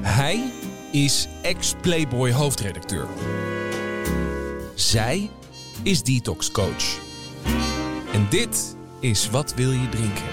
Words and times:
Hij 0.00 0.52
is 0.92 1.28
ex-Playboy 1.42 2.32
hoofdredacteur. 2.32 3.06
Zij 4.74 5.30
is 5.82 6.02
detox 6.02 6.50
coach. 6.50 6.98
En 8.12 8.26
dit 8.30 8.76
is 9.00 9.30
Wat 9.30 9.54
wil 9.54 9.70
je 9.70 9.88
drinken? 9.88 10.24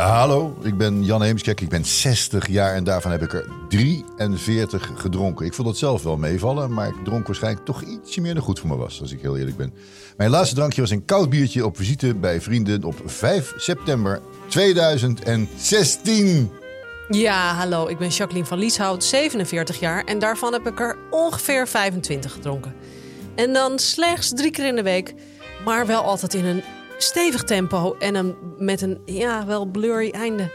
Hallo, 0.00 0.56
ik 0.62 0.76
ben 0.76 1.04
Jan 1.04 1.22
Heemskerk. 1.22 1.60
Ik 1.60 1.68
ben 1.68 1.84
60 1.84 2.48
jaar 2.48 2.74
en 2.74 2.84
daarvan 2.84 3.10
heb 3.10 3.22
ik 3.22 3.32
er 3.32 3.46
43 3.68 4.90
gedronken. 4.96 5.46
Ik 5.46 5.54
vond 5.54 5.68
het 5.68 5.76
zelf 5.76 6.02
wel 6.02 6.16
meevallen, 6.16 6.72
maar 6.72 6.88
ik 6.88 7.04
dronk 7.04 7.26
waarschijnlijk 7.26 7.64
toch 7.64 7.82
ietsje 7.82 8.20
meer 8.20 8.34
dan 8.34 8.42
goed 8.42 8.58
voor 8.58 8.68
me 8.68 8.76
was, 8.76 9.00
als 9.00 9.12
ik 9.12 9.20
heel 9.20 9.36
eerlijk 9.36 9.56
ben. 9.56 9.72
Mijn 10.16 10.30
laatste 10.30 10.54
drankje 10.54 10.80
was 10.80 10.90
een 10.90 11.04
koud 11.04 11.30
biertje 11.30 11.66
op 11.66 11.76
visite 11.76 12.14
bij 12.14 12.40
vrienden 12.40 12.84
op 12.84 12.94
5 13.04 13.52
september 13.56 14.20
2016. 14.48 16.50
Ja, 17.08 17.54
hallo, 17.54 17.86
ik 17.86 17.98
ben 17.98 18.08
Jacqueline 18.08 18.46
van 18.46 18.58
Lieshout, 18.58 19.04
47 19.04 19.80
jaar 19.80 20.04
en 20.04 20.18
daarvan 20.18 20.52
heb 20.52 20.66
ik 20.66 20.80
er 20.80 20.96
ongeveer 21.10 21.68
25 21.68 22.32
gedronken. 22.32 22.74
En 23.34 23.52
dan 23.52 23.78
slechts 23.78 24.32
drie 24.34 24.50
keer 24.50 24.66
in 24.66 24.76
de 24.76 24.82
week, 24.82 25.14
maar 25.64 25.86
wel 25.86 26.02
altijd 26.02 26.34
in 26.34 26.44
een 26.44 26.62
stevig 27.02 27.42
tempo 27.42 27.96
en 27.98 28.14
een, 28.14 28.34
met 28.58 28.80
een 28.80 28.98
ja, 29.04 29.46
wel 29.46 29.66
blurry 29.66 30.10
einde. 30.10 30.50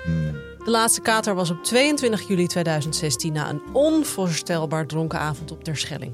De 0.63 0.72
laatste 0.72 1.02
kater 1.02 1.36
was 1.36 1.49
op 1.49 1.63
22 1.63 2.27
juli 2.27 2.48
2016 2.48 3.34
na 3.34 3.49
een 3.49 3.62
onvoorstelbaar 3.73 4.88
dronken 4.88 5.20
avond 5.20 5.52
op 5.52 5.63
Terschelling. 5.63 6.13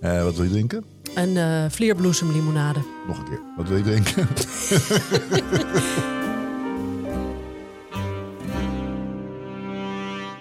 Eh, 0.00 0.22
wat 0.22 0.34
wil 0.34 0.44
je 0.44 0.50
drinken? 0.50 0.84
Een 1.14 1.36
eh 1.36 1.64
vlierbloesemlimonade. 1.68 2.80
Nog 3.06 3.18
een 3.18 3.24
keer. 3.24 3.40
Wat 3.56 3.68
wil 3.68 3.76
je 3.76 3.82
drinken? 3.82 4.28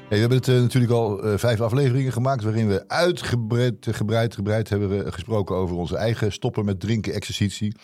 Hey, 0.09 0.16
we 0.16 0.22
hebben 0.23 0.38
het 0.38 0.47
eh, 0.47 0.61
natuurlijk 0.61 0.94
al 0.94 1.38
vijf 1.38 1.61
afleveringen 1.61 2.11
gemaakt 2.11 2.44
waarin 2.44 2.67
we 2.67 2.84
uitgebreid 2.88 3.88
gebreid, 3.89 4.36
gebreid 4.36 4.69
hebben 4.69 5.13
gesproken 5.13 5.56
over 5.56 5.75
onze 5.75 5.95
eigen 5.97 6.31
stoppen 6.31 6.66
met 6.66 6.80
drinken 6.80 7.13
exercitie. 7.13 7.75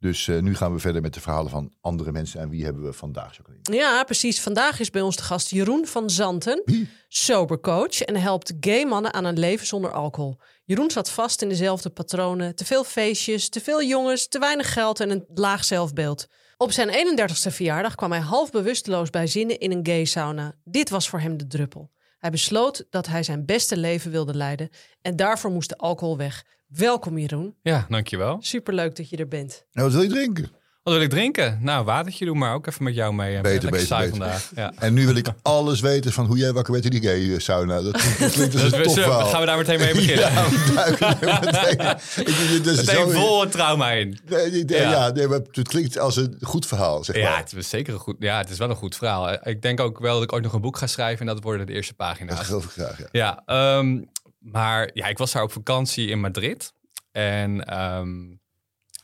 Dus 0.00 0.28
eh, 0.28 0.38
nu 0.38 0.54
gaan 0.54 0.72
we 0.72 0.78
verder 0.78 1.02
met 1.02 1.14
de 1.14 1.20
verhalen 1.20 1.50
van 1.50 1.72
andere 1.80 2.12
mensen. 2.12 2.40
En 2.40 2.48
wie 2.48 2.64
hebben 2.64 2.82
we 2.82 2.92
vandaag, 2.92 3.36
Jacqueline? 3.36 3.76
Ja, 3.76 4.04
precies. 4.04 4.40
Vandaag 4.40 4.80
is 4.80 4.90
bij 4.90 5.02
ons 5.02 5.16
de 5.16 5.22
gast 5.22 5.50
Jeroen 5.50 5.86
van 5.86 6.10
Zanten, 6.10 6.62
sobercoach 7.08 8.02
en 8.02 8.16
helpt 8.16 8.52
gay 8.60 8.84
mannen 8.84 9.14
aan 9.14 9.24
een 9.24 9.38
leven 9.38 9.66
zonder 9.66 9.92
alcohol. 9.92 10.38
Jeroen 10.64 10.90
zat 10.90 11.10
vast 11.10 11.42
in 11.42 11.48
dezelfde 11.48 11.90
patronen, 11.90 12.54
te 12.54 12.64
veel 12.64 12.84
feestjes, 12.84 13.48
te 13.48 13.60
veel 13.60 13.82
jongens, 13.82 14.28
te 14.28 14.38
weinig 14.38 14.72
geld 14.72 15.00
en 15.00 15.10
een 15.10 15.24
laag 15.34 15.64
zelfbeeld. 15.64 16.26
Op 16.56 16.72
zijn 16.72 16.88
31ste 16.88 17.52
verjaardag 17.52 17.94
kwam 17.94 18.10
hij 18.10 18.20
half 18.20 18.50
bewusteloos 18.50 19.10
bij 19.10 19.26
zinnen 19.26 19.58
in 19.58 19.72
een 19.72 19.86
gay 19.86 20.04
sauna. 20.04 20.54
Dit 20.64 20.90
was 20.90 21.08
voor 21.08 21.20
hem 21.20 21.36
de 21.36 21.46
druppel. 21.46 21.90
Hij 22.18 22.30
besloot 22.30 22.86
dat 22.90 23.06
hij 23.06 23.22
zijn 23.22 23.44
beste 23.44 23.76
leven 23.76 24.10
wilde 24.10 24.34
leiden 24.34 24.70
en 25.02 25.16
daarvoor 25.16 25.50
moest 25.50 25.68
de 25.68 25.76
alcohol 25.76 26.16
weg. 26.16 26.44
Welkom 26.76 27.18
Jeroen. 27.18 27.54
Ja, 27.62 27.86
dankjewel. 27.88 28.38
Superleuk 28.40 28.96
dat 28.96 29.08
je 29.10 29.16
er 29.16 29.28
bent. 29.28 29.64
Nou, 29.72 29.86
wat 29.86 29.96
wil 29.96 30.02
je 30.08 30.14
drinken? 30.14 30.50
Wat 30.82 30.94
wil 30.94 31.02
ik 31.02 31.10
drinken? 31.10 31.58
Nou, 31.62 31.84
watertje 31.84 32.24
doen, 32.24 32.38
maar 32.38 32.54
ook 32.54 32.66
even 32.66 32.84
met 32.84 32.94
jou 32.94 33.14
mee. 33.14 33.32
Ben 33.32 33.42
Beter, 33.42 33.70
beter, 33.70 33.96
beter. 33.96 34.10
vandaag. 34.10 34.50
Ja. 34.54 34.72
En 34.78 34.92
nu 34.94 35.06
wil 35.06 35.16
ik 35.16 35.26
alles 35.42 35.80
weten 35.80 36.12
van 36.12 36.26
hoe 36.26 36.36
jij 36.36 36.52
wakker 36.52 36.72
werd 36.72 36.84
in 36.84 36.90
die 36.90 37.02
gay 37.02 37.38
sauna. 37.38 37.80
Dat 37.82 37.92
klinkt 38.16 38.20
als 38.22 38.34
Dus 38.34 38.52
een 38.52 38.70
zullen- 38.70 38.92
verhaal. 38.92 39.26
gaan 39.28 39.40
we 39.40 39.46
daar 39.46 39.56
meteen 39.58 39.78
mee 39.78 39.94
beginnen? 39.94 40.24
Ja, 40.32 40.48
we 40.48 40.72
duiken 40.74 41.06
er 41.20 41.40
meteen. 41.44 41.70
Ik, 42.56 42.64
dus 42.64 42.76
Meteen 42.76 42.94
zo- 42.94 43.10
vol 43.10 43.40
het 43.40 43.52
trauma 43.52 43.90
in. 43.90 44.18
Nee, 44.28 44.50
nee, 44.50 44.64
nee, 44.64 44.80
Ja. 44.80 44.90
ja. 44.90 45.10
nee, 45.10 45.26
maar 45.28 45.40
het 45.50 45.68
klinkt 45.68 45.98
als 45.98 46.16
een 46.16 46.36
goed 46.40 46.66
verhaal, 46.66 47.04
zeg 47.04 47.16
Ja, 47.16 47.30
maar. 47.30 47.38
het 47.38 47.52
is 47.56 47.68
zeker 47.68 47.92
een 47.94 48.00
goed. 48.00 48.16
Ja, 48.18 48.38
het 48.38 48.50
is 48.50 48.58
wel 48.58 48.70
een 48.70 48.76
goed 48.76 48.96
verhaal. 48.96 49.32
Ik 49.48 49.62
denk 49.62 49.80
ook 49.80 49.98
wel 49.98 50.14
dat 50.14 50.22
ik 50.22 50.32
ooit 50.32 50.42
nog 50.42 50.52
een 50.52 50.60
boek 50.60 50.76
ga 50.76 50.86
schrijven 50.86 51.26
en 51.28 51.34
dat 51.34 51.42
worden 51.44 51.66
de 51.66 51.72
eerste 51.72 51.94
Dat 51.96 52.06
pagina's. 52.06 52.38
geloof 52.46 52.64
ik 52.64 52.70
graag, 52.70 52.98
ja. 52.98 53.06
Ja, 53.12 53.42
ehm, 53.46 53.98
maar 54.40 54.90
ja, 54.92 55.06
ik 55.06 55.18
was 55.18 55.32
daar 55.32 55.42
op 55.42 55.52
vakantie 55.52 56.08
in 56.08 56.20
Madrid. 56.20 56.72
En 57.12 57.64
ehm, 57.64 58.30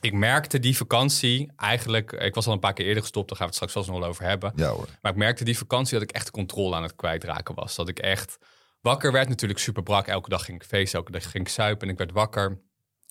ik 0.01 0.13
merkte 0.13 0.59
die 0.59 0.77
vakantie 0.77 1.51
eigenlijk... 1.55 2.11
Ik 2.11 2.35
was 2.35 2.47
al 2.47 2.53
een 2.53 2.59
paar 2.59 2.73
keer 2.73 2.85
eerder 2.85 3.01
gestopt, 3.01 3.29
daar 3.29 3.37
gaan 3.37 3.47
we 3.47 3.53
het 3.53 3.63
straks 3.63 3.73
zelfs 3.73 3.87
nog 3.87 3.99
wel 3.99 4.09
over 4.09 4.23
hebben. 4.23 4.53
Ja 4.55 4.69
hoor. 4.69 4.87
Maar 5.01 5.11
ik 5.11 5.17
merkte 5.17 5.43
die 5.43 5.57
vakantie 5.57 5.93
dat 5.93 6.09
ik 6.09 6.15
echt 6.15 6.31
controle 6.31 6.75
aan 6.75 6.83
het 6.83 6.95
kwijtraken 6.95 7.55
was. 7.55 7.75
Dat 7.75 7.89
ik 7.89 7.99
echt 7.99 8.37
wakker 8.81 9.11
werd, 9.11 9.29
natuurlijk 9.29 9.59
super 9.59 9.83
brak. 9.83 10.07
Elke 10.07 10.29
dag 10.29 10.45
ging 10.45 10.61
ik 10.61 10.67
feesten, 10.67 10.99
elke 10.99 11.11
dag 11.11 11.31
ging 11.31 11.45
ik 11.45 11.51
suipen 11.51 11.87
en 11.87 11.93
ik 11.93 11.99
werd 11.99 12.11
wakker. 12.11 12.61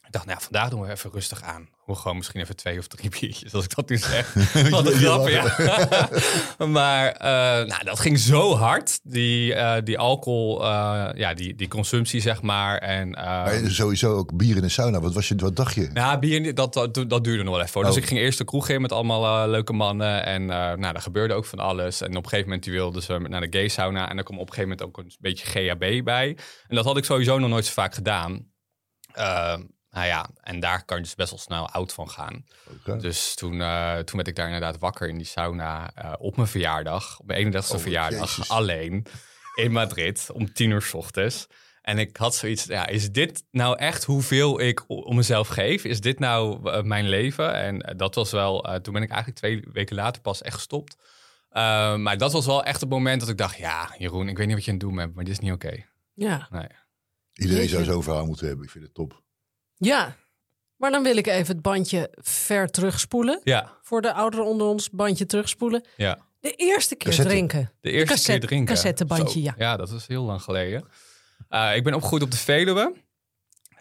Ik 0.06 0.12
dacht, 0.12 0.26
nou, 0.26 0.38
vandaag 0.42 0.68
doen 0.68 0.80
we 0.80 0.90
even 0.90 1.10
rustig 1.12 1.42
aan. 1.42 1.68
We 1.86 1.94
gewoon 1.94 2.16
misschien 2.16 2.40
even 2.40 2.56
twee 2.56 2.78
of 2.78 2.86
drie 2.86 3.10
biertjes, 3.20 3.54
als 3.54 3.64
ik 3.64 3.74
dat 3.74 3.88
nu 3.88 3.96
zeg. 3.98 4.34
Wat 4.70 4.86
een 4.86 4.92
grap, 4.92 5.28
ja. 5.28 5.56
maar 6.66 7.12
eh, 7.12 7.66
nou, 7.66 7.84
dat 7.84 8.00
ging 8.00 8.18
zo 8.18 8.54
hard, 8.54 9.00
die, 9.02 9.54
eh, 9.54 9.82
die 9.84 9.98
alcohol, 9.98 10.64
eh, 10.64 11.08
ja, 11.14 11.34
die, 11.34 11.54
die 11.54 11.68
consumptie, 11.68 12.20
zeg 12.20 12.42
maar. 12.42 12.78
En, 12.78 13.14
eh, 13.14 13.24
Maar 13.24 13.60
sowieso 13.70 14.14
ook 14.16 14.36
bier 14.36 14.56
in 14.56 14.62
de 14.62 14.68
sauna. 14.68 15.00
Wat, 15.00 15.14
was 15.14 15.28
je, 15.28 15.34
wat 15.36 15.56
dacht 15.56 15.74
je? 15.74 15.90
ja, 15.94 16.18
bier, 16.18 16.54
dat, 16.54 16.72
dat, 16.74 16.94
dat 16.94 17.24
duurde 17.24 17.42
nog 17.42 17.54
wel 17.54 17.62
even. 17.62 17.74
hoor. 17.74 17.84
Dus 17.84 17.92
Oh. 17.96 18.02
ik 18.02 18.08
ging 18.08 18.20
eerst 18.20 18.38
de 18.38 18.44
kroeg 18.44 18.68
in 18.68 18.80
met 18.80 18.92
allemaal 18.92 19.48
leuke 19.48 19.72
mannen. 19.72 20.24
En 20.24 20.44
nou, 20.46 20.80
daar 20.80 21.02
gebeurde 21.02 21.34
ook 21.34 21.44
van 21.46 21.58
alles. 21.58 22.00
En 22.00 22.08
op 22.08 22.14
een 22.16 22.22
gegeven 22.22 22.44
moment 22.44 22.64
die 22.64 22.72
wilden 22.72 23.02
ze 23.02 23.18
naar 23.18 23.40
de 23.40 23.58
gay 23.58 23.68
sauna. 23.68 24.10
En 24.10 24.18
er 24.18 24.24
kwam 24.24 24.38
op 24.38 24.48
een 24.48 24.54
gegeven 24.54 24.76
moment 24.78 24.98
ook 24.98 25.04
een 25.04 25.12
beetje 25.20 25.46
GHB 25.46 26.04
bij. 26.04 26.36
En 26.68 26.76
dat 26.76 26.84
had 26.84 26.96
ik 26.96 27.04
sowieso 27.04 27.38
nog 27.38 27.48
nooit 27.50 27.66
zo 27.66 27.72
vaak 27.72 27.94
gedaan. 27.94 28.46
Eh, 29.12 29.56
nou 29.96 30.08
ja, 30.08 30.28
en 30.40 30.60
daar 30.60 30.84
kan 30.84 30.96
je 30.96 31.02
dus 31.02 31.14
best 31.14 31.30
wel 31.30 31.38
snel 31.38 31.68
oud 31.68 31.92
van 31.92 32.10
gaan. 32.10 32.44
Dus 33.00 33.34
toen, 33.34 33.60
eh, 33.60 33.96
toen 33.98 34.16
werd 34.16 34.28
ik 34.28 34.36
daar 34.36 34.46
inderdaad 34.46 34.78
wakker 34.78 35.08
in 35.08 35.16
die 35.16 35.26
sauna 35.26 35.90
eh, 35.94 36.12
op 36.18 36.36
mijn 36.36 36.48
verjaardag. 36.48 37.18
Op 37.20 37.26
mijn 37.26 37.38
31ste 37.38 37.74
Oh, 37.74 37.80
verjaardag. 37.80 38.36
jezus. 38.36 38.48
Alleen 38.48 39.06
in 39.54 39.72
Madrid 39.72 40.30
om 40.32 40.52
tien 40.52 40.70
uur 40.70 40.82
's 40.82 40.94
ochtends. 40.94 41.46
En 41.82 41.98
ik 41.98 42.16
had 42.16 42.34
zoiets, 42.34 42.64
ja, 42.64 42.86
is 42.86 43.12
dit 43.12 43.44
nou 43.50 43.78
echt 43.78 44.04
hoeveel 44.04 44.60
ik 44.60 44.84
om 44.88 45.16
mezelf 45.16 45.48
geef? 45.48 45.84
Is 45.84 46.00
dit 46.00 46.18
nou 46.18 46.70
eh, 46.70 46.82
mijn 46.82 47.08
leven? 47.08 47.54
En 47.54 47.96
dat 47.96 48.14
was 48.14 48.30
wel, 48.30 48.64
eh, 48.64 48.74
toen 48.74 48.92
ben 48.92 49.02
ik 49.02 49.10
eigenlijk 49.10 49.38
twee 49.38 49.64
weken 49.72 49.96
later 49.96 50.22
pas 50.22 50.42
echt 50.42 50.54
gestopt. 50.54 50.96
Eh, 51.48 51.96
maar 51.96 52.18
dat 52.18 52.32
was 52.32 52.46
wel 52.46 52.64
echt 52.64 52.80
het 52.80 52.88
moment 52.88 53.20
dat 53.20 53.28
ik 53.28 53.36
dacht, 53.36 53.56
ja, 53.56 53.94
Jeroen, 53.98 54.28
ik 54.28 54.36
weet 54.36 54.46
niet 54.46 54.56
wat 54.56 54.64
je 54.64 54.70
aan 54.70 54.76
het 54.76 54.86
doen 54.86 54.96
bent, 54.96 55.14
maar 55.14 55.24
dit 55.24 55.32
is 55.32 55.38
niet 55.38 55.52
oké. 55.52 55.84
Ja. 56.14 56.48
Nee. 56.50 56.68
Iedereen 57.32 57.68
zou 57.68 57.84
zo'n 57.84 58.02
verhaal 58.02 58.26
moeten 58.26 58.46
hebben. 58.46 58.64
Ik 58.64 58.70
vind 58.70 58.84
het 58.84 58.94
top. 58.94 59.22
Ja. 59.76 60.16
Maar 60.76 60.90
dan 60.90 61.02
wil 61.02 61.16
ik 61.16 61.26
even 61.26 61.54
het 61.54 61.62
bandje 61.62 62.10
ver 62.14 62.68
terugspoelen. 62.70 63.40
Ja, 63.44 63.72
Voor 63.82 64.02
de 64.02 64.12
ouderen 64.12 64.46
onder 64.46 64.66
ons, 64.66 64.90
bandje 64.90 65.26
terugspoelen. 65.26 65.84
ja. 65.96 66.18
De 66.40 66.52
eerste 66.52 66.94
keer 66.96 67.06
Cassette. 67.08 67.30
drinken. 67.30 67.72
De 67.80 67.90
eerste 67.90 68.06
cassette- 68.14 68.38
keer 68.38 68.48
drinken. 68.48 68.74
cassettebandje, 68.74 69.42
ja. 69.42 69.54
Ja, 69.58 69.76
dat 69.76 69.90
is 69.90 70.06
heel 70.06 70.22
lang 70.24 70.42
geleden. 70.42 70.84
Eh, 71.48 71.76
ik 71.76 71.84
ben 71.84 71.94
opgegroeid 71.94 72.22
op 72.22 72.30
de 72.30 72.36
Veluwe. 72.36 72.92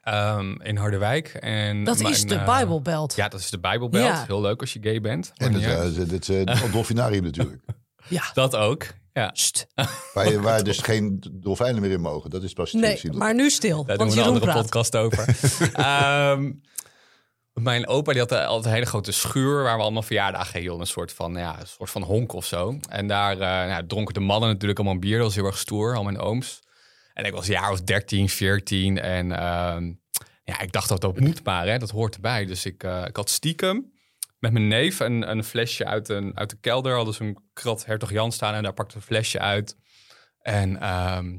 ehm, 0.02 0.62
in 0.62 0.78
Harderwijk. 0.78 1.28
En 1.28 1.84
Dat 1.84 1.98
mijn, 2.02 2.14
is 2.14 2.24
de 2.26 2.36
eh, 2.36 2.60
Bible 2.60 2.82
Belt. 2.82 3.16
Ja, 3.16 3.28
dat 3.28 3.40
is 3.40 3.50
de 3.50 3.60
Bijbelbelt. 3.60 4.04
Ja. 4.06 4.24
Heel 4.28 4.42
leuk 4.42 4.62
als 4.62 4.74
je 4.74 4.80
gay 4.82 5.02
bent. 5.02 5.32
En 5.36 5.52
niet 5.52 5.62
uh, 5.62 5.98
eh, 6.00 6.46
het 6.48 6.72
dolfinarium 6.74 7.24
natuurlijk. 7.24 7.62
Ja. 8.08 8.24
dat 8.34 8.56
ook. 8.56 8.86
Ja. 9.16 9.30
Sst. 9.34 9.68
Waar, 10.14 10.30
je- 10.32 10.42
waar 10.50 10.64
dus 10.64 10.78
geen 10.80 11.24
dolfijnen 11.32 11.82
meer 11.82 11.92
in 11.92 12.02
mogen. 12.02 12.30
Dat 12.30 12.44
is 12.44 12.54
pas 12.54 12.74
Nee, 12.74 13.00
maar 13.12 13.36
nu 13.36 13.50
stil. 13.50 13.86
Daar 13.86 13.98
want 13.98 14.10
doen 14.10 14.18
we 14.20 14.24
een 14.26 14.34
andere 14.34 14.52
praat. 14.52 14.62
podcast 14.62 14.96
over. 14.96 15.26
Ehm, 15.74 16.52
mijn 17.54 17.88
opa 17.88 18.12
die 18.12 18.22
had 18.22 18.32
eh, 18.32 18.46
altijd 18.46 18.66
een 18.66 18.72
hele 18.74 18.86
grote 18.86 19.12
schuur 19.12 19.64
waar 19.64 19.76
we 19.78 19.82
allemaal 19.84 20.02
verjaardagen 20.02 20.60
hielden. 20.60 20.82
Een 20.82 20.88
soort 20.88 21.12
van, 21.14 21.34
ja, 21.36 21.60
een 21.60 21.68
soort 21.68 21.90
van 21.90 22.02
honk 22.04 22.34
of 22.34 22.46
zo. 22.46 22.78
En 22.90 23.08
daar 23.08 23.32
eh, 23.34 23.40
nou, 23.72 23.88
dronken 23.88 24.14
de 24.14 24.20
mannen 24.20 24.50
natuurlijk 24.50 24.80
allemaal 24.80 25.00
bier. 25.00 25.18
Dat 25.18 25.26
was 25.26 25.36
heel 25.36 25.46
erg 25.46 25.58
stoer, 25.58 25.96
al 25.96 26.04
mijn 26.04 26.20
ooms. 26.20 26.60
En 27.14 27.26
ik 27.26 27.34
was 27.34 27.46
jaar 27.48 27.72
of 27.72 27.82
13, 27.82 28.30
14. 28.30 29.00
En 29.00 29.32
ehm, 29.32 29.94
ja, 30.44 30.60
ik 30.60 30.72
dacht 30.72 30.90
dat 30.90 31.02
dat 31.02 31.20
moet 31.20 31.44
maar, 31.44 31.68
hè, 31.68 31.78
dat 31.78 31.90
hoort 31.90 32.16
erbij. 32.16 32.46
Dus 32.46 32.66
ik, 32.66 32.84
eh, 32.84 33.04
ik 33.08 33.16
had 33.16 33.30
stiekem 33.30 33.94
met 34.46 34.54
mijn 34.54 34.68
neef 34.68 35.00
een, 35.00 35.30
een 35.30 35.44
flesje 35.44 35.86
uit, 35.86 36.10
een, 36.10 36.38
uit 36.38 36.50
de 36.50 36.58
kelder. 36.60 36.96
Hadden 36.96 37.14
ze 37.14 37.24
een 37.24 37.38
krat 37.54 37.86
Hertog 37.86 38.12
Jan 38.12 38.32
staan 38.32 38.54
en 38.54 38.64
daar 38.64 38.74
pakte 38.74 38.96
een 38.96 39.02
flesje 39.02 39.40
uit. 39.40 39.78
En 40.42 40.82
ehm, 40.82 41.38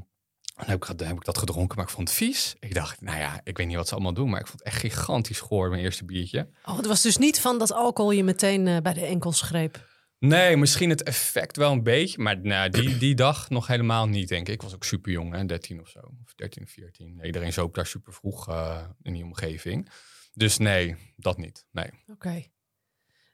dan 0.55 0.65
heb, 0.65 0.85
ik, 0.85 0.97
dan 0.97 1.07
heb 1.07 1.15
ik 1.15 1.25
dat 1.25 1.37
gedronken, 1.37 1.75
maar 1.75 1.85
ik 1.85 1.91
vond 1.91 2.07
het 2.07 2.17
vies. 2.17 2.55
Ik 2.59 2.73
dacht, 2.73 3.01
nou 3.01 3.19
ja, 3.19 3.41
ik 3.43 3.57
weet 3.57 3.67
niet 3.67 3.75
wat 3.75 3.87
ze 3.87 3.93
allemaal 3.93 4.13
doen, 4.13 4.29
maar 4.29 4.39
ik 4.39 4.47
vond 4.47 4.59
het 4.59 4.67
echt 4.67 4.79
gigantisch 4.79 5.39
goor, 5.39 5.69
mijn 5.69 5.83
eerste 5.83 6.05
biertje. 6.05 6.49
Oh, 6.65 6.77
het 6.77 6.85
was 6.85 7.01
dus 7.01 7.17
niet 7.17 7.39
van 7.39 7.59
dat 7.59 7.71
alcohol 7.71 8.11
je 8.11 8.23
meteen 8.23 8.67
eh, 8.67 8.77
bij 8.77 8.93
de 8.93 9.05
enkels 9.05 9.41
greep. 9.41 9.85
Nee, 10.19 10.57
misschien 10.57 10.89
het 10.89 11.03
effect 11.03 11.57
wel 11.57 11.71
een 11.71 11.83
beetje, 11.83 12.21
maar 12.21 12.39
nou, 12.39 12.69
die, 12.69 12.97
die 12.97 13.15
dag 13.15 13.49
nog 13.49 13.67
helemaal 13.67 14.07
niet, 14.07 14.27
denk 14.27 14.47
ik. 14.47 14.53
Ik 14.53 14.61
was 14.61 14.75
ook 14.75 14.83
super 14.83 15.11
jong, 15.11 15.33
hè, 15.33 15.45
13 15.45 15.81
of 15.81 15.89
zo, 15.89 15.99
of 15.99 16.33
13, 16.35 16.67
14. 16.67 17.19
Iedereen 17.23 17.53
zoop 17.53 17.75
daar 17.75 17.85
super 17.85 18.13
vroeg 18.13 18.49
eh, 18.49 18.83
in 19.01 19.13
die 19.13 19.23
omgeving. 19.23 19.89
Dus 20.33 20.57
nee, 20.57 20.95
dat 21.15 21.37
niet. 21.37 21.65
Nee. 21.71 21.89
Oké. 22.07 22.43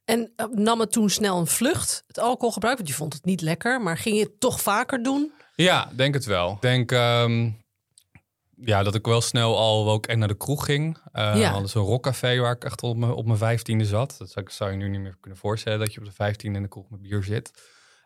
En 0.05 0.31
eh, 0.35 0.45
nam 0.51 0.79
het 0.79 0.91
toen 0.91 1.09
snel 1.09 1.38
een 1.39 1.47
vlucht, 1.47 2.03
het 2.07 2.19
alcoholgebruik? 2.19 2.75
Want 2.77 2.89
je 2.89 2.95
vond 2.95 3.13
het 3.13 3.25
niet 3.25 3.41
lekker, 3.41 3.81
maar 3.81 3.97
ging 3.97 4.15
je 4.17 4.23
het 4.23 4.39
toch 4.39 4.61
vaker 4.61 5.03
doen? 5.03 5.31
Ja, 5.55 5.89
denk 5.95 6.13
het 6.13 6.25
wel. 6.25 6.51
Ik 6.51 6.61
denk, 6.61 6.91
ehm, 6.91 7.50
ja, 8.55 8.83
dat 8.83 8.95
ik 8.95 9.05
wel 9.05 9.21
snel 9.21 9.57
al 9.57 9.89
ook 9.89 10.05
en 10.05 10.19
naar 10.19 10.27
de 10.27 10.38
kroeg 10.38 10.65
ging. 10.65 10.97
Eh 11.11 11.35
Ja. 11.39 11.51
Hadden 11.51 11.69
zo'n 11.69 11.85
rockcafé 11.85 12.38
waar 12.39 12.55
ik 12.55 12.63
echt 12.63 12.83
op 12.83 12.97
mijn, 12.97 13.11
op 13.11 13.25
mijn 13.25 13.38
vijftiende 13.38 13.85
zat. 13.85 14.15
Dat 14.17 14.29
zou, 14.31 14.45
zou 14.50 14.71
je 14.71 14.77
nu 14.77 14.89
niet 14.89 15.00
meer 15.01 15.17
kunnen 15.19 15.39
voorstellen 15.39 15.79
dat 15.79 15.94
je 15.94 16.00
op 16.00 16.05
de 16.05 16.11
vijftiende 16.11 16.57
in 16.57 16.63
de 16.63 16.69
kroeg 16.69 16.89
met 16.89 17.01
bier 17.01 17.23
zit. 17.23 17.51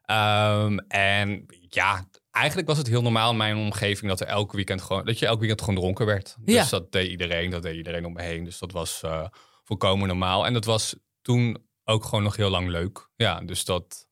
Ehm, 0.02 0.78
en 0.88 1.46
ja, 1.70 2.06
eigenlijk 2.32 2.68
was 2.68 2.78
het 2.78 2.88
heel 2.88 3.02
normaal 3.02 3.32
in 3.32 3.38
mijn 3.38 3.58
omgeving 3.58 4.10
dat 4.10 4.20
er 4.20 4.28
elke 4.28 4.56
weekend 4.56 4.82
gewoon 4.82 5.06
dat 5.06 5.20
je 5.20 5.26
elk 5.26 5.40
weekend 5.40 5.60
gewoon 5.62 5.76
dronken 5.80 6.06
werd. 6.06 6.36
Dus 6.40 6.56
Ja. 6.56 6.66
dat 6.70 6.92
deed 6.92 7.10
iedereen, 7.10 7.50
dat 7.50 7.62
deed 7.62 7.76
iedereen 7.76 8.06
om 8.06 8.14
me 8.14 8.22
heen. 8.22 8.44
Dus 8.44 8.60
dat 8.60 8.72
was 8.72 9.02
eh, 9.04 9.26
volkomen 9.64 10.08
normaal. 10.08 10.46
En 10.46 10.54
dat 10.54 10.66
was 10.66 10.96
toen 11.22 11.58
ook 11.90 12.04
gewoon 12.04 12.24
nog 12.24 12.36
heel 12.36 12.50
lang 12.50 12.68
leuk. 12.68 13.10
Ja, 13.16 13.40
dus 13.40 13.66
dat 13.66 14.06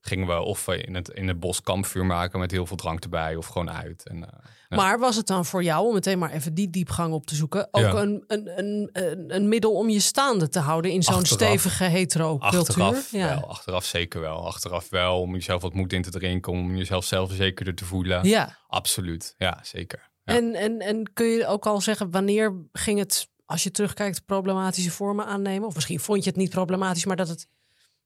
gingen 0.00 0.26
we 0.26 0.40
of 0.40 0.68
in 0.68 0.94
het, 0.94 1.08
in 1.08 1.28
het 1.28 1.40
bos 1.40 1.60
kampvuur 1.62 2.06
maken 2.06 2.38
met 2.40 2.50
heel 2.50 2.66
veel 2.66 2.76
drank 2.76 3.02
erbij 3.02 3.36
of 3.36 3.46
gewoon 3.46 3.70
uit. 3.70 4.08
En, 4.08 4.24
eh, 4.24 4.38
Ja. 4.68 4.76
Maar 4.76 4.98
was 4.98 5.16
het 5.16 5.26
dan 5.26 5.44
voor 5.44 5.62
jou, 5.62 5.86
om 5.86 5.94
meteen 5.94 6.18
maar 6.18 6.30
even 6.30 6.54
die 6.54 6.70
diepgang 6.70 7.12
op 7.12 7.26
te 7.26 7.34
zoeken, 7.34 7.68
ook 7.70 7.82
Ja. 7.82 7.94
een, 7.94 8.24
een, 8.26 8.58
een, 8.58 8.88
een, 8.92 9.34
een 9.34 9.48
middel 9.48 9.72
om 9.72 9.88
je 9.88 10.00
staande 10.00 10.48
te 10.48 10.58
houden 10.58 10.90
in 10.90 11.02
zo'n 11.02 11.24
stevige 11.24 11.84
hetero-cultuur? 11.84 12.60
Achteraf 12.60 13.10
Ja. 13.10 13.28
wel, 13.28 13.48
achteraf 13.48 13.84
zeker 13.84 14.20
wel. 14.20 14.46
Achteraf 14.46 14.88
wel, 14.88 15.20
om 15.20 15.32
jezelf 15.32 15.62
wat 15.62 15.74
moed 15.74 15.92
in 15.92 16.02
te 16.02 16.10
drinken, 16.10 16.52
om 16.52 16.76
jezelf 16.76 17.04
zelfverzekerder 17.04 17.74
te 17.74 17.84
voelen. 17.84 18.24
ja. 18.28 18.58
Absoluut, 18.66 19.34
ja, 19.38 19.58
zeker. 19.62 20.10
Ja. 20.24 20.34
En, 20.34 20.54
en, 20.54 20.78
en 20.80 21.12
kun 21.12 21.26
je 21.26 21.46
ook 21.46 21.66
al 21.66 21.80
zeggen, 21.80 22.10
wanneer 22.10 22.54
ging 22.72 22.98
het, 22.98 23.28
als 23.46 23.62
je 23.62 23.70
terugkijkt, 23.70 24.24
problematische 24.24 24.90
vormen 24.90 25.26
aannemen? 25.26 25.68
Of 25.68 25.74
misschien 25.74 26.00
vond 26.00 26.24
je 26.24 26.30
het 26.30 26.38
niet 26.38 26.50
problematisch, 26.50 27.04
maar 27.04 27.16
dat 27.16 27.28
het 27.28 27.48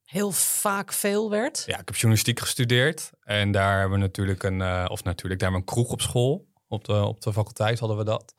heel 0.03 0.31
vaak 0.33 0.93
veel 0.93 1.31
werd? 1.31 1.63
Ja, 1.67 1.73
ik 1.79 1.87
heb 1.87 1.95
journalistiek 1.95 2.41
gestudeerd 2.41 3.11
en 3.21 3.53
daar 3.53 3.79
hebben 3.79 3.99
we 3.99 4.05
natuurlijk 4.05 4.43
een, 4.43 4.61
eh, 4.61 4.85
of 4.89 5.05
natuurlijk, 5.05 5.41
daar 5.41 5.51
hebben 5.51 5.67
we 5.67 5.73
een 5.73 5.83
kroeg 5.83 5.93
op 5.93 6.01
school. 6.01 6.49
Op 6.69 6.85
de, 6.85 7.05
op 7.05 7.21
de 7.21 7.33
faculteit 7.33 7.79
hadden 7.79 7.97
we 7.97 8.05
dat. 8.05 8.35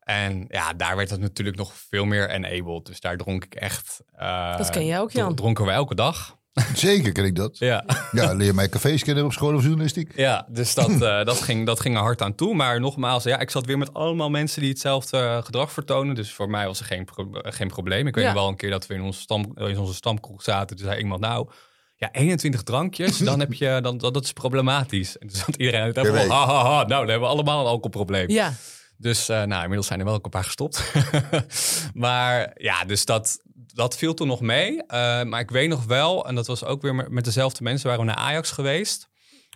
En 0.00 0.44
ja, 0.48 0.72
daar 0.72 0.96
werd 0.96 1.10
het 1.10 1.20
natuurlijk 1.20 1.56
nog 1.56 1.72
veel 1.74 2.04
meer 2.04 2.30
enabled. 2.30 2.86
Dus 2.86 3.00
daar 3.00 3.16
dronk 3.16 3.44
ik 3.44 3.54
echt. 3.54 4.00
eh, 4.12 4.56
Dat 4.56 4.70
ken 4.70 4.86
jij 4.86 5.00
ook, 5.00 5.10
Jan. 5.10 5.34
Dronken 5.34 5.64
we 5.64 5.70
elke 5.70 5.94
dag. 5.94 6.38
Zeker 6.74 7.12
ken 7.12 7.24
ik 7.24 7.34
dat. 7.36 7.58
Ja. 7.58 7.84
Ja, 8.12 8.32
leer 8.32 8.54
mij 8.54 8.68
cafés 8.68 9.02
kennen 9.04 9.24
op 9.24 9.32
school 9.32 9.54
of 9.54 9.62
journalistiek. 9.62 10.12
Ja, 10.16 10.46
dus 10.48 10.74
dat, 10.74 10.90
eh, 11.02 11.24
dat, 11.24 11.40
ging, 11.42 11.66
dat 11.66 11.80
ging 11.80 11.94
er 11.96 12.00
hard 12.02 12.22
aan 12.22 12.34
toe. 12.34 12.54
Maar 12.54 12.80
nogmaals, 12.80 13.24
ja, 13.24 13.38
ik 13.38 13.50
zat 13.50 13.66
weer 13.66 13.78
met 13.78 13.94
allemaal 13.94 14.30
mensen 14.30 14.60
die 14.60 14.70
hetzelfde 14.70 15.18
eh, 15.18 15.42
gedrag 15.44 15.72
vertonen. 15.72 16.14
Dus 16.14 16.32
voor 16.32 16.50
mij 16.50 16.66
was 16.66 16.80
er 16.80 16.86
geen, 16.86 17.04
pro- 17.04 17.28
geen 17.32 17.68
probleem. 17.68 18.06
Ik 18.06 18.14
weet 18.14 18.24
Ja. 18.24 18.32
nog 18.32 18.40
wel 18.40 18.48
een 18.50 18.56
keer 18.56 18.70
dat 18.70 18.86
we 18.86 18.94
in 18.94 19.02
onze, 19.02 19.20
stam, 19.20 19.52
eh, 19.54 19.68
in 19.68 19.78
onze 19.78 19.94
stamkroeg 19.94 20.42
zaten. 20.42 20.76
Toen 20.76 20.86
zei 20.86 20.98
iemand, 21.00 21.20
nou, 21.20 21.48
ja, 21.96 22.08
21 22.12 22.62
drankjes, 22.62 23.18
dan 23.18 23.40
heb 23.44 23.52
je, 23.52 23.78
dan, 23.82 23.98
dat, 23.98 24.14
dat 24.14 24.24
is 24.24 24.32
problematisch. 24.32 25.18
En 25.18 25.26
toen 25.28 25.36
zat 25.36 25.56
iedereen 25.56 25.94
ha, 26.28 26.46
ha, 26.46 26.62
ha, 26.64 26.70
nou, 26.76 26.88
dan 26.88 26.98
hebben 26.98 27.20
we 27.20 27.34
allemaal 27.34 27.60
een 27.60 27.66
alcoholprobleem. 27.66 28.30
Ja, 28.30 28.52
Dus 28.96 29.28
eh, 29.28 29.36
nou, 29.42 29.60
inmiddels 29.60 29.86
zijn 29.86 29.98
er 29.98 30.04
wel 30.04 30.14
een 30.22 30.30
paar 30.30 30.44
gestopt. 30.44 30.92
maar 31.94 32.50
ja, 32.54 32.84
dus 32.84 33.04
dat, 33.04 33.38
dat 33.74 33.96
viel 33.96 34.14
toen 34.14 34.26
nog 34.28 34.40
mee. 34.40 34.82
Eh, 34.86 35.22
maar 35.22 35.40
ik 35.40 35.50
weet 35.50 35.68
nog 35.68 35.84
wel, 35.84 36.26
en 36.26 36.34
dat 36.34 36.46
was 36.46 36.64
ook 36.64 36.82
weer 36.82 36.94
met- 36.94 37.24
dezelfde 37.24 37.62
mensen, 37.62 37.88
waren 37.88 38.04
we 38.04 38.10
naar 38.10 38.20
Ajax 38.20 38.50
geweest. 38.50 39.08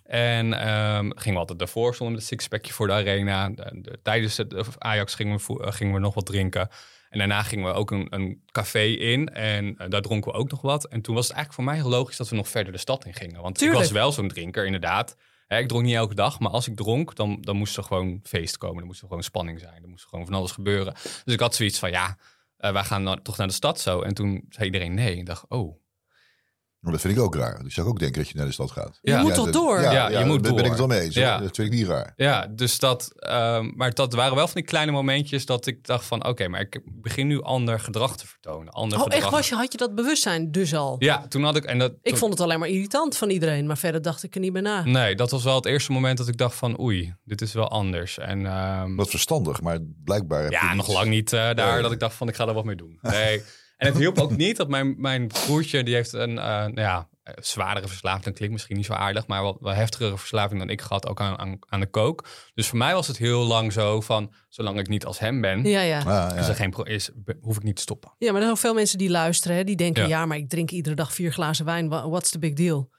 En 0.04 0.52
ehm, 0.60 1.10
gingen 1.14 1.32
we 1.32 1.38
altijd 1.38 1.58
daarvoor, 1.58 1.94
stonden 1.94 2.14
met 2.14 2.22
een 2.24 2.28
sixpackje 2.28 2.72
voor 2.72 2.86
de 2.86 2.92
arena. 2.92 3.48
De- 3.48 3.78
de- 3.82 3.98
tijdens 4.02 4.36
het 4.36 4.54
Ajax 4.78 5.14
gingen 5.14 5.38
we, 5.46 5.64
eh, 5.64 5.72
gingen 5.72 5.94
we 5.94 6.00
nog 6.00 6.14
wat 6.14 6.26
drinken. 6.26 6.68
En 7.08 7.18
daarna 7.18 7.42
gingen 7.42 7.64
we 7.66 7.72
ook 7.72 7.90
een, 7.90 8.06
een 8.10 8.42
café 8.52 8.84
in 8.84 9.28
en 9.28 9.76
eh, 9.76 9.88
daar 9.90 10.02
dronken 10.02 10.32
we 10.32 10.38
ook 10.38 10.50
nog 10.50 10.60
wat. 10.60 10.84
En 10.88 11.00
toen 11.02 11.14
was 11.14 11.26
het 11.28 11.36
eigenlijk 11.36 11.64
voor 11.64 11.74
mij 11.74 11.82
heel 11.82 11.98
logisch 11.98 12.16
dat 12.16 12.28
we 12.28 12.36
nog 12.36 12.48
verder 12.48 12.72
de 12.72 12.78
stad 12.78 13.04
in 13.04 13.14
gingen. 13.14 13.42
Want 13.42 13.58
Tuurlijk. 13.58 13.78
ik 13.80 13.84
was 13.84 13.92
wel 14.00 14.12
zo'n 14.12 14.28
drinker, 14.28 14.64
inderdaad. 14.64 15.16
Hè, 15.46 15.58
ik 15.58 15.68
dronk 15.68 15.84
niet 15.84 15.94
elke 15.94 16.14
dag, 16.14 16.38
maar 16.40 16.50
als 16.50 16.68
ik 16.68 16.76
dronk, 16.76 17.14
dan, 17.16 17.38
dan 17.40 17.56
moest 17.56 17.76
er 17.76 17.82
gewoon 17.82 18.20
feest 18.22 18.56
komen. 18.58 18.76
Dan 18.76 18.86
moest 18.86 19.00
er 19.00 19.06
gewoon 19.08 19.22
spanning 19.22 19.60
zijn. 19.60 19.82
Er 19.82 19.88
moest 19.88 20.06
gewoon 20.08 20.24
van 20.24 20.34
alles 20.34 20.50
gebeuren. 20.52 20.94
Dus 21.24 21.34
ik 21.34 21.40
had 21.40 21.54
zoiets 21.54 21.78
van, 21.78 21.90
ja, 21.90 22.16
wij 22.58 22.84
gaan 22.84 23.04
dan 23.04 23.22
toch 23.22 23.36
naar 23.36 23.46
de 23.46 23.52
stad 23.52 23.80
zo. 23.80 24.02
En 24.02 24.14
toen 24.14 24.44
zei 24.48 24.66
iedereen 24.66 24.94
nee. 24.94 25.16
Ik 25.16 25.26
dacht, 25.26 25.44
oh, 25.48 25.80
Maar 26.88 26.96
dat 26.96 27.06
vind 27.06 27.18
ik 27.18 27.24
ook 27.24 27.34
raar. 27.34 27.60
Ik 27.64 27.72
zou 27.72 27.86
ook 27.88 27.98
denken 27.98 28.18
dat 28.22 28.30
je 28.30 28.36
naar 28.36 28.46
de 28.46 28.52
stad 28.52 28.70
gaat. 28.70 28.98
je 29.02 29.14
moet 29.16 29.28
Ja, 29.28 29.34
toch 29.34 29.44
dat- 29.44 29.52
door? 29.54 29.80
Ja, 29.80 29.92
Ja, 29.92 30.08
ja, 30.10 30.18
je 30.18 30.24
moet 30.24 30.42
daar 30.44 30.54
ben 30.54 30.64
ik 30.64 30.68
het 30.70 30.78
wel 30.78 30.86
mee 30.86 31.00
eens. 31.00 31.14
Ja. 31.14 31.38
Dat 31.38 31.54
vind 31.56 31.72
ik 31.72 31.78
niet 31.78 31.86
raar. 31.86 32.12
Ja, 32.16 32.46
dus 32.46 32.78
dat, 32.78 33.12
ehm, 33.18 33.70
maar 33.74 33.94
dat 33.94 34.12
waren 34.12 34.34
wel 34.34 34.44
van 34.46 34.54
die 34.54 34.64
kleine 34.64 34.92
momentjes 34.92 35.46
dat 35.46 35.66
ik 35.66 35.86
dacht 35.86 36.04
van, 36.04 36.26
oké, 36.26 36.48
maar 36.48 36.60
ik 36.60 36.80
begin 36.84 37.26
nu 37.26 37.42
ander 37.42 37.80
gedrag 37.80 38.16
te 38.16 38.26
vertonen. 38.26 38.72
Ander 38.72 38.98
Oh, 38.98 39.04
gedrag. 39.04 39.20
echt? 39.22 39.30
Was 39.30 39.48
je, 39.48 39.54
had 39.54 39.72
je 39.72 39.78
dat 39.78 39.94
bewustzijn 39.94 40.52
dus 40.52 40.74
al? 40.74 40.96
Ja, 40.98 41.26
toen 41.28 41.42
had 41.44 41.56
ik, 41.56 41.64
en 41.64 41.78
dat, 41.78 41.92
Ik 41.92 41.98
toen- 42.02 42.18
vond 42.18 42.32
het 42.32 42.42
alleen 42.42 42.58
maar 42.58 42.68
irritant 42.68 43.16
van 43.16 43.30
iedereen, 43.30 43.66
maar 43.66 43.78
verder 43.78 44.02
dacht 44.02 44.22
ik 44.22 44.34
er 44.34 44.40
niet 44.40 44.52
bij 44.52 44.62
na. 44.62 44.84
nee, 44.84 45.14
dat 45.14 45.30
was 45.30 45.44
wel 45.44 45.54
het 45.54 45.66
eerste 45.66 45.92
moment 45.92 46.18
dat 46.18 46.28
ik 46.28 46.36
dacht 46.36 46.54
van, 46.54 46.80
oei, 46.80 47.14
dit 47.24 47.40
is 47.40 47.52
wel 47.52 47.68
anders. 47.70 48.18
En 48.18 48.46
ehm, 48.46 48.94
Wat 48.96 49.10
verstandig, 49.10 49.60
maar 49.60 49.78
blijkbaar... 50.04 50.42
heb 50.42 50.50
je 50.50 50.56
ja, 50.56 50.74
nog 50.74 50.92
lang 50.92 51.08
niet 51.08 51.32
eh, 51.32 51.38
daar 51.54 51.72
Nee. 51.72 51.82
dat 51.82 51.92
ik 51.92 52.00
dacht 52.00 52.14
van, 52.14 52.28
ik 52.28 52.34
ga 52.34 52.46
er 52.46 52.54
wat 52.54 52.64
mee 52.64 52.76
doen. 52.76 52.98
Nee. 53.02 53.42
En 53.78 53.86
het 53.86 53.98
hielp 53.98 54.18
ook 54.18 54.36
niet 54.46 54.56
dat 54.56 54.68
mijn, 54.68 54.94
mijn 54.98 55.26
broertje, 55.26 55.82
die 55.82 55.94
heeft 55.94 56.12
een, 56.12 56.38
eh, 56.38 56.44
nou 56.44 56.80
ja, 56.80 57.08
eh, 57.22 57.34
zwaardere 57.40 57.88
verslaving. 57.88 58.24
Dat 58.24 58.34
klinkt 58.34 58.54
misschien 58.54 58.76
niet 58.76 58.86
zo 58.86 58.92
aardig, 58.92 59.26
maar 59.26 59.42
wat, 59.42 59.56
wat 59.60 59.74
heftigere 59.74 60.18
verslaving 60.18 60.60
dan 60.60 60.70
ik 60.70 60.80
gehad, 60.80 61.06
ook 61.06 61.20
aan, 61.20 61.38
aan, 61.38 61.58
aan 61.68 61.80
de 61.80 61.86
kook. 61.86 62.28
Dus 62.54 62.66
voor 62.68 62.78
mij 62.78 62.94
was 62.94 63.06
het 63.06 63.16
heel 63.16 63.44
lang 63.46 63.72
zo 63.72 64.00
van, 64.00 64.32
zolang 64.48 64.78
ik 64.78 64.88
niet 64.88 65.04
als 65.04 65.18
hem 65.18 65.40
ben, 65.40 65.64
Ja, 65.64 65.80
ja. 65.80 65.98
Ah, 65.98 66.04
ja. 66.04 66.34
is 66.34 66.48
er 66.48 66.54
geen 66.54 66.72
is, 66.84 67.10
hoef 67.40 67.56
ik 67.56 67.62
niet 67.62 67.76
te 67.76 67.82
stoppen. 67.82 68.12
Ja, 68.18 68.30
maar 68.32 68.40
er 68.40 68.46
zijn 68.46 68.56
veel 68.58 68.74
mensen 68.74 68.98
die 68.98 69.10
luisteren, 69.10 69.56
hè, 69.56 69.64
die 69.64 69.76
denken: 69.76 70.02
ja. 70.02 70.08
Ja. 70.08 70.26
maar 70.26 70.36
ik 70.36 70.48
drink 70.48 70.70
iedere 70.70 70.94
dag 70.94 71.12
vier 71.14 71.32
glazen 71.32 71.64
wijn. 71.64 71.88
What's 71.88 72.30
the 72.30 72.38
big 72.38 72.52
deal? 72.52 72.90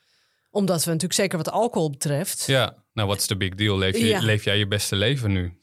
Omdat 0.51 0.79
we 0.83 0.85
natuurlijk 0.85 1.19
zeker 1.19 1.37
wat 1.37 1.51
alcohol 1.51 1.89
betreft. 1.89 2.45
Ja, 2.45 2.83
nou, 2.93 3.07
wat 3.07 3.17
is 3.19 3.27
de 3.27 3.37
big 3.37 3.55
deal? 3.55 3.77
Leef, 3.77 3.97
je, 3.97 4.05
Ja. 4.05 4.19
leef 4.19 4.43
jij 4.43 4.57
je 4.57 4.67
beste 4.67 4.95
leven 4.95 5.31
nu? 5.31 5.58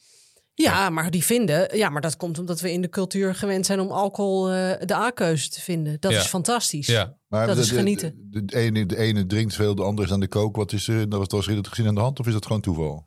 Maar 0.91 1.11
die 1.11 1.25
vinden, 1.25 1.77
ja, 1.77 1.89
maar 1.89 2.01
dat 2.01 2.17
komt 2.17 2.39
omdat 2.39 2.61
we 2.61 2.73
in 2.73 2.81
de 2.81 2.89
cultuur 2.89 3.35
gewend 3.35 3.67
zijn 3.67 3.81
om 3.81 3.91
alcohol 3.91 4.51
eh, 4.53 4.87
de 4.87 4.95
A-keuze 4.95 5.49
te 5.51 5.61
vinden. 5.61 5.97
Dat 6.01 6.13
Ja. 6.13 6.19
is 6.19 6.27
fantastisch. 6.27 6.87
Ja, 6.87 7.17
Maar 7.29 7.47
Dat 7.47 7.57
de, 7.57 7.63
is 7.63 7.71
genieten. 7.71 8.29
De, 8.31 8.45
de 8.45 8.57
ene, 8.57 8.87
de 8.87 8.97
ene 8.97 9.27
drinkt 9.27 9.55
veel, 9.55 9.75
de 9.75 9.83
andere 9.83 10.07
is 10.07 10.13
aan 10.13 10.21
de 10.21 10.29
kook. 10.29 10.57
Wat 10.57 10.73
is 10.73 10.89
er, 10.89 11.09
dat 11.09 11.31
was 11.33 11.47
dat 11.47 11.69
gezien 11.69 11.87
aan 11.89 11.95
de 11.95 12.01
hand 12.01 12.21
of 12.21 12.27
is 12.27 12.33
dat 12.33 12.47
gewoon 12.47 12.61
toeval? 12.63 13.07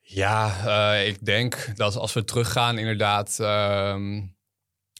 ja 0.00 0.54
eh, 0.94 1.08
ik 1.08 1.24
denk 1.24 1.72
dat 1.76 1.96
als 1.96 2.12
we 2.12 2.24
teruggaan, 2.24 2.78
inderdaad. 2.78 3.38
ehm, 3.40 4.22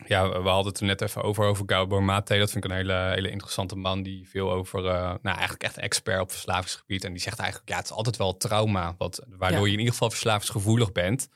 ja, 0.07 0.29
we 0.43 0.49
hadden 0.49 0.73
het 0.73 0.81
er 0.81 0.87
net 0.87 1.01
even 1.01 1.23
over, 1.23 1.45
over 1.45 1.65
Gabor 1.67 2.03
Mate. 2.03 2.39
Dat 2.39 2.51
vind 2.51 2.65
ik 2.65 2.71
een 2.71 2.77
hele, 2.77 2.93
hele 3.15 3.31
interessante 3.31 3.77
man 3.77 4.03
die 4.03 4.29
veel 4.29 4.53
over, 4.53 4.87
eh, 4.87 4.93
nou 5.23 5.37
eigenlijk 5.37 5.63
echt 5.63 5.77
expert 5.79 6.21
op 6.21 6.31
verslavingsgebied. 6.31 7.05
En 7.05 7.13
die 7.13 7.21
zegt 7.23 7.39
eigenlijk, 7.39 7.71
ja, 7.71 7.77
het 7.77 7.85
is 7.85 7.93
altijd 7.93 8.17
wel 8.17 8.37
trauma, 8.37 8.95
wat, 8.99 9.25
waardoor 9.29 9.59
Ja. 9.61 9.67
je 9.67 9.73
in 9.73 9.79
ieder 9.79 9.93
geval 9.93 10.11
verslavingsgevoelig 10.11 10.93
bent. 10.93 11.29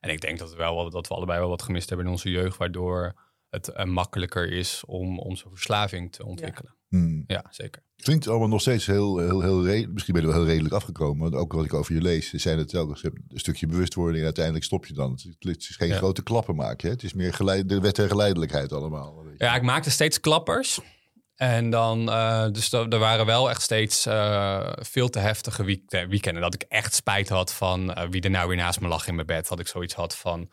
En 0.00 0.10
ik 0.10 0.20
denk 0.20 0.38
dat 0.38 0.50
we, 0.50 0.56
wel, 0.56 0.90
dat 0.90 1.08
we 1.08 1.14
allebei 1.14 1.38
wel 1.38 1.48
wat 1.48 1.62
gemist 1.62 1.88
hebben 1.88 2.06
in 2.06 2.12
onze 2.12 2.30
jeugd, 2.30 2.56
waardoor 2.56 3.14
het 3.50 3.68
eh, 3.68 3.84
makkelijker 3.84 4.52
is 4.52 4.82
om, 4.86 5.18
om 5.18 5.36
zo'n 5.36 5.50
verslaving 5.50 6.12
te 6.12 6.24
ontwikkelen. 6.26 6.76
Hmm. 6.88 7.24
Ja, 7.26 7.44
zeker. 7.50 7.82
Klinkt 7.96 8.28
allemaal 8.28 8.48
nog 8.48 8.60
steeds 8.60 8.86
heel, 8.86 9.18
heel, 9.18 9.40
heel 9.40 9.64
redelijk. 9.64 9.92
Misschien 9.92 10.14
ben 10.14 10.22
je 10.22 10.28
wel 10.28 10.38
heel 10.38 10.46
redelijk 10.48 10.74
afgekomen. 10.74 11.30
Want 11.30 11.42
ook 11.42 11.52
wat 11.52 11.64
ik 11.64 11.74
over 11.74 11.94
je 11.94 12.00
lees, 12.00 12.32
zijn 12.32 12.58
het 12.58 12.74
ook 12.74 12.98
een 13.02 13.22
stukje 13.34 13.66
bewustwording. 13.66 14.18
En 14.18 14.24
uiteindelijk 14.24 14.64
stop 14.64 14.86
je 14.86 14.94
dan. 14.94 15.10
Het, 15.38 15.56
is 15.58 15.76
geen 15.76 15.88
Ja. 15.88 15.96
grote 15.96 16.22
klappen 16.22 16.54
maken. 16.56 16.86
Hè? 16.88 16.94
Het 16.94 17.02
is 17.02 17.12
meer 17.12 17.34
geleid, 17.34 17.68
de 17.68 17.80
wet 17.80 17.98
en 17.98 18.08
geleidelijkheid 18.08 18.72
allemaal. 18.72 19.22
weet 19.24 19.38
je. 19.38 19.44
Ja, 19.44 19.54
ik 19.54 19.62
maakte 19.62 19.90
steeds 19.90 20.20
klappers. 20.20 20.80
En 21.36 21.70
dan, 21.70 22.10
eh, 22.10 22.46
dus 22.50 22.72
er 22.72 22.88
er 22.88 22.98
waren 22.98 23.26
wel 23.26 23.50
echt 23.50 23.62
steeds 23.62 24.06
eh, 24.06 24.72
veel 24.76 25.08
te 25.08 25.18
heftige 25.18 25.64
week 25.64 25.90
weekenden. 26.08 26.42
Dat 26.42 26.54
ik 26.54 26.62
echt 26.62 26.94
spijt 26.94 27.28
had 27.28 27.52
van 27.52 27.94
eh, 27.94 28.08
wie 28.10 28.20
er 28.22 28.30
nou 28.30 28.48
weer 28.48 28.56
naast 28.56 28.80
me 28.80 28.88
lag 28.88 29.06
in 29.06 29.14
mijn 29.14 29.26
bed. 29.26 29.48
Dat 29.48 29.60
ik 29.60 29.66
zoiets 29.68 29.94
had 29.94 30.16
van, 30.16 30.50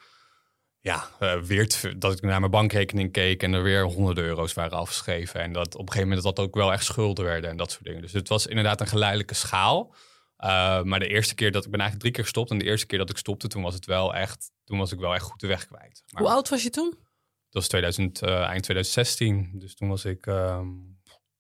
ja, 0.85 1.09
eh, 1.19 1.41
weer 1.41 1.93
dat 1.97 2.13
ik 2.13 2.21
naar 2.21 2.39
mijn 2.39 2.51
bankrekening 2.51 3.11
keek 3.11 3.43
en 3.43 3.53
er 3.53 3.63
weer 3.63 3.83
honderden 3.83 4.23
euro's 4.23 4.53
waren 4.53 4.77
afgeschreven. 4.77 5.41
En 5.41 5.53
dat 5.53 5.73
op 5.75 5.81
een 5.81 5.87
gegeven 5.87 6.07
moment 6.07 6.23
dat 6.35 6.39
ook 6.45 6.55
wel 6.55 6.71
echt 6.71 6.85
schulden 6.85 7.25
werden 7.25 7.49
en 7.49 7.57
dat 7.57 7.71
soort 7.71 7.83
dingen. 7.83 8.01
Dus 8.01 8.11
het 8.11 8.27
was 8.27 8.47
inderdaad 8.47 8.81
een 8.81 8.87
geleidelijke 8.87 9.33
schaal. 9.33 9.95
Eh, 10.37 10.81
maar 10.81 10.99
de 10.99 11.07
eerste 11.07 11.35
keer 11.35 11.51
dat 11.51 11.65
ik 11.65 11.71
ben 11.71 11.79
eigenlijk 11.79 11.99
drie 11.99 12.11
keer 12.11 12.23
gestopt. 12.23 12.51
En 12.51 12.57
de 12.57 12.65
eerste 12.65 12.85
keer 12.85 12.97
dat 12.97 13.09
ik 13.09 13.17
stopte, 13.17 13.47
toen 13.47 13.61
was 13.61 13.73
het 13.73 13.85
wel 13.85 14.15
echt, 14.15 14.51
toen 14.63 14.77
was 14.77 14.91
ik 14.91 14.99
wel 14.99 15.13
echt 15.13 15.23
goed 15.23 15.39
de 15.39 15.47
weg 15.47 15.65
kwijt. 15.65 16.03
Maar 16.11 16.21
Hoe 16.21 16.31
oud 16.31 16.49
was 16.49 16.63
je 16.63 16.69
toen? 16.69 16.89
dat 16.89 17.63
was 17.63 17.67
2000, 17.67 18.21
eh, 18.21 18.41
eind 18.41 18.63
2016. 18.63 19.51
Dus 19.53 19.75
toen 19.75 19.89
was 19.89 20.05
ik, 20.05 20.27
ehm, 20.27 20.67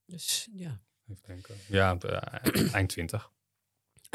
Dus, 0.05 0.47
ja. 0.53 0.81
even 1.07 1.23
denken, 1.27 1.55
ja, 1.67 1.97
eind 2.71 2.89
20. 2.89 3.31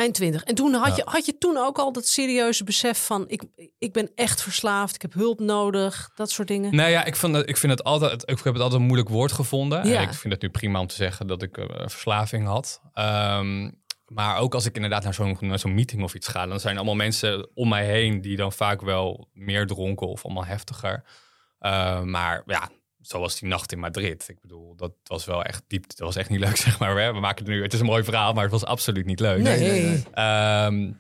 Eind 0.01 0.15
20. 0.15 0.43
En 0.43 0.55
toen 0.55 0.75
had, 0.75 0.97
je, 0.97 1.03
had 1.05 1.27
je 1.27 1.39
toen 1.39 1.57
ook 1.57 1.79
al 1.79 1.93
dat 1.93 2.07
serieuze 2.07 2.65
besef 2.65 3.07
van... 3.07 3.25
Ik, 3.29 3.43
ik 3.79 3.93
ben 3.93 4.11
echt 4.15 4.43
verslaafd, 4.43 4.95
ik 4.95 5.03
heb 5.03 5.13
hulp 5.13 5.41
nodig, 5.41 6.11
dat 6.15 6.31
soort 6.31 6.49
dingen? 6.49 6.75
Nou 6.75 6.91
ja, 6.91 7.05
ik, 7.05 7.17
vond 7.17 7.35
het, 7.35 7.49
ik, 7.49 7.57
vind 7.57 7.73
het 7.73 7.85
altijd, 7.85 8.23
ik 8.23 8.41
heb 8.43 8.53
het 8.53 8.63
altijd 8.63 8.81
een 8.81 8.87
moeilijk 8.87 9.09
woord 9.09 9.33
gevonden. 9.33 9.89
Ja. 9.89 9.97
En 9.97 10.03
ik 10.03 10.15
vind 10.15 10.33
het 10.33 10.43
nu 10.43 10.51
prima 10.51 10.81
om 10.81 10.87
te 10.87 10.95
zeggen 10.95 11.27
dat 11.27 11.43
ik 11.43 11.57
eh, 11.57 11.67
verslaving 11.89 12.47
had. 12.47 12.81
Ehm, 12.93 13.71
maar 14.07 14.39
ook 14.39 14.55
als 14.55 14.67
ik 14.67 14.75
inderdaad 14.75 15.05
naar 15.05 15.15
zo'n, 15.15 15.37
naar 15.41 15.59
zo'n 15.59 15.75
meeting 15.75 16.03
of 16.03 16.15
iets 16.15 16.29
ga, 16.29 16.47
dan 16.47 16.61
zijn 16.61 16.77
allemaal 16.77 16.95
mensen 16.95 17.51
om 17.55 17.69
mij 17.69 17.87
heen 17.87 18.21
die 18.21 18.37
dan 18.37 18.53
vaak 18.53 18.81
wel 18.81 19.29
meer 19.33 19.67
dronken 19.67 20.09
of 20.09 20.25
allemaal 20.25 20.45
heftiger. 20.45 21.05
Eh, 21.59 22.03
maar 22.03 22.43
ja, 22.47 22.69
zoals 23.01 23.39
die 23.39 23.49
nacht 23.49 23.73
in 23.73 23.79
Madrid. 23.79 24.29
Ik 24.29 24.41
bedoel, 24.41 24.77
dat 24.77 24.93
was 25.05 25.25
wel 25.25 25.45
echt 25.45 25.63
diep. 25.67 25.89
Dat 25.89 25.99
was 25.99 26.17
echt 26.17 26.29
niet 26.29 26.41
leuk, 26.41 26.57
zeg 26.67 26.79
maar. 26.79 27.13
We, 27.13 27.21
maken 27.21 27.45
het 27.45 27.55
nu. 27.55 27.63
Het 27.63 27.73
is 27.73 27.81
een 27.81 27.87
mooi 27.87 28.05
verhaal, 28.05 28.33
maar 28.33 28.43
het 28.43 28.53
was 28.53 28.65
absoluut 28.65 29.07
niet 29.07 29.21
leuk. 29.21 29.43
Nee. 29.43 29.61
nee, 29.61 29.83
nee. 29.83 30.05
Ehm, 30.13 30.93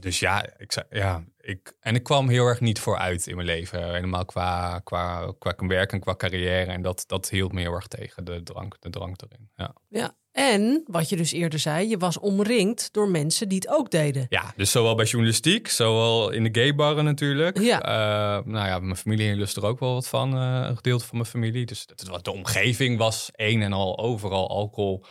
dus 0.00 0.18
ja, 0.20 0.58
ik, 0.58 0.72
zei- 0.72 0.86
ja 0.90 1.24
ik, 1.40 1.76
en 1.80 1.94
ik 1.94 2.02
kwam 2.02 2.28
heel 2.28 2.46
erg 2.46 2.60
niet 2.60 2.78
vooruit 2.80 3.26
in 3.26 3.34
mijn 3.34 3.46
leven. 3.46 3.92
Helemaal 3.94 4.24
qua, 4.24 4.78
qua, 4.84 5.32
qua 5.38 5.54
werk 5.66 5.92
en 5.92 6.00
qua 6.00 6.14
carrière. 6.16 6.70
En 6.72 6.82
dat, 6.82 7.04
dat 7.06 7.28
hield 7.28 7.52
me 7.52 7.60
heel 7.60 7.72
erg 7.74 7.86
tegen, 7.86 8.24
de 8.24 8.42
drank, 8.42 8.76
de 8.80 8.90
drank 8.90 9.20
erin. 9.22 9.50
Ja. 9.54 9.74
Ja. 9.88 10.18
En 10.32 10.82
wat 10.86 11.08
je 11.08 11.16
dus 11.16 11.32
eerder 11.32 11.58
zei, 11.58 11.88
je 11.88 11.96
was 11.98 12.18
omringd 12.18 12.92
door 12.92 13.08
mensen 13.08 13.48
die 13.48 13.58
het 13.58 13.68
ook 13.68 13.90
deden. 13.90 14.26
ja, 14.28 14.52
dus 14.56 14.70
zowel 14.70 14.94
bij 14.94 15.04
journalistiek, 15.04 15.68
zowel 15.68 16.30
in 16.30 16.42
de 16.42 16.60
gaybarren 16.60 17.04
natuurlijk. 17.04 17.58
Ja. 17.60 17.80
Eh, 17.82 18.44
nou 18.46 18.66
ja, 18.66 18.78
mijn 18.78 18.96
familie 18.96 19.34
lust 19.36 19.56
er 19.56 19.64
ook 19.66 19.78
wel 19.80 19.92
wat 19.94 20.08
van, 20.08 20.34
eh, 20.36 20.64
een 20.68 20.76
gedeelte 20.76 21.04
van 21.06 21.16
mijn 21.16 21.28
familie. 21.30 21.66
Dus 21.66 21.86
was- 22.08 22.22
de 22.22 22.32
omgeving 22.32 22.98
was 22.98 23.28
een 23.32 23.62
en 23.62 23.72
al 23.72 23.98
overal 23.98 24.48
alcohol. 24.48 25.04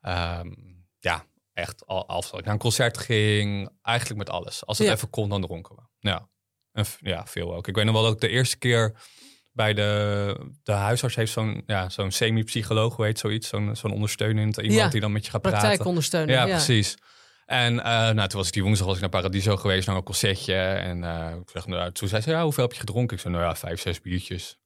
Ehm, 0.00 0.50
ja, 0.98 1.24
echt 1.56 1.86
al, 1.86 2.08
als 2.08 2.32
ik 2.32 2.44
naar 2.44 2.52
een 2.54 2.58
concert 2.58 2.98
ging, 2.98 3.68
eigenlijk 3.82 4.18
met 4.18 4.30
alles. 4.30 4.66
Als 4.66 4.78
het 4.78 4.86
Ja. 4.86 4.92
even 4.92 5.10
kon, 5.10 5.28
dan 5.28 5.40
dronken 5.40 5.76
we. 5.76 5.82
Ja. 6.08 6.28
En, 6.72 6.84
ja, 7.00 7.26
veel 7.26 7.54
ook. 7.54 7.68
Ik 7.68 7.74
weet 7.74 7.84
nog 7.84 7.94
wel 7.94 8.02
dat 8.02 8.12
ik 8.12 8.20
de 8.20 8.28
eerste 8.28 8.58
keer 8.58 8.96
bij 9.52 9.74
de, 9.74 10.50
de 10.62 10.72
huisarts 10.72 11.14
heeft 11.16 11.32
zo'n 11.32 11.62
ja, 11.66 11.88
zo'n 11.88 12.10
semi-psycholoog, 12.10 12.96
hoe 12.96 13.04
heet 13.04 13.18
zoiets, 13.18 13.48
zo'n 13.48 13.76
zo'n 13.76 13.92
ondersteunend 13.92 14.56
iemand 14.56 14.74
Ja, 14.80 14.88
die 14.88 15.00
dan 15.00 15.12
met 15.12 15.24
je 15.24 15.30
gaat 15.30 15.40
praten. 15.42 15.60
Praktijkondersteuner. 15.60 16.34
Ja, 16.34 16.46
Ja, 16.46 16.54
precies. 16.56 16.94
En 17.46 17.80
eh, 17.80 17.84
nou, 18.10 18.28
toen 18.28 18.38
was 18.38 18.46
ik 18.46 18.52
die 18.52 18.62
woensdag 18.62 18.86
was 18.86 18.94
ik 18.94 19.00
naar 19.00 19.10
Paradiso 19.10 19.56
geweest, 19.56 19.86
naar 19.86 19.96
een 19.96 20.02
concertje. 20.02 20.54
En 20.54 21.04
eh, 21.04 21.36
ik 21.40 21.50
zeg, 21.50 21.66
nou, 21.66 21.92
toen 21.92 22.08
zei 22.08 22.22
ze, 22.22 22.30
ja, 22.30 22.42
hoeveel 22.42 22.62
heb 22.64 22.72
je 22.72 22.78
gedronken? 22.78 23.16
Ik 23.16 23.22
zei, 23.22 23.34
nou 23.34 23.46
ja, 23.46 23.56
vijf, 23.56 23.80
zes 23.80 24.00
biertjes. 24.00 24.58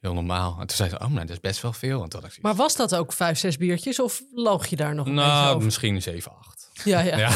Heel 0.00 0.14
normaal. 0.14 0.56
En 0.60 0.66
toen 0.66 0.76
zei 0.76 0.88
ze, 0.88 0.94
oh, 0.94 1.06
nou, 1.06 1.20
dat 1.20 1.30
is 1.30 1.40
best 1.40 1.62
wel 1.62 1.72
veel. 1.72 2.02
En 2.02 2.08
toen 2.08 2.20
had 2.22 2.32
ik 2.32 2.42
Maar 2.42 2.54
was 2.54 2.76
dat 2.76 2.94
ook 2.94 3.12
vijf, 3.12 3.38
zes 3.38 3.56
biertjes 3.56 4.00
of 4.00 4.22
loog 4.32 4.66
je 4.66 4.76
daar 4.76 4.94
nog 4.94 5.06
een 5.06 5.14
beetje 5.14 5.30
nou, 5.30 5.54
over? 5.54 5.64
misschien 5.64 6.02
zeven, 6.02 6.32
acht. 6.38 6.70
Ja, 6.84 7.00
ja. 7.00 7.16
Ja. 7.18 7.30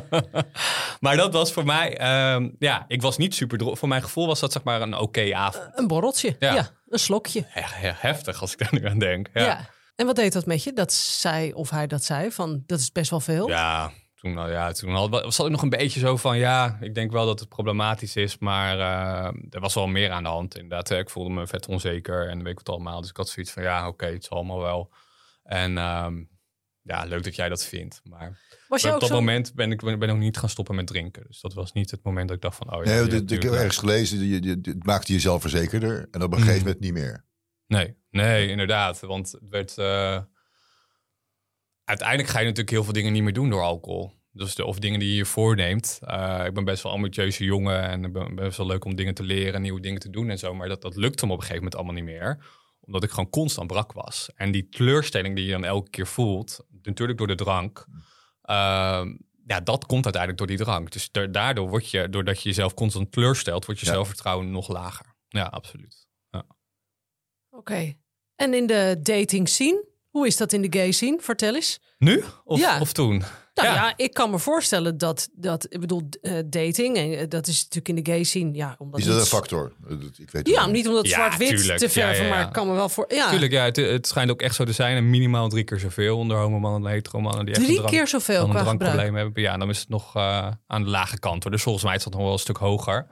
maar 1.00 1.16
dat 1.16 1.32
was 1.32 1.52
voor 1.52 1.64
mij, 1.64 1.96
ehm, 1.98 2.48
ja, 2.58 2.84
ik 2.88 3.02
was 3.02 3.16
niet 3.16 3.34
super 3.34 3.58
dronken. 3.58 3.78
Voor 3.78 3.88
mijn 3.88 4.02
gevoel 4.02 4.26
was 4.26 4.40
dat 4.40 4.52
zeg 4.52 4.62
maar 4.62 4.82
een 4.82 4.96
oké 4.96 5.34
avond. 5.34 5.70
Een 5.74 5.86
borreltje. 5.86 6.36
Ja. 6.38 6.54
Ja. 6.54 6.70
een 6.88 6.98
slokje. 6.98 7.46
Echt 7.54 7.74
heftig 8.00 8.40
als 8.40 8.52
ik 8.52 8.58
daar 8.58 8.80
nu 8.80 8.86
aan 8.88 8.98
denk. 8.98 9.28
Ja. 9.32 9.44
Ja, 9.44 9.68
En 9.96 10.06
wat 10.06 10.16
deed 10.16 10.32
dat 10.32 10.46
met 10.46 10.64
je? 10.64 10.72
Dat 10.72 10.92
zij 10.92 11.52
of 11.52 11.70
hij 11.70 11.86
dat 11.86 12.04
zei 12.04 12.30
van 12.30 12.62
dat 12.66 12.78
is 12.78 12.92
best 12.92 13.10
wel 13.10 13.20
veel. 13.20 13.48
ja 13.48 13.92
toen, 14.20 14.32
nou 14.34 14.50
ja, 14.50 14.72
toen 14.72 14.94
had, 14.94 15.34
zat 15.34 15.46
ik 15.46 15.52
nog 15.52 15.62
een 15.62 15.68
beetje 15.68 16.00
zo 16.00 16.16
van, 16.16 16.38
ja, 16.38 16.78
ik 16.80 16.94
denk 16.94 17.12
wel 17.12 17.26
dat 17.26 17.40
het 17.40 17.48
problematisch 17.48 18.16
is, 18.16 18.38
maar 18.38 18.78
eh, 18.78 19.32
er 19.50 19.60
was 19.60 19.74
wel 19.74 19.86
meer 19.86 20.10
aan 20.10 20.22
de 20.22 20.28
hand 20.28 20.54
inderdaad. 20.54 20.88
hè. 20.88 20.98
Ik 20.98 21.10
voelde 21.10 21.30
me 21.30 21.46
vet 21.46 21.66
onzeker 21.68 22.28
en 22.28 22.38
weet 22.42 22.52
ik 22.52 22.58
wat 22.66 22.68
allemaal. 22.68 23.00
Dus 23.00 23.10
ik 23.10 23.16
had 23.16 23.28
zoiets 23.28 23.52
van, 23.52 23.62
ja, 23.62 23.88
oké, 23.88 24.06
het 24.06 24.24
zal 24.24 24.36
allemaal 24.36 24.60
wel. 24.60 24.92
En 25.42 25.78
ehm, 25.78 26.22
ja, 26.82 27.04
leuk 27.04 27.24
dat 27.24 27.36
jij 27.36 27.48
dat 27.48 27.64
vindt. 27.64 28.00
Maar 28.04 28.40
Was 28.68 28.84
op 28.84 28.92
ook 28.92 29.00
dat 29.00 29.08
zo? 29.08 29.14
moment 29.14 29.54
ben 29.54 29.72
ik 29.72 29.80
ben, 29.80 30.08
nog 30.08 30.18
niet 30.18 30.36
gaan 30.38 30.48
stoppen 30.48 30.74
met 30.74 30.86
drinken. 30.86 31.24
Dus 31.26 31.40
dat 31.40 31.54
was 31.54 31.72
niet 31.72 31.90
het 31.90 32.02
moment 32.02 32.28
dat 32.28 32.36
ik 32.36 32.42
dacht 32.42 32.56
van, 32.56 32.74
oh 32.76 32.84
ja. 32.84 32.90
Nee, 32.90 33.06
dit- 33.06 33.30
ik 33.30 33.42
heb 33.42 33.52
ergens 33.52 33.76
gelezen, 33.76 34.18
je, 34.28 34.42
je, 34.42 34.58
het 34.62 34.84
maakte 34.86 35.12
je 35.12 35.20
zelfverzekerder. 35.20 36.08
En 36.10 36.22
op 36.22 36.32
een 36.32 36.38
gegeven 36.38 36.56
Mhm. 36.56 36.64
moment 36.64 36.80
niet 36.80 36.92
meer. 36.92 37.24
Nee, 37.66 37.96
nee, 38.10 38.48
inderdaad. 38.48 39.00
Want 39.00 39.30
het 39.32 39.48
werd. 39.50 39.78
eh, 39.78 40.20
Uiteindelijk 41.90 42.28
ga 42.28 42.38
je 42.38 42.44
natuurlijk 42.44 42.70
heel 42.70 42.84
veel 42.84 42.92
dingen 42.92 43.12
niet 43.12 43.22
meer 43.22 43.32
doen 43.32 43.50
door 43.50 43.62
alcohol. 43.62 44.12
Dus 44.32 44.54
de, 44.54 44.64
of 44.64 44.78
dingen 44.78 44.98
die 44.98 45.08
je 45.08 45.14
je 45.14 45.24
voorneemt. 45.24 45.98
Eh, 46.02 46.42
ik 46.46 46.54
ben 46.54 46.64
best 46.64 46.82
wel 46.82 46.92
een 46.92 46.98
ambitieuze 46.98 47.44
jongen 47.44 47.82
en 47.82 48.02
het 48.02 48.12
ben 48.12 48.34
best 48.34 48.56
wel 48.56 48.66
leuk 48.66 48.84
om 48.84 48.94
dingen 48.94 49.14
te 49.14 49.22
leren, 49.22 49.62
nieuwe 49.62 49.80
dingen 49.80 50.00
te 50.00 50.10
doen 50.10 50.30
en 50.30 50.38
zo. 50.38 50.54
Maar 50.54 50.68
dat, 50.68 50.82
dat 50.82 50.96
lukte 50.96 51.26
me 51.26 51.32
op 51.32 51.38
een 51.38 51.44
gegeven 51.46 51.64
moment 51.64 51.74
allemaal 51.74 52.02
niet 52.02 52.12
meer. 52.14 52.44
Omdat 52.80 53.02
ik 53.02 53.10
gewoon 53.10 53.30
constant 53.30 53.66
brak 53.66 53.92
was. 53.92 54.30
En 54.34 54.50
die 54.50 54.68
teleurstelling 54.68 55.36
die 55.36 55.44
je 55.44 55.50
dan 55.50 55.64
elke 55.64 55.90
keer 55.90 56.06
voelt, 56.06 56.66
natuurlijk 56.82 57.18
door 57.18 57.26
de 57.26 57.34
drank. 57.34 57.86
ehm, 58.42 59.16
ja, 59.46 59.60
dat 59.60 59.86
komt 59.86 60.04
uiteindelijk 60.04 60.36
door 60.38 60.56
die 60.56 60.64
drank. 60.66 60.90
Dus 60.92 61.10
da- 61.10 61.26
daardoor 61.26 61.68
word 61.68 61.90
je, 61.90 62.08
doordat 62.08 62.42
je 62.42 62.48
jezelf 62.48 62.74
constant 62.74 63.12
teleurstelt, 63.12 63.64
wordt 63.64 63.80
je 63.80 63.86
Ja. 63.86 63.92
zelfvertrouwen 63.92 64.50
nog 64.50 64.68
lager. 64.68 65.06
Ja, 65.28 65.44
absoluut. 65.44 66.08
Oké. 67.50 67.94
En 68.36 68.54
in 68.54 68.66
de 68.66 68.96
dating 69.02 69.48
scene? 69.48 69.88
Hoe 70.10 70.26
is 70.26 70.36
dat 70.36 70.52
in 70.52 70.62
de 70.62 70.78
gay 70.78 70.90
scene? 70.92 71.18
Vertel 71.20 71.54
eens. 71.54 71.80
Nu 71.98 72.24
of, 72.44 72.58
Ja. 72.60 72.80
of 72.80 72.92
toen? 72.92 73.22
Nou 73.54 73.68
ja. 73.68 73.74
Ja. 73.74 73.92
ik 73.96 74.14
kan 74.14 74.30
me 74.30 74.38
voorstellen 74.38 74.98
dat, 74.98 75.28
dat 75.32 75.66
ik 75.68 75.80
bedoel, 75.80 76.08
eh, 76.22 76.32
dating, 76.46 76.96
en 76.96 77.18
eh, 77.18 77.28
dat 77.28 77.46
is 77.46 77.56
natuurlijk 77.62 77.88
in 77.88 77.94
de 78.04 78.10
gay 78.12 78.22
scene, 78.24 78.54
ja, 78.54 78.74
omdat 78.78 79.00
Is 79.00 79.06
dat 79.06 79.20
een 79.20 79.26
factor? 79.26 79.72
Ik 79.88 79.98
weet 80.30 80.46
het 80.46 80.48
Ja, 80.48 80.64
niet. 80.66 80.74
niet 80.74 80.88
om 80.88 80.94
dat 80.94 81.08
Ja, 81.08 81.14
zwart-wit 81.14 81.78
te 81.78 81.88
verven, 81.88 82.00
Ja, 82.02 82.10
ja, 82.12 82.22
ja. 82.22 82.28
maar 82.28 82.46
ik 82.46 82.52
kan 82.52 82.66
me 82.68 82.74
wel 82.74 82.88
voor. 82.88 83.04
Ja, 83.14 83.30
Tuurlijk, 83.30 83.52
ja, 83.52 83.64
het, 83.64 83.76
het 83.76 84.06
schijnt 84.06 84.30
ook 84.30 84.42
echt 84.42 84.54
zo 84.54 84.64
te 84.64 84.72
zijn. 84.72 84.96
En 84.96 85.10
minimaal 85.10 85.48
drie 85.48 85.64
keer 85.64 85.78
zoveel 85.78 86.16
onder 86.16 86.36
homomannen 86.36 86.84
en 86.90 86.94
heteromannen. 86.94 87.44
Die 87.44 87.54
echt 87.54 87.64
drie 87.64 87.76
een 87.76 87.82
drank- 87.82 87.96
keer 87.96 88.08
zoveel 88.08 88.34
dan 88.34 88.44
een 88.44 88.50
qua 88.50 88.58
gebruik. 88.58 88.78
drankprobleem 88.80 89.14
hebben. 89.24 89.42
Ja, 89.42 89.56
dan 89.56 89.68
is 89.68 89.78
het 89.78 89.88
nog 89.88 90.16
eh, 90.16 90.48
aan 90.66 90.82
de 90.84 90.90
lage 90.90 91.18
kant. 91.18 91.42
Hoor. 91.42 91.52
Dus 91.52 91.62
volgens 91.62 91.84
mij 91.84 91.94
is 91.94 92.04
dat 92.04 92.12
nog 92.12 92.22
wel 92.22 92.32
een 92.32 92.38
stuk 92.38 92.56
hoger. 92.56 93.06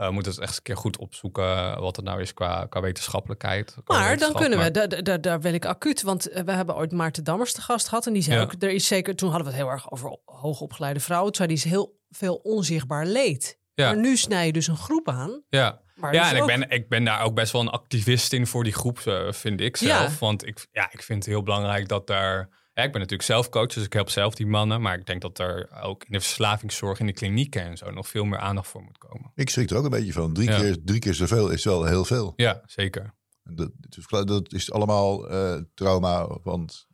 Eh, 0.00 0.06
we 0.06 0.12
moeten 0.12 0.32
het 0.32 0.40
echt 0.40 0.48
eens 0.50 0.56
een 0.58 0.62
keer 0.64 0.76
goed 0.76 0.98
opzoeken 0.98 1.80
wat 1.80 1.96
het 1.96 2.04
nou 2.04 2.20
is 2.20 2.34
qua, 2.34 2.66
qua 2.68 2.80
wetenschappelijkheid. 2.80 3.76
qua 3.84 3.98
Maar 3.98 4.18
dan 4.18 4.32
kunnen 4.32 4.50
we, 4.58 4.64
maar- 4.64 4.72
daar, 4.72 4.88
daar- 4.88 5.02
daar, 5.02 5.20
daar 5.20 5.40
wil 5.40 5.52
ik 5.54 5.64
acuut, 5.64 6.02
want 6.02 6.28
eh, 6.28 6.42
we 6.42 6.52
hebben 6.52 6.76
ooit 6.76 6.92
Maarten 6.92 7.24
Dammers 7.24 7.52
te 7.52 7.60
gast 7.60 7.88
gehad 7.88 8.06
en 8.06 8.12
die 8.12 8.22
zei 8.22 8.36
Ja. 8.36 8.42
ook, 8.42 8.52
er 8.58 8.70
is 8.70 8.86
zeker, 8.86 9.16
toen 9.16 9.28
hadden 9.30 9.46
we 9.48 9.52
het 9.54 9.62
heel 9.62 9.72
erg 9.72 9.90
over 9.92 10.18
hoogopgeleide 10.24 11.00
vrouwen, 11.00 11.32
toen 11.32 11.36
zei 11.46 11.48
die 11.48 11.64
is 11.66 11.72
heel 11.72 11.98
veel 12.10 12.34
onzichtbaar 12.34 13.06
leed. 13.06 13.58
Ja. 13.74 13.86
Maar 13.86 13.96
nu 14.00 14.16
snij 14.16 14.46
je 14.46 14.52
dus 14.52 14.66
een 14.66 14.76
groep 14.76 15.08
aan. 15.08 15.42
Ja, 15.48 15.80
Maar 15.94 16.14
ja 16.14 16.22
dus 16.22 16.30
en 16.32 16.36
ik 16.36 16.46
ben, 16.46 16.70
ik 16.70 16.88
ben 16.88 17.04
daar 17.04 17.22
ook 17.22 17.34
best 17.34 17.52
wel 17.52 17.60
een 17.60 17.68
activist 17.68 18.32
in 18.32 18.46
voor 18.46 18.64
die 18.64 18.72
groep, 18.72 18.98
eh, 18.98 19.32
vind 19.32 19.60
ik 19.60 19.76
zelf. 19.76 20.10
Ja. 20.10 20.16
Want 20.20 20.46
ik, 20.46 20.66
ja, 20.72 20.88
ik 20.92 21.02
vind 21.02 21.24
het 21.24 21.32
heel 21.32 21.42
belangrijk 21.42 21.88
dat 21.88 22.06
daar... 22.06 22.48
Ja, 22.80 22.86
ik 22.86 22.92
ben 22.92 23.00
natuurlijk 23.00 23.28
zelf 23.28 23.48
coach, 23.48 23.66
dus 23.66 23.84
ik 23.84 23.92
help 23.92 24.10
zelf 24.10 24.34
die 24.34 24.46
mannen. 24.46 24.80
Maar 24.80 24.98
ik 24.98 25.06
denk 25.06 25.20
dat 25.20 25.38
er 25.38 25.68
ook 25.82 26.04
in 26.04 26.12
de 26.12 26.20
verslavingszorg, 26.20 27.00
in 27.00 27.06
de 27.06 27.12
klinieken 27.12 27.62
en 27.62 27.76
zo... 27.76 27.90
nog 27.90 28.08
veel 28.08 28.24
meer 28.24 28.38
aandacht 28.38 28.68
voor 28.68 28.82
moet 28.82 28.98
komen. 28.98 29.32
Ik 29.34 29.50
schrik 29.50 29.70
er 29.70 29.76
ook 29.76 29.84
een 29.84 29.90
beetje 29.90 30.12
van. 30.12 30.32
Drie, 30.32 30.50
Ja. 30.50 30.60
keer, 30.60 30.76
drie 30.84 31.00
keer 31.00 31.14
zoveel 31.14 31.50
is 31.50 31.64
wel 31.64 31.84
heel 31.84 32.04
veel. 32.04 32.32
Ja, 32.36 32.62
zeker. 32.66 33.14
Dat, 33.42 33.70
dat 34.08 34.52
is 34.52 34.72
allemaal 34.72 35.28
eh, 35.28 35.56
trauma. 35.74 36.38
Want 36.42 36.86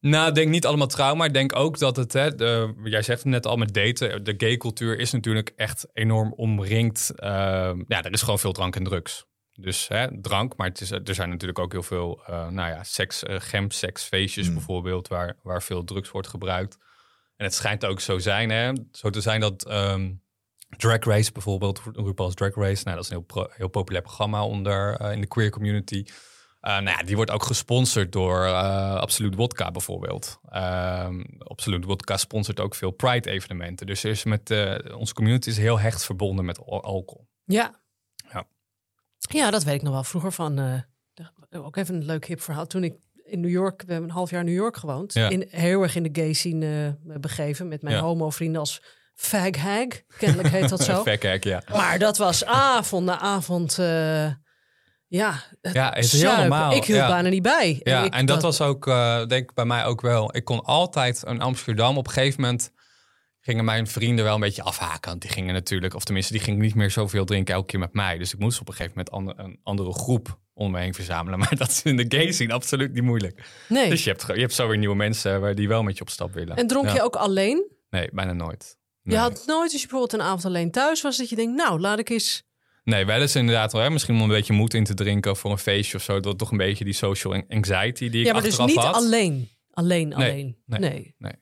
Nou, 0.00 0.28
ik 0.28 0.34
denk 0.34 0.50
niet 0.50 0.66
allemaal 0.66 0.86
trauma. 0.86 1.24
Ik 1.24 1.34
denk 1.34 1.56
ook 1.56 1.78
dat 1.78 1.96
het, 1.96 2.12
hè, 2.12 2.34
de, 2.34 2.74
jij 2.84 3.02
zegt 3.02 3.22
het 3.22 3.32
net 3.32 3.46
al 3.46 3.56
met 3.56 3.74
daten, 3.74 4.24
de 4.24 4.34
gay 4.36 4.56
cultuur 4.56 4.98
is 4.98 5.12
natuurlijk 5.12 5.52
echt 5.56 5.86
enorm 5.92 6.32
omringd. 6.32 7.12
Ehm, 7.16 7.82
ja, 7.88 8.02
er 8.02 8.12
is 8.12 8.22
gewoon 8.22 8.38
veel 8.38 8.52
drank 8.52 8.76
en 8.76 8.84
drugs. 8.84 9.26
Dus 9.56 9.88
hè, 9.88 10.20
drank, 10.20 10.56
maar 10.56 10.68
het 10.68 10.80
is, 10.80 10.90
er 10.90 11.14
zijn 11.14 11.28
natuurlijk 11.28 11.58
ook 11.58 11.72
heel 11.72 11.82
veel, 11.82 12.22
eh, 12.26 12.48
nou 12.48 12.70
ja, 12.70 12.82
seks, 12.84 13.24
uh, 13.24 13.36
gemseksfeestjes 13.38 14.48
Mm. 14.48 14.54
bijvoorbeeld, 14.54 15.08
waar, 15.08 15.36
waar 15.42 15.62
veel 15.62 15.84
drugs 15.84 16.10
wordt 16.10 16.28
gebruikt. 16.28 16.78
En 17.36 17.44
het 17.44 17.54
schijnt 17.54 17.84
ook 17.84 18.00
zo, 18.00 18.18
zijn, 18.18 18.50
hè, 18.50 18.72
zo 18.92 19.10
te 19.10 19.20
zijn 19.20 19.40
dat 19.40 19.64
ehm, 19.64 20.12
Drag 20.76 21.04
Race 21.04 21.32
bijvoorbeeld, 21.32 21.82
RuPaul's 21.92 22.34
Drag 22.34 22.54
Race, 22.54 22.82
nou, 22.84 22.96
dat 22.96 23.04
is 23.04 23.10
een 23.10 23.16
heel, 23.16 23.26
pro- 23.26 23.48
heel 23.50 23.68
populair 23.68 24.02
programma 24.04 24.44
onder, 24.44 24.96
eh, 24.96 25.12
in 25.12 25.20
de 25.20 25.26
queer 25.26 25.50
community. 25.50 26.04
Uh, 26.06 26.72
nou 26.72 26.84
ja, 26.98 27.02
die 27.02 27.16
wordt 27.16 27.30
ook 27.30 27.42
gesponsord 27.42 28.12
door 28.12 28.44
uh, 28.44 28.94
Absolute 28.94 29.36
Wodka 29.36 29.70
bijvoorbeeld. 29.70 30.40
Uh, 30.52 31.08
Absolute 31.38 31.86
Wodka 31.86 32.16
sponsort 32.16 32.60
ook 32.60 32.74
veel 32.74 32.90
Pride-evenementen. 32.90 33.86
Dus 33.86 34.04
is 34.04 34.24
met, 34.24 34.50
uh, 34.50 34.74
onze 34.96 35.14
community 35.14 35.48
is 35.48 35.56
heel 35.56 35.78
hecht 35.78 36.04
verbonden 36.04 36.44
met 36.44 36.58
al 36.58 36.82
alcohol. 36.82 37.28
Ja. 37.44 37.84
Ja, 39.18 39.50
dat 39.50 39.64
weet 39.64 39.74
ik 39.74 39.82
nog 39.82 39.92
wel 39.92 40.04
vroeger 40.04 40.32
van. 40.32 40.58
Uh, 40.60 41.64
ook 41.64 41.76
even 41.76 41.94
een 41.94 42.04
leuk 42.04 42.26
hip 42.26 42.40
verhaal. 42.40 42.66
Toen 42.66 42.84
ik 42.84 42.94
in 43.24 43.40
New 43.40 43.50
York, 43.50 43.82
we 43.86 43.92
hebben 43.92 44.08
een 44.10 44.16
half 44.16 44.30
jaar 44.30 44.40
in 44.40 44.46
New 44.46 44.54
York 44.54 44.76
gewoond. 44.76 45.12
Ja. 45.14 45.28
In, 45.28 45.46
heel 45.50 45.82
erg 45.82 45.94
in 45.96 46.02
de 46.02 46.20
gay 46.20 46.32
scene 46.32 46.96
uh, 47.06 47.16
begeven 47.20 47.68
met 47.68 47.82
mijn 47.82 47.94
Ja. 47.96 48.00
homo-vrienden 48.02 48.60
als 48.60 48.82
fag 49.14 49.56
hag. 49.56 49.86
Kennelijk 50.18 50.48
heet 50.48 50.68
dat 50.68 50.80
zo. 50.90 51.02
Fag 51.02 51.42
ja. 51.42 51.62
Maar 51.70 51.98
dat 51.98 52.16
was 52.16 52.44
avond 52.44 53.04
na 53.06 53.18
avond. 53.18 53.78
uh, 53.78 54.30
ja, 55.06 55.42
het 55.60 55.72
Ja, 55.74 55.92
het 55.94 56.04
is 56.04 56.12
heel 56.22 56.36
normaal. 56.36 56.72
Ik 56.72 56.84
hield 56.84 56.98
Ja. 56.98 57.08
bijna 57.08 57.28
niet 57.28 57.42
bij. 57.42 57.80
Ja, 57.82 58.04
ik, 58.04 58.14
en 58.14 58.26
dat, 58.26 58.42
was 58.42 58.60
ook, 58.60 58.86
uh, 58.86 59.16
denk 59.26 59.42
ik, 59.48 59.54
bij 59.54 59.64
mij 59.64 59.84
ook 59.84 60.00
wel. 60.00 60.36
Ik 60.36 60.44
kon 60.44 60.62
altijd 60.64 61.22
in 61.22 61.40
Amsterdam 61.40 61.96
op 61.96 62.06
een 62.06 62.12
gegeven 62.12 62.40
moment 62.40 62.70
gingen 63.46 63.64
mijn 63.64 63.86
vrienden 63.86 64.24
wel 64.24 64.34
een 64.34 64.40
beetje 64.40 64.62
afhaken. 64.62 65.10
Want 65.10 65.22
die 65.22 65.30
gingen 65.30 65.54
natuurlijk, 65.54 65.94
of 65.94 66.04
tenminste, 66.04 66.32
die 66.32 66.42
gingen 66.42 66.60
niet 66.60 66.74
meer 66.74 66.90
zoveel 66.90 67.24
drinken 67.24 67.54
elke 67.54 67.66
keer 67.66 67.78
met 67.78 67.92
mij. 67.92 68.18
Dus 68.18 68.32
ik 68.32 68.38
moest 68.38 68.60
op 68.60 68.68
een 68.68 68.74
gegeven 68.74 68.92
moment 68.96 69.14
ander, 69.14 69.44
een 69.44 69.60
andere 69.62 69.92
groep 69.92 70.38
om 70.54 70.70
me 70.70 70.78
heen 70.80 70.94
verzamelen. 70.94 71.38
Maar 71.42 71.56
dat 71.56 71.68
is 71.68 71.82
in 71.82 71.96
de 71.96 72.04
gay 72.08 72.32
scene 72.32 72.52
absoluut 72.52 72.92
niet 72.92 73.02
moeilijk. 73.02 73.44
Nee. 73.68 73.90
Dus 73.90 74.04
je 74.04 74.10
hebt, 74.10 74.26
je 74.26 74.40
hebt 74.40 74.52
zo 74.52 74.68
weer 74.68 74.78
nieuwe 74.78 74.96
mensen 74.96 75.40
waar 75.40 75.54
die 75.54 75.68
wel 75.68 75.82
met 75.82 75.94
je 75.96 76.00
op 76.00 76.10
stap 76.10 76.34
willen. 76.34 76.56
En 76.56 76.66
dronk 76.66 76.86
Ja. 76.86 76.94
je 76.94 77.02
ook 77.02 77.16
alleen? 77.16 77.70
Nee, 77.90 78.08
bijna 78.12 78.32
nooit. 78.32 78.76
Nee. 79.02 79.14
Je 79.14 79.20
had 79.20 79.42
nooit, 79.46 79.72
als 79.72 79.82
je 79.82 79.88
bijvoorbeeld 79.88 80.12
een 80.12 80.26
avond 80.26 80.44
alleen 80.44 80.70
thuis 80.70 81.02
was, 81.02 81.16
dat 81.16 81.28
je 81.28 81.36
denkt, 81.36 81.56
nou, 81.56 81.80
laat 81.80 81.98
ik 81.98 82.08
eens. 82.08 82.42
Nee, 82.84 83.06
wel 83.06 83.20
eens 83.20 83.34
inderdaad 83.36 83.72
wel. 83.72 83.82
Hè? 83.82 83.90
Misschien 83.90 84.14
om 84.14 84.20
een 84.22 84.28
beetje 84.28 84.52
moed 84.52 84.74
in 84.74 84.84
te 84.84 84.94
drinken 84.94 85.36
voor 85.36 85.50
een 85.50 85.58
feestje 85.58 85.96
of 85.96 86.02
zo. 86.02 86.20
Dat 86.20 86.38
toch 86.38 86.50
een 86.50 86.56
beetje 86.56 86.84
die 86.84 86.92
social 86.94 87.42
anxiety 87.48 88.08
die 88.10 88.20
ik 88.20 88.26
ja, 88.26 88.32
maar 88.32 88.42
dus 88.42 88.58
achteraf 88.58 88.84
niet 88.84 88.84
had. 88.84 88.94
alleen. 89.04 89.48
Alleen, 89.70 90.14
alleen. 90.14 90.56
nee, 90.66 90.80
nee. 90.80 91.14
nee. 91.18 91.32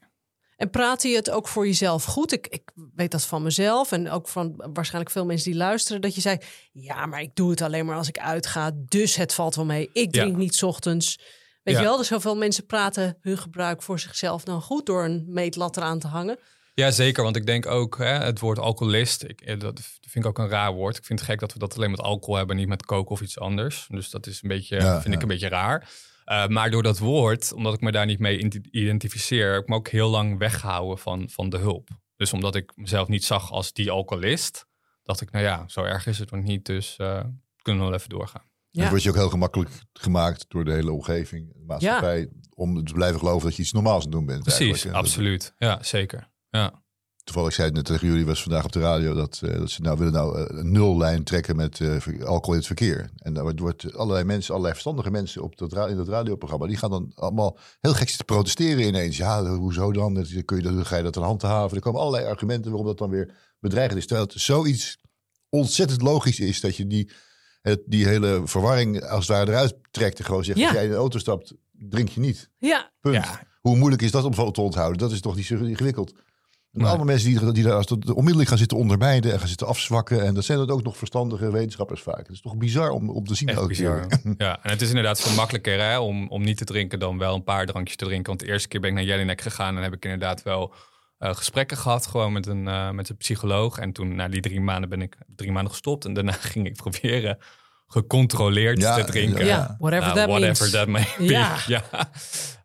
En 0.57 0.71
praatte 0.71 1.09
je 1.09 1.17
het 1.17 1.31
ook 1.31 1.49
voor 1.49 1.67
jezelf 1.67 2.05
goed? 2.05 2.33
Ik, 2.33 2.47
ik 2.47 2.63
weet 2.95 3.11
dat 3.11 3.25
van 3.27 3.43
mezelf 3.43 3.93
en 3.93 4.11
ook 4.11 4.29
van 4.29 4.55
waarschijnlijk 4.73 5.13
veel 5.13 5.25
mensen 5.25 5.51
die 5.51 5.59
luisteren. 5.61 6.01
Dat 6.01 6.15
je 6.15 6.21
zei, 6.21 6.39
ja, 6.73 7.07
maar 7.07 7.21
ik 7.21 7.35
doe 7.35 7.51
het 7.51 7.61
alleen 7.61 7.87
maar 7.87 7.97
als 7.97 8.09
ik 8.09 8.19
uitga. 8.19 8.71
Dus 8.89 9.17
het 9.17 9.35
valt 9.35 9.55
wel 9.55 9.65
mee. 9.65 9.91
Ik 9.93 10.13
drink 10.13 10.31
Ja. 10.31 10.37
niet 10.37 10.55
's 10.55 10.63
ochtends. 10.63 11.19
Weet 11.63 11.75
Ja. 11.75 11.81
je 11.81 11.87
wel, 11.87 11.97
dus 11.97 12.07
zoveel 12.07 12.37
mensen 12.37 12.67
praten 12.67 13.17
hun 13.21 13.39
gebruik 13.39 13.83
voor 13.83 13.99
zichzelf 14.01 14.45
dan 14.45 14.63
goed 14.63 14.87
door 14.87 15.05
een 15.05 15.25
meetlat 15.29 15.77
eraan 15.77 15.99
te 15.99 16.07
hangen. 16.07 16.39
Ja, 16.75 16.91
zeker. 16.91 17.23
Want 17.23 17.37
ik 17.37 17.47
denk 17.47 17.67
ook 17.67 17.99
hè, 17.99 18.05
het 18.25 18.39
woord 18.41 18.59
alcoholist. 18.59 19.23
Ik, 19.23 19.41
eh, 19.41 19.59
dat 19.61 19.81
vind 20.01 20.25
ik 20.25 20.27
ook 20.27 20.39
een 20.39 20.49
raar 20.49 20.73
woord. 20.73 20.97
Ik 20.97 21.05
vind 21.05 21.19
het 21.21 21.29
gek 21.29 21.41
dat 21.41 21.53
we 21.53 21.59
dat 21.59 21.77
alleen 21.77 21.91
met 21.91 22.01
alcohol 22.01 22.37
hebben, 22.37 22.57
niet 22.57 22.69
met 22.69 22.85
koken 22.87 23.11
of 23.11 23.21
iets 23.21 23.39
anders. 23.39 23.87
Dus 23.89 24.11
dat 24.11 24.27
is 24.27 24.43
een 24.43 24.49
beetje, 24.49 24.77
Ja, 24.77 24.93
vind 24.93 25.05
ja. 25.07 25.13
ik 25.13 25.23
een 25.23 25.29
beetje 25.29 25.49
raar. 25.49 25.89
Eh, 26.25 26.47
maar 26.47 26.71
door 26.71 26.83
dat 26.83 26.99
woord, 26.99 27.53
omdat 27.53 27.75
ik 27.75 27.81
me 27.81 27.93
daar 27.93 28.07
niet 28.07 28.19
mee 28.19 28.39
ident- 28.39 28.67
identificeer, 28.71 29.53
heb 29.53 29.63
ik 29.63 29.69
me 29.69 29.75
ook 29.75 29.89
heel 29.89 30.09
lang 30.11 30.39
weggehouden 30.39 30.99
van, 30.99 31.29
van 31.31 31.49
de 31.49 31.57
hulp. 31.59 31.89
Dus 32.17 32.33
omdat 32.33 32.55
ik 32.55 32.73
mezelf 32.77 33.09
niet 33.09 33.25
zag 33.25 33.51
als 33.51 33.73
die 33.73 33.91
alcoholist, 33.91 34.67
dacht 35.03 35.21
ik, 35.21 35.31
nou 35.31 35.45
ja, 35.45 35.65
zo 35.69 35.83
erg 35.83 36.07
is 36.07 36.19
het 36.19 36.31
nog 36.31 36.43
niet. 36.43 36.67
Dus 36.67 36.97
eh, 36.97 37.21
kunnen 37.63 37.83
we 37.83 37.89
wel 37.89 37.99
even 37.99 38.09
doorgaan. 38.11 38.43
Dan 38.71 38.85
Ja. 38.85 38.91
word 38.91 39.03
je 39.03 39.09
ook 39.09 39.15
heel 39.17 39.29
gemakkelijk 39.29 39.71
gemaakt 39.93 40.45
door 40.49 40.65
de 40.65 40.73
hele 40.73 40.93
omgeving, 40.93 41.53
de 41.53 41.65
maatschappij, 41.67 42.29
om 42.55 42.85
te 42.85 42.93
blijven 42.93 43.19
geloven 43.19 43.47
dat 43.49 43.57
je 43.57 43.63
iets 43.63 43.73
normaals 43.73 43.97
aan 44.05 44.11
het 44.11 44.13
doen 44.13 44.27
bent. 44.27 44.43
Precies, 44.43 44.87
absoluut. 44.89 45.55
Ja, 45.59 45.83
zeker. 45.83 46.31
Ja. 46.51 46.83
Toevallig 47.25 47.53
zei 47.53 47.67
het 47.67 47.77
net 47.77 47.85
tegen 47.85 48.07
jullie, 48.09 48.27
was 48.27 48.43
vandaag 48.43 48.65
op 48.65 48.73
de 48.73 48.81
radio, 48.81 49.15
dat, 49.15 49.41
eh, 49.45 49.59
dat 49.59 49.71
ze 49.71 49.83
nou 49.83 49.99
willen 49.99 50.13
nou 50.13 50.39
eh, 50.39 50.59
een 50.59 50.73
nullijn 50.73 51.25
trekken 51.25 51.57
met 51.57 51.81
eh, 51.81 51.97
alcohol 52.25 52.53
in 52.53 52.59
het 52.59 52.67
verkeer. 52.67 53.11
En 53.17 53.35
daar 53.35 53.55
wordt- 53.57 53.95
allerlei 53.97 54.25
mensen, 54.25 54.51
allerlei 54.51 54.73
verstandige 54.73 55.11
mensen 55.11 55.43
op 55.43 55.57
dat, 55.57 55.89
in 55.89 55.97
dat 55.97 56.09
radioprogramma, 56.09 56.67
die 56.67 56.77
gaan 56.77 56.91
dan 56.91 57.13
allemaal 57.15 57.59
heel 57.81 57.95
gek 57.95 58.09
zitten 58.09 58.27
protesteren 58.27 58.87
ineens. 58.87 59.17
Ja, 59.17 59.45
hoezo 59.45 59.93
dan? 59.93 60.15
Dat, 60.15 60.45
kun 60.45 60.57
je, 60.57 60.63
dat, 60.63 60.73
hoe 60.73 60.85
ga 60.85 60.97
je 60.97 61.03
dat 61.03 61.17
aan 61.17 61.23
handhaven? 61.23 61.77
Er 61.77 61.83
komen 61.83 62.01
allerlei 62.01 62.27
argumenten 62.27 62.71
waarom 62.71 62.89
dat 62.89 62.99
dan 62.99 63.11
weer 63.11 63.35
bedreigend 63.61 63.99
is. 63.99 64.07
Terwijl 64.07 64.29
het 64.29 64.41
zoiets 64.41 64.99
ontzettend 65.49 66.03
logisch 66.03 66.41
is 66.41 66.61
dat 66.61 66.77
je 66.77 66.87
die, 66.87 67.11
het, 67.63 67.83
die 67.87 68.07
hele 68.07 68.43
verwarring 68.45 69.03
als 69.05 69.29
het 69.29 69.37
ware 69.37 69.51
eruit 69.51 69.75
trekt. 69.91 70.19
En 70.19 70.25
gewoon 70.25 70.45
zegt, 70.45 70.59
Ja. 70.59 70.65
als 70.65 70.75
jij 70.75 70.85
in 70.85 70.91
de 70.91 70.97
auto 70.97 71.19
stapt, 71.19 71.55
drink 71.73 72.09
je 72.09 72.21
niet. 72.21 72.51
Ja, 72.59 72.93
Punt. 73.01 73.15
Ja. 73.15 73.43
Hoe 73.61 73.77
moeilijk 73.77 74.03
is 74.03 74.11
dat 74.11 74.25
om 74.25 74.53
te 74.53 74.61
onthouden? 74.61 74.99
Dat 74.99 75.13
is 75.13 75.21
toch 75.21 75.37
niet 75.37 75.47
zo 75.47 75.55
ingewikkeld. 75.55 76.13
En 76.75 76.81
Nee. 76.81 76.89
allemaal 76.89 77.07
mensen 77.07 77.29
die, 77.29 77.53
die 77.53 77.65
daar 77.65 77.73
als 77.75 77.87
dat 77.87 78.11
onmiddellijk 78.13 78.49
gaan 78.49 78.59
zitten 78.59 78.77
ondermijnen 78.77 79.33
en 79.33 79.39
gaan 79.39 79.49
zitten 79.49 79.67
afzwakken. 79.67 80.25
En 80.25 80.35
dat 80.35 80.45
zijn 80.45 80.59
dat 80.59 80.71
ook 80.71 80.83
nog 80.83 80.97
verstandige 80.97 81.51
wetenschappers 81.51 82.03
vaak. 82.03 82.19
Het 82.19 82.29
is 82.31 82.41
toch 82.41 82.57
bizar 82.57 82.91
om, 82.91 83.11
om 83.11 83.27
te 83.27 83.35
zien. 83.35 83.49
Echt 83.49 83.67
bizar. 83.67 84.07
Ja, 84.37 84.59
en 84.63 84.71
het 84.71 84.81
is 84.81 84.89
inderdaad 84.89 85.21
veel 85.21 85.35
makkelijker 85.35 85.81
hè, 85.81 85.99
om, 85.99 86.29
om 86.29 86.43
niet 86.43 86.57
te 86.57 86.65
drinken 86.65 86.99
dan 86.99 87.19
wel 87.19 87.35
een 87.35 87.43
paar 87.45 87.67
drankjes 87.67 87.97
te 87.97 88.05
drinken. 88.05 88.27
Want 88.27 88.41
de 88.41 88.47
eerste 88.47 88.69
keer 88.69 88.81
ben 88.81 88.91
ik 88.91 88.97
naar 88.97 89.05
Jelinek 89.05 89.41
gegaan 89.41 89.77
en 89.77 89.83
heb 89.83 89.93
ik 89.93 90.05
inderdaad 90.05 90.43
wel 90.43 90.75
eh, 91.19 91.35
gesprekken 91.35 91.77
gehad, 91.77 92.07
gewoon 92.07 92.33
met 92.33 92.47
een, 92.47 92.69
eh, 92.69 92.91
met 92.91 93.09
een 93.09 93.17
psycholoog. 93.17 93.79
En 93.79 93.93
toen, 93.93 94.15
na 94.15 94.29
die 94.29 94.41
drie 94.41 94.61
maanden, 94.61 94.89
ben 94.91 95.03
ik 95.03 95.17
drie 95.37 95.53
maanden 95.53 95.73
gestopt. 95.73 96.05
En 96.05 96.13
daarna 96.15 96.33
ging 96.53 96.67
ik 96.67 96.77
proberen 96.77 97.39
gecontroleerd 97.87 98.81
Ja, 98.81 98.95
te 98.95 99.05
drinken. 99.05 99.45
ja. 99.47 99.57
ja, 99.57 99.77
whatever 99.79 100.05
Nou, 100.15 100.19
that 100.19 100.29
whatever 100.29 100.59
means. 100.61 100.71
that 100.71 100.87
may 100.89 101.09
be. 101.19 101.33
Ja. 101.33 101.57
Ja. 101.67 101.83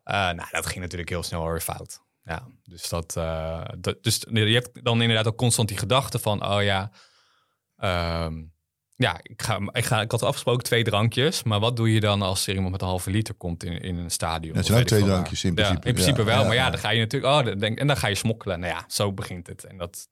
Eh, 0.04 0.16
nou, 0.36 0.48
dat 0.52 0.66
ging 0.66 0.80
natuurlijk 0.80 1.10
heel 1.10 1.24
snel 1.24 1.50
weer 1.52 1.62
fout. 1.62 2.02
Ja, 2.30 2.48
dus 2.64 2.90
dat, 2.90 3.16
eh, 3.16 3.66
dat. 3.78 4.04
Dus 4.04 4.20
je 4.30 4.40
hebt 4.40 4.84
dan 4.84 5.02
inderdaad 5.02 5.28
ook 5.28 5.38
constant 5.38 5.68
die 5.68 5.78
gedachte 5.78 6.20
van: 6.20 6.46
oh 6.46 6.64
ja. 6.64 6.92
ehm, 7.76 8.44
ja, 8.96 9.20
ik, 9.24 9.42
ga, 9.42 9.60
ik, 9.72 9.86
ga, 9.86 10.02
ik 10.02 10.12
had 10.12 10.24
afgesproken 10.24 10.64
twee 10.64 10.84
drankjes. 10.84 11.44
Maar 11.44 11.60
wat 11.60 11.76
doe 11.76 11.94
je 11.94 12.00
dan 12.00 12.22
als 12.22 12.48
er 12.48 12.54
iemand 12.54 12.72
met 12.72 12.82
een 12.82 12.88
halve 12.88 13.10
liter 13.10 13.34
komt 13.34 13.64
in, 13.64 13.82
in 13.82 13.98
een 13.98 14.12
stadion? 14.12 14.52
Het 14.56 14.62
Of 14.64 14.68
zijn 14.70 14.80
ook 14.82 14.88
twee 14.88 15.04
drankjes 15.04 15.44
in 15.44 15.50
Ja, 15.50 15.56
principe. 15.56 15.88
in 15.88 15.94
principe 15.94 16.20
Ja, 16.20 16.26
wel. 16.26 16.36
ja, 16.40 16.44
maar 16.44 16.56
ja, 16.56 16.64
ja. 16.66 16.70
dan 16.70 16.80
ga 16.80 16.90
je 16.90 17.00
natuurlijk. 17.00 17.34
Oh, 17.34 17.46
dan 17.46 17.60
denk, 17.60 17.80
en 17.80 17.88
dan 17.88 17.98
ga 17.98 18.08
je 18.08 18.16
smokkelen. 18.16 18.60
Nou 18.60 18.74
ja, 18.74 18.84
zo 18.88 19.14
begint 19.14 19.48
het. 19.48 19.64
En 19.64 19.78
dat, 19.78 20.08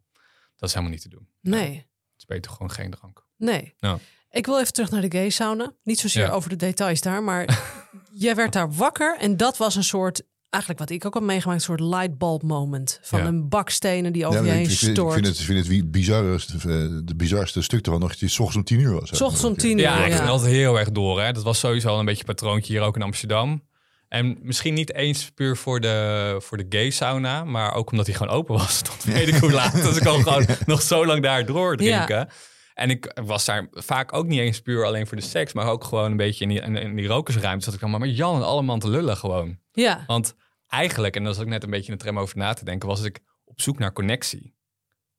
dat 0.55 0.69
is 0.69 0.75
helemaal 0.75 0.93
niet 0.93 1.01
te 1.01 1.09
doen. 1.09 1.27
Nee, 1.41 1.75
Het 1.75 1.86
is 2.17 2.25
beter 2.25 2.51
gewoon 2.51 2.71
geen 2.71 2.91
drank. 2.91 3.25
nee. 3.38 3.74
Ja. 3.77 3.97
Ik 4.29 4.45
wil 4.45 4.59
even 4.59 4.74
terug 4.74 4.91
naar 4.91 5.01
de 5.01 5.12
gay 5.12 5.29
sauna. 5.29 5.74
Niet 5.83 6.00
zozeer 6.00 6.24
Ja. 6.25 6.31
over 6.31 6.50
de 6.50 6.55
details 6.55 7.01
daar, 7.01 7.24
maar 7.24 7.63
jij 8.13 8.36
werd 8.36 8.53
daar 8.53 8.74
wakker 8.74 9.17
en 9.19 9.38
dat 9.38 9.57
was 9.57 9.75
een 9.75 9.83
soort, 9.83 10.24
eigenlijk 10.50 10.80
wat 10.80 10.89
ik 10.89 11.06
ook 11.06 11.13
heb 11.13 11.24
meegemaakt, 11.24 11.60
een 11.60 11.66
soort 11.66 11.80
lightbulb 11.80 12.44
moment 12.44 13.00
van 13.01 13.20
Ja. 13.20 13.25
een 13.25 13.50
bakstenen 13.50 14.13
die 14.13 14.25
over 14.25 14.39
Ja, 14.39 14.46
je 14.46 14.51
heen 14.51 14.62
ik, 14.62 14.68
vind, 14.68 14.82
ik 14.82 14.89
stort. 14.96 15.13
vind 15.13 15.25
het, 15.25 15.39
ik 15.39 15.46
vind 15.46 15.58
het 15.58 15.68
wie 15.68 15.86
bizarste, 15.86 16.54
eh, 16.54 16.62
de 17.04 17.16
bizarste 17.16 17.62
stuk 17.62 17.86
ervan 17.86 18.00
nog 18.01 18.13
's 18.16 18.22
ochtends 18.39 18.56
om 18.56 18.63
tien 18.63 18.80
uur 18.80 18.94
was. 19.00 19.10
S 19.10 19.22
ochtends 19.22 19.44
om 19.44 19.58
tien 19.58 19.77
uur. 19.77 19.84
Ja, 19.84 20.04
ik 20.06 20.12
ja. 20.12 20.18
ging 20.18 20.30
altijd 20.30 20.51
heel 20.51 20.80
erg 20.80 20.92
door. 20.92 21.22
Hè. 21.22 21.32
Dat 21.32 21.44
was 21.44 21.60
sowieso 21.60 21.88
al 21.89 22.00
een 22.00 22.06
beetje 22.06 22.20
een 22.27 22.36
patroontje 22.36 22.74
hier 22.74 22.82
ook 22.82 22.96
in 22.96 23.01
Amsterdam. 23.01 23.63
En 24.08 24.38
misschien 24.41 24.74
niet 24.74 24.93
eens 24.93 25.32
puur 25.36 25.58
voor 25.58 25.80
de, 25.80 26.36
voor 26.39 26.58
de 26.58 26.65
gay 26.69 26.89
sauna, 26.89 27.43
maar 27.43 27.74
ook 27.74 27.91
omdat 27.91 28.06
hij 28.06 28.15
gewoon 28.15 28.34
open 28.34 28.56
was. 28.56 28.82
Tot 28.89 29.04
weet 29.04 29.28
ik 29.28 29.36
hoe 29.36 29.52
laat. 29.52 29.74
Dus 29.74 29.98
ik 29.98 30.04
kon 30.04 30.24
gewoon 30.24 30.45
nog 30.65 30.82
zo 30.82 31.06
lang 31.06 31.24
daar 31.24 31.45
doordrinken. 31.45 32.30
En 32.74 32.89
ik 32.89 33.12
was 33.26 33.45
daar 33.45 33.67
vaak 33.71 34.13
ook 34.13 34.26
niet 34.28 34.39
eens 34.39 34.62
puur 34.62 34.86
alleen 34.86 35.08
voor 35.08 35.17
de 35.17 35.24
seks, 35.24 35.54
maar 35.54 35.65
ook 35.67 35.84
gewoon 35.84 36.12
een 36.12 36.17
beetje 36.17 36.43
in 36.43 36.50
die, 36.50 36.62
in, 36.62 36.76
in 36.76 36.95
die 36.95 37.08
rokersruimte. 37.08 37.65
Zat 37.65 37.74
ik 37.74 37.80
dan 37.80 37.89
maar 37.89 38.00
met 38.00 38.17
Jan 38.17 38.36
en 38.36 38.45
allemaal 38.45 38.78
te 38.78 38.89
lullen 38.89 39.17
gewoon. 39.17 39.58
Ja, 39.71 40.04
Want 40.08 40.36
eigenlijk, 40.67 41.15
en 41.15 41.23
daar 41.23 41.34
zat 41.34 41.43
ik 41.43 41.49
net 41.49 41.63
een 41.63 41.69
beetje 41.69 41.91
in 41.91 41.97
de 41.97 42.03
tram 42.03 42.19
over 42.19 42.38
na 42.38 42.53
te 42.53 42.65
denken, 42.65 42.88
was 42.88 43.03
ik 43.03 43.19
op 43.45 43.62
zoek 43.62 43.80
naar 43.80 43.93
connectie. 43.93 44.56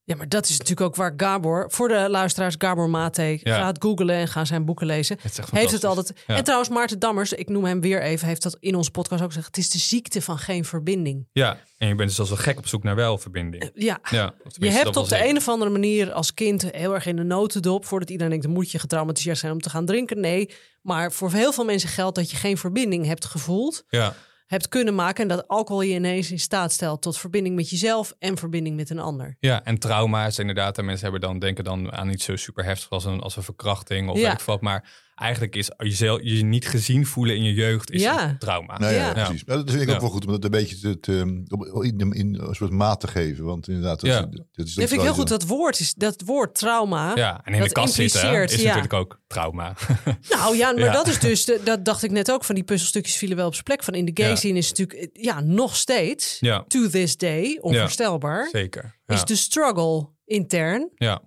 Ja, 0.08 0.16
maar 0.16 0.28
dat 0.28 0.44
is 0.44 0.50
natuurlijk 0.50 0.80
ook 0.86 0.96
waar 0.96 1.12
Gabor, 1.16 1.70
voor 1.70 1.88
de 1.88 2.06
luisteraars, 2.10 2.54
Gabor 2.58 2.90
Mate, 2.90 3.38
Ja. 3.42 3.56
gaat 3.56 3.76
googlen 3.82 4.14
en 4.14 4.28
gaan 4.28 4.46
zijn 4.46 4.64
boeken 4.64 4.86
lezen. 4.86 5.18
Het 5.20 5.40
Heeft 5.50 5.72
het 5.72 5.84
altijd. 5.84 6.12
Ja. 6.26 6.36
En 6.36 6.42
trouwens, 6.44 6.70
Maarten 6.70 6.98
Dammers, 6.98 7.32
ik 7.32 7.48
noem 7.48 7.64
hem 7.64 7.80
weer 7.80 8.02
even, 8.02 8.26
heeft 8.28 8.42
dat 8.42 8.56
in 8.60 8.74
onze 8.74 8.90
podcast 8.90 9.22
ook 9.22 9.28
gezegd. 9.28 9.46
Het 9.46 9.56
is 9.56 9.70
de 9.70 9.78
ziekte 9.78 10.22
van 10.22 10.38
geen 10.38 10.64
verbinding. 10.64 11.28
Ja, 11.32 11.58
en 11.78 11.88
je 11.88 11.94
bent 11.94 12.08
dus 12.08 12.18
als 12.18 12.30
een 12.30 12.38
gek 12.38 12.58
op 12.58 12.66
zoek 12.66 12.82
naar 12.82 12.94
wel 12.94 13.18
verbinding. 13.18 13.70
Ja, 13.74 13.98
Ja, 14.10 14.34
je 14.50 14.70
hebt 14.70 14.96
op 14.96 15.08
de 15.08 15.24
een 15.28 15.36
of 15.36 15.48
andere 15.48 15.70
manier 15.70 16.12
als 16.12 16.34
kind 16.34 16.70
heel 16.70 16.94
erg 16.94 17.06
in 17.06 17.16
de 17.16 17.24
notendop. 17.24 17.84
Voordat 17.84 18.10
iedereen 18.10 18.30
denkt, 18.30 18.44
dan 18.46 18.54
moet 18.54 18.70
je 18.70 18.78
getraumatiseerd 18.78 19.38
zijn 19.38 19.52
om 19.52 19.60
te 19.60 19.70
gaan 19.70 19.86
drinken. 19.86 20.20
Nee, 20.20 20.50
maar 20.82 21.12
voor 21.12 21.32
heel 21.32 21.52
veel 21.52 21.64
mensen 21.64 21.88
geldt 21.88 22.16
dat 22.16 22.30
je 22.30 22.36
geen 22.36 22.58
verbinding 22.58 23.06
hebt 23.06 23.24
gevoeld. 23.24 23.84
Ja, 23.88 24.14
Hebt 24.48 24.68
kunnen 24.68 24.94
maken 24.94 25.22
en 25.22 25.28
dat 25.36 25.48
alcohol 25.48 25.82
je 25.82 25.94
ineens 25.94 26.30
in 26.30 26.38
staat 26.38 26.72
stelt 26.72 27.02
tot 27.02 27.18
verbinding 27.18 27.54
met 27.56 27.70
jezelf 27.70 28.14
en 28.18 28.36
verbinding 28.36 28.76
met 28.76 28.90
een 28.90 28.98
ander. 28.98 29.36
Ja, 29.40 29.64
en 29.64 29.78
trauma's 29.78 30.38
inderdaad. 30.38 30.78
En 30.78 30.84
mensen 30.84 31.02
hebben 31.02 31.20
dan, 31.28 31.38
denken 31.38 31.64
dan 31.64 31.92
aan 31.92 32.10
iets 32.10 32.24
zo 32.24 32.36
super 32.36 32.64
heftig 32.64 32.90
als 32.90 33.04
een, 33.04 33.20
als 33.20 33.36
een 33.36 33.42
verkrachting 33.42 34.08
of 34.08 34.16
Ja. 34.18 34.30
weet 34.30 34.40
ik 34.40 34.46
wat. 34.46 34.60
Maar 34.60 34.90
eigenlijk 35.18 35.56
is 35.56 35.70
jezelf, 35.76 36.20
je 36.22 36.44
niet 36.44 36.68
gezien 36.68 37.06
voelen 37.06 37.36
in 37.36 37.42
je 37.42 37.52
jeugd 37.52 37.90
is 37.90 38.02
Ja. 38.02 38.28
een 38.28 38.38
trauma. 38.38 38.78
Nou 38.78 38.94
ja, 38.94 39.06
Ja. 39.06 39.12
precies. 39.24 39.44
Nou, 39.44 39.64
dat 39.64 39.70
vind 39.74 39.88
ik 39.88 39.94
ook 39.94 40.00
wel 40.00 40.10
goed 40.10 40.26
om 40.26 40.32
dat 40.32 40.44
een 40.44 40.50
beetje 40.50 40.78
te, 40.78 41.00
te, 41.00 41.42
op- 41.48 41.84
in, 41.84 42.12
in 42.12 42.34
een 42.40 42.54
soort 42.54 42.70
maat 42.70 43.00
te 43.00 43.06
geven. 43.08 43.44
Want 43.44 43.68
inderdaad, 43.68 44.00
dat, 44.00 44.10
Ja. 44.10 44.18
is, 44.18 44.24
dat 44.52 44.66
is 44.66 44.74
Dat 44.74 44.88
vind 44.88 45.00
ik 45.00 45.06
heel 45.06 45.14
goed. 45.14 45.28
Dat 45.28 45.44
woord, 45.46 45.80
is, 45.80 45.94
dat 45.94 46.22
woord 46.24 46.54
trauma. 46.54 47.12
Ja, 47.16 47.40
en 47.44 47.52
in 47.52 47.58
Dat 47.58 47.68
de 47.68 47.74
kast 47.74 47.94
zitten 47.94 48.42
is 48.44 48.54
ja. 48.54 48.66
natuurlijk 48.66 48.92
ook 48.92 49.20
trauma. 49.26 49.74
Nou 50.28 50.56
ja, 50.56 50.72
maar 50.72 50.84
Ja. 50.84 50.92
dat 50.92 51.06
is 51.06 51.18
dus, 51.18 51.44
de- 51.44 51.60
dat 51.64 51.84
dacht 51.84 52.02
ik 52.02 52.10
net 52.10 52.30
ook, 52.32 52.44
van 52.44 52.54
die 52.54 52.64
puzzelstukjes 52.64 53.16
vielen 53.16 53.36
wel 53.36 53.46
op 53.46 53.52
zijn 53.52 53.64
plek. 53.64 53.82
Van 53.84 53.94
in 53.94 54.04
de 54.04 54.10
gay 54.14 54.28
Ja. 54.28 54.36
scene 54.36 54.58
is 54.58 54.68
natuurlijk, 54.68 54.98
eh, 55.16 55.22
ja, 55.24 55.40
nog 55.40 55.76
steeds, 55.76 56.36
ja, 56.40 56.64
to 56.68 56.88
this 56.88 57.16
day, 57.16 57.58
onvoorstelbaar, 57.60 58.48
zeker. 58.52 58.96
Ja. 59.06 59.14
is 59.14 59.24
de 59.24 59.36
struggle 59.36 60.08
intern. 60.24 60.90
ja. 60.94 61.22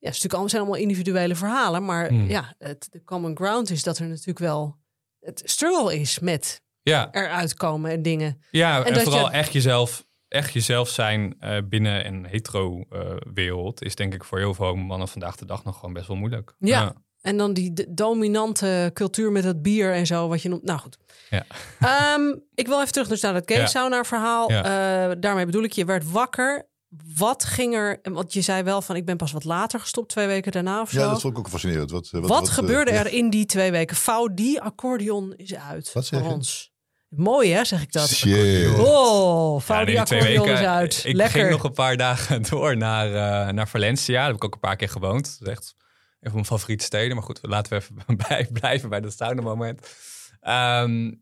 Ja, 0.00 0.08
het 0.10 0.28
allemaal, 0.30 0.48
zijn 0.48 0.62
allemaal 0.62 0.80
individuele 0.80 1.34
verhalen, 1.34 1.84
maar 1.84 2.08
Hmm. 2.08 2.28
ja, 2.28 2.54
het, 2.58 2.88
de 2.90 3.04
common 3.04 3.36
ground 3.36 3.70
is 3.70 3.82
dat 3.82 3.98
er 3.98 4.06
natuurlijk 4.06 4.38
wel 4.38 4.76
het 5.20 5.42
struggle 5.44 5.98
is 6.00 6.18
met 6.18 6.62
ja, 6.82 7.08
eruit 7.12 7.54
komen 7.54 7.90
en 7.90 8.02
dingen. 8.02 8.42
ja 8.50 8.84
en, 8.84 8.92
dat 8.94 9.02
vooral 9.02 9.24
je- 9.26 9.32
echt 9.32 9.52
jezelf, 9.52 10.06
echt 10.28 10.52
jezelf 10.52 10.88
zijn 10.88 11.34
eh, 11.40 11.56
binnen 11.68 12.06
een 12.06 12.26
hetero-wereld 12.26 13.82
is 13.82 13.94
denk 13.94 14.14
ik 14.14 14.24
voor 14.24 14.38
heel 14.38 14.54
veel 14.54 14.74
mannen 14.74 15.08
vandaag 15.08 15.36
de 15.36 15.44
dag 15.46 15.64
nog 15.64 15.74
gewoon 15.78 15.92
best 15.94 16.06
wel 16.06 16.16
moeilijk. 16.16 16.54
Ja. 16.58 16.92
En 17.20 17.36
dan 17.36 17.52
die 17.52 17.94
dominante 17.94 18.90
cultuur 18.94 19.32
met 19.32 19.42
dat 19.42 19.62
bier 19.62 19.92
en 19.92 20.06
zo, 20.06 20.28
wat 20.28 20.42
je 20.42 20.48
noemt. 20.48 20.62
Nou 20.62 20.78
goed. 20.78 20.96
Ja. 21.30 21.44
Ehm, 21.80 22.36
ik 22.54 22.66
wil 22.66 22.80
even 22.80 22.92
terug 22.92 23.08
dus 23.08 23.20
naar 23.20 23.32
dat 23.32 23.50
gay 23.52 23.66
sauna 23.66 24.04
verhaal. 24.04 24.50
Ja. 24.52 24.62
Eh, 25.10 25.16
daarmee 25.20 25.44
bedoel 25.46 25.62
ik, 25.62 25.72
je 25.72 25.84
werd 25.84 26.10
wakker. 26.10 26.68
Wat 27.16 27.44
ging 27.44 27.74
er, 27.74 27.98
want 28.02 28.32
je 28.32 28.40
zei 28.40 28.62
wel 28.62 28.82
van 28.82 28.96
ik 28.96 29.04
ben 29.04 29.16
pas 29.16 29.32
wat 29.32 29.44
later 29.44 29.80
gestopt, 29.80 30.08
twee 30.08 30.26
weken 30.26 30.52
daarna 30.52 30.80
of 30.80 30.90
zo. 30.90 31.00
Ja, 31.00 31.10
dat 31.10 31.20
vond 31.20 31.32
ik 31.32 31.38
ook 31.38 31.48
fascinerend. 31.48 31.90
Wat, 31.90 32.10
wat, 32.10 32.26
wat, 32.28 32.48
gebeurde 32.48 32.90
eh, 32.90 33.00
er 33.00 33.12
in 33.12 33.30
die 33.30 33.46
twee 33.46 33.70
weken? 33.70 33.96
Vouw 33.96 34.28
die 34.34 34.60
accordeon 34.60 35.34
is 35.36 35.54
uit 35.54 35.92
Wat 35.92 36.06
zeg 36.06 36.20
voor 36.20 36.28
je? 36.28 36.34
ons. 36.34 36.72
Mooi 37.08 37.52
hè, 37.52 37.64
zeg 37.64 37.82
ik 37.82 37.92
dat. 37.92 38.08
Shit. 38.08 38.78
Oh, 38.78 39.60
vouw 39.60 39.78
Ja, 39.78 39.84
die 39.84 40.00
accordeon 40.00 40.46
weken. 40.46 40.60
is 40.60 40.66
uit. 40.66 41.02
Ik 41.04 41.14
Lekker. 41.14 41.40
ging 41.40 41.50
nog 41.50 41.64
een 41.64 41.72
paar 41.72 41.96
dagen 41.96 42.42
door 42.50 42.76
naar, 42.76 43.06
eh, 43.06 43.52
naar 43.52 43.68
Valencia. 43.68 44.14
Daar 44.16 44.26
heb 44.26 44.34
ik 44.36 44.44
ook 44.44 44.54
een 44.54 44.60
paar 44.60 44.76
keer 44.76 44.88
gewoond. 44.88 45.36
Dat 45.38 45.48
is 45.48 45.54
echt 45.54 45.74
een 46.20 46.30
van 46.30 46.32
mijn 46.32 46.44
favoriete 46.44 46.84
steden. 46.84 47.14
Maar 47.16 47.24
goed, 47.24 47.38
laten 47.42 47.72
we 47.72 47.78
even 47.78 48.16
bij, 48.28 48.48
blijven 48.52 48.88
bij 48.88 49.00
dat 49.00 49.12
sauna 49.12 49.42
moment. 49.42 49.88
Ehm, 50.40 51.12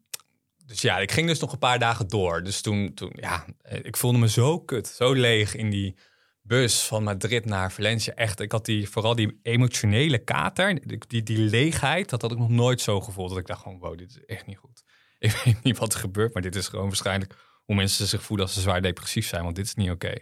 dus 0.66 0.81
ja, 0.81 0.98
ik 0.98 1.12
ging 1.12 1.26
dus 1.26 1.38
nog 1.38 1.52
een 1.52 1.59
paar 1.59 1.79
dagen 1.79 2.09
door. 2.09 2.42
Dus 2.42 2.61
toen, 2.61 2.94
toen, 2.94 3.12
ja, 3.14 3.44
ik 3.83 3.96
voelde 3.96 4.18
me 4.18 4.29
zo 4.29 4.61
kut, 4.61 4.87
zo 4.87 5.12
leeg 5.12 5.55
in 5.55 5.70
die 5.70 5.96
bus 6.42 6.83
van 6.83 7.02
Madrid 7.02 7.44
naar 7.44 7.72
Valencia. 7.72 8.14
Echt, 8.14 8.40
ik 8.40 8.52
had 8.52 8.64
die, 8.64 8.88
vooral 8.88 9.14
die 9.14 9.38
emotionele 9.42 10.18
kater, 10.18 10.81
die, 11.09 11.22
die, 11.22 11.38
leegheid, 11.38 12.09
dat 12.09 12.22
had 12.22 12.33
ik 12.33 12.38
nog 12.38 12.48
nooit 12.48 12.81
zo 12.81 13.00
gevoeld. 13.00 13.29
Dat 13.29 13.38
ik 13.38 13.46
dacht 13.46 13.62
gewoon, 13.62 13.79
wow, 13.79 13.98
dit 13.98 14.11
is 14.11 14.24
echt 14.24 14.46
niet 14.46 14.59
goed. 14.59 14.85
Ik 15.18 15.40
weet 15.44 15.62
niet 15.62 15.79
wat 15.79 15.94
er 15.94 16.00
gebeurt, 16.00 16.35
maar 16.35 16.42
dit 16.42 16.55
is 16.55 16.68
gewoon 16.68 16.87
waarschijnlijk 16.87 17.35
hoe 17.64 17.74
mensen 17.74 18.07
zich 18.07 18.22
voelen 18.22 18.46
als 18.46 18.55
ze 18.55 18.61
zwaar 18.61 18.83
depressief 18.83 19.26
zijn, 19.26 19.42
want 19.42 19.57
dit 19.57 19.64
is 19.64 19.74
niet 19.74 19.90
oké. 19.90 20.14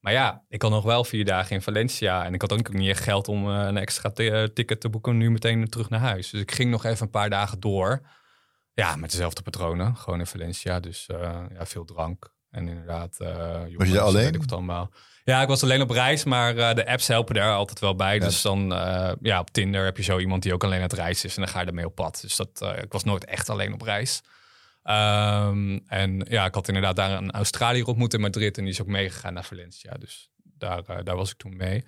Maar 0.00 0.12
ja, 0.12 0.44
ik 0.48 0.62
had 0.62 0.70
nog 0.70 0.84
wel 0.84 1.04
vier 1.04 1.24
dagen 1.24 1.56
in 1.56 1.62
Valencia 1.62 2.24
en 2.24 2.34
ik 2.34 2.40
had 2.40 2.52
ook 2.52 2.72
niet 2.72 2.88
echt 2.88 3.02
geld 3.02 3.28
om 3.28 3.50
eh, 3.50 3.66
een 3.66 3.76
extra 3.76 4.12
eh, 4.12 4.44
ticket 4.44 4.80
te 4.80 4.88
boeken 4.88 5.16
nu 5.16 5.30
meteen 5.30 5.68
terug 5.68 5.88
naar 5.88 6.00
huis. 6.00 6.30
Dus 6.30 6.40
ik 6.40 6.52
ging 6.52 6.70
nog 6.70 6.84
even 6.84 7.04
een 7.04 7.10
paar 7.10 7.30
dagen 7.30 7.60
door. 7.60 8.02
Ja, 8.74 8.96
met 8.96 9.10
dezelfde 9.10 9.42
patronen, 9.42 9.96
gewoon 9.96 10.18
in 10.18 10.26
Valencia. 10.26 10.80
Dus 10.80 11.06
eh, 11.06 11.44
ja, 11.52 11.66
veel 11.66 11.84
drank 11.84 12.34
En 12.50 12.68
inderdaad... 12.68 13.20
eh, 13.20 13.28
jongens, 13.52 13.74
Was 13.76 13.88
je 13.88 13.94
daar 13.94 14.02
alleen? 14.02 14.34
ik 14.34 14.50
allemaal. 14.52 14.90
Ja, 15.24 15.42
ik 15.42 15.48
was 15.48 15.62
alleen 15.62 15.80
op 15.82 15.90
reis, 15.90 16.24
maar 16.24 16.56
eh, 16.56 16.74
de 16.74 16.86
apps 16.86 17.06
helpen 17.06 17.34
daar 17.34 17.54
altijd 17.54 17.78
wel 17.78 17.94
bij. 17.96 18.18
Dus 18.18 18.42
dan, 18.42 18.68
ja, 19.20 19.40
op 19.40 19.50
Tinder 19.50 19.84
heb 19.84 19.96
je 19.96 20.02
zo 20.02 20.18
iemand 20.18 20.42
die 20.42 20.52
ook 20.52 20.64
alleen 20.64 20.76
aan 20.76 20.82
het 20.82 20.92
reizen 20.92 21.28
is. 21.28 21.36
En 21.36 21.42
dan 21.42 21.50
ga 21.50 21.60
je 21.60 21.66
ermee 21.66 21.86
op 21.86 21.94
pad. 21.94 22.18
Dus 22.20 22.36
dat, 22.36 22.74
ik 22.82 22.92
was 22.92 23.04
nooit 23.04 23.24
echt 23.24 23.48
alleen 23.50 23.72
op 23.72 23.82
reis. 23.82 24.22
Ehm, 24.82 25.78
en 25.86 26.26
ja, 26.28 26.44
ik 26.44 26.54
had 26.54 26.68
inderdaad 26.68 26.96
daar 26.96 27.10
een 27.10 27.30
Australiër 27.30 27.86
ontmoet 27.86 28.14
in 28.14 28.20
Madrid. 28.20 28.58
En 28.58 28.64
die 28.64 28.72
is 28.72 28.80
ook 28.80 28.86
meegegaan 28.86 29.34
naar 29.34 29.44
Valencia. 29.44 29.94
Dus 29.94 30.30
daar, 30.42 31.04
daar 31.04 31.16
was 31.16 31.30
ik 31.30 31.36
toen 31.36 31.56
mee. 31.56 31.84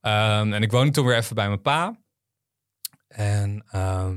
Ehm, 0.00 0.52
en 0.52 0.62
ik 0.62 0.70
woonde 0.70 0.92
toen 0.92 1.06
weer 1.06 1.16
even 1.16 1.34
bij 1.34 1.46
mijn 1.46 1.62
pa. 1.62 1.98
En 3.08 3.64
ehm, 3.70 4.16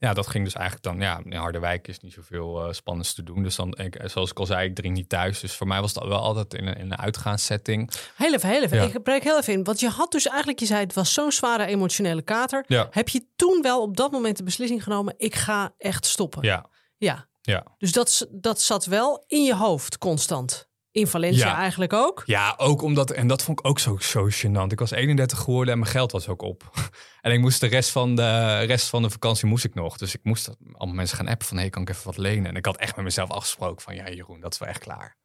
ja, 0.00 0.14
dat 0.14 0.26
ging 0.26 0.44
dus 0.44 0.54
eigenlijk 0.54 0.84
dan... 0.84 1.00
Ja, 1.00 1.20
in 1.24 1.32
Harderwijk 1.32 1.88
is 1.88 2.00
niet 2.00 2.12
zoveel 2.12 2.66
uh, 2.66 2.72
spannends 2.72 3.14
te 3.14 3.22
doen. 3.22 3.42
Dus 3.42 3.56
dan, 3.56 3.78
ik, 3.78 4.00
zoals 4.04 4.30
ik 4.30 4.38
al 4.38 4.46
zei, 4.46 4.68
ik 4.68 4.74
drink 4.74 4.94
niet 4.94 5.08
thuis. 5.08 5.40
Dus 5.40 5.54
voor 5.54 5.66
mij 5.66 5.80
was 5.80 5.92
dat 5.92 6.06
wel 6.06 6.18
altijd 6.18 6.54
in 6.54 6.66
een, 6.66 6.76
in 6.76 6.92
een 6.92 6.98
uitgaanssetting. 6.98 7.90
Heel 8.16 8.34
even, 8.34 8.48
heel 8.48 8.62
even. 8.62 8.76
Ja. 8.76 8.82
Ik 8.84 9.02
breek 9.02 9.22
heel 9.22 9.38
even 9.38 9.52
in. 9.52 9.64
Want 9.64 9.80
je 9.80 9.88
had 9.88 10.12
dus 10.12 10.26
eigenlijk, 10.26 10.58
je 10.60 10.66
zei 10.66 10.80
het 10.80 10.94
was 10.94 11.12
zo'n 11.12 11.32
zware 11.32 11.66
emotionele 11.66 12.22
kater. 12.22 12.64
Ja. 12.66 12.88
Heb 12.90 13.08
je 13.08 13.26
toen 13.36 13.62
wel 13.62 13.82
op 13.82 13.96
dat 13.96 14.10
moment 14.10 14.36
de 14.36 14.42
beslissing 14.42 14.82
genomen, 14.82 15.14
ik 15.18 15.34
ga 15.34 15.74
echt 15.78 16.06
stoppen? 16.06 16.42
Ja, 16.42 16.66
Ja. 16.96 17.28
ja. 17.40 17.66
Dus 17.78 17.92
dat, 17.92 18.26
dat 18.30 18.60
zat 18.60 18.84
wel 18.84 19.24
in 19.26 19.44
je 19.44 19.54
hoofd 19.54 19.98
constant. 19.98 20.68
In 20.92 21.06
Valencia 21.06 21.46
Ja. 21.46 21.56
eigenlijk 21.56 21.92
ook. 21.92 22.22
Ja, 22.26 22.54
ook 22.56 22.82
omdat, 22.82 23.10
en 23.10 23.26
dat 23.26 23.42
vond 23.42 23.58
ik 23.58 23.66
ook 23.66 23.78
zo, 23.78 23.96
zo 24.00 24.28
gênant. 24.28 24.66
Ik 24.72 24.78
was 24.78 24.90
31 24.90 25.38
geworden 25.38 25.72
en 25.74 25.78
mijn 25.80 25.90
geld 25.90 26.12
was 26.12 26.28
ook 26.28 26.42
op. 26.42 26.70
en 27.20 27.32
ik 27.32 27.40
moest 27.40 27.60
de 27.60 27.66
rest 27.66 27.90
van 27.90 28.16
de, 28.16 28.58
rest 28.58 28.88
van 28.88 29.02
de 29.02 29.10
vakantie 29.10 29.46
moest 29.48 29.64
ik 29.64 29.74
nog. 29.74 29.96
Dus 29.96 30.14
ik 30.14 30.20
moest 30.22 30.46
dat- 30.46 30.56
allemaal 30.72 30.94
mensen 30.96 31.16
gaan 31.16 31.28
appen 31.28 31.46
van, 31.46 31.56
hey, 31.56 31.70
kan 31.70 31.82
ik 31.82 31.88
even 31.88 32.04
wat 32.04 32.16
lenen? 32.16 32.46
En 32.46 32.56
ik 32.56 32.64
had 32.66 32.76
echt 32.76 32.96
met 32.96 33.04
mezelf 33.04 33.30
afgesproken 33.30 33.82
van, 33.82 33.94
ja 33.94 34.08
Jeroen, 34.10 34.40
dat 34.40 34.52
is 34.52 34.58
wel 34.58 34.68
echt 34.68 34.78
klaar. 34.80 35.18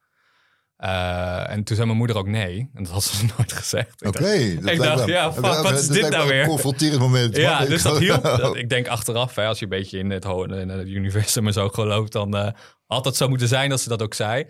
Eh, 0.76 1.50
en 1.50 1.64
toen 1.64 1.76
zei 1.76 1.88
mijn 1.88 1.98
moeder 2.00 2.18
ook 2.18 2.28
nee. 2.28 2.70
En 2.74 2.84
dat 2.84 2.92
had 2.92 3.04
ze 3.04 3.26
nooit 3.38 3.54
gezegd. 3.54 4.02
Ik 4.02 4.08
Oké. 4.08 4.20
dacht- 4.20 4.62
dat 4.62 4.72
ik 4.72 4.78
dacht, 4.80 5.06
ja, 5.08 5.34
fuck, 5.34 5.44
wat 5.44 5.72
is 5.80 5.88
dit 5.88 6.10
nou 6.10 6.22
een 6.24 6.28
weer? 6.28 6.48
confronterend 6.48 7.00
moment. 7.00 7.36
Ja, 7.36 7.66
dus 7.66 7.78
ik- 7.86 7.90
dat 7.92 8.00
hielp. 8.00 8.24
Dat, 8.24 8.56
ik 8.66 8.70
denk 8.70 8.88
achteraf, 8.88 9.36
hè, 9.36 9.46
als 9.46 9.58
je 9.60 9.64
een 9.64 9.70
beetje 9.72 9.98
in 10.00 10.10
het, 10.10 10.26
in 10.26 10.70
het 10.70 10.88
universum 10.88 11.48
en 11.48 11.54
zo 11.54 11.70
gelooft, 11.70 12.12
dan 12.12 12.36
eh, 12.38 12.52
had 12.86 13.04
dat 13.04 13.16
zo 13.18 13.28
moeten 13.28 13.48
zijn 13.48 13.70
dat 13.70 13.82
ze 13.82 13.90
dat 13.90 14.02
ook 14.02 14.14
zei. 14.14 14.48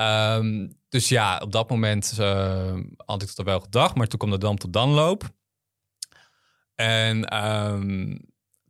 Ehm, 0.00 0.68
dus 0.88 1.08
ja, 1.08 1.38
op 1.38 1.52
dat 1.52 1.70
moment 1.70 2.16
eh, 2.18 2.78
had 2.96 3.22
ik 3.22 3.36
dat 3.36 3.46
wel 3.46 3.60
gedacht, 3.60 3.94
maar 3.94 4.06
toen 4.06 4.18
kwam 4.18 4.30
de 4.30 4.38
dam 4.38 4.58
tot 4.58 4.72
danloop. 4.72 5.30
En 6.74 7.24
ehm, 7.24 8.16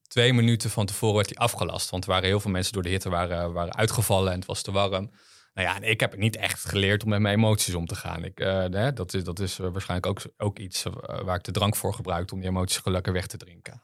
twee 0.07 0.33
minuten 0.33 0.71
van 0.71 0.87
tevoren 0.87 1.17
werd 1.17 1.29
hij 1.29 1.39
afgelast, 1.39 1.91
want 1.91 2.05
er 2.05 2.11
waren 2.11 2.29
heel 2.29 2.41
veel 2.41 2.51
mensen 2.51 2.73
door 2.73 2.83
de 2.83 2.89
hitte 2.89 3.09
waren, 3.09 3.53
waren 3.53 3.75
uitgevallen 3.75 4.33
en 4.33 4.39
het 4.39 4.47
was 4.47 4.63
te 4.63 4.73
warm. 4.73 5.11
Nou 5.55 5.69
ja, 5.69 5.77
en 5.77 5.83
ik 5.83 6.01
heb 6.01 6.17
niet 6.17 6.37
echt 6.37 6.65
geleerd 6.65 7.03
om 7.03 7.09
met 7.09 7.21
mijn 7.21 7.37
emoties 7.37 7.75
om 7.75 7.87
te 7.87 7.95
gaan. 7.95 8.25
Ik, 8.25 8.41
eh, 8.41 8.89
dat 8.95 9.15
is, 9.15 9.25
dat 9.25 9.39
is 9.39 9.59
eh, 9.59 9.69
waarschijnlijk 9.73 10.07
ook, 10.07 10.33
ook 10.37 10.59
iets 10.59 10.85
waar 11.03 11.37
ik 11.37 11.45
de 11.45 11.53
drank 11.53 11.77
voor 11.77 11.95
gebruik 11.95 12.33
om 12.33 12.41
die 12.41 12.49
emoties 12.49 12.79
gelukkig 12.79 13.13
weg 13.13 13.27
te 13.27 13.37
drinken. 13.37 13.81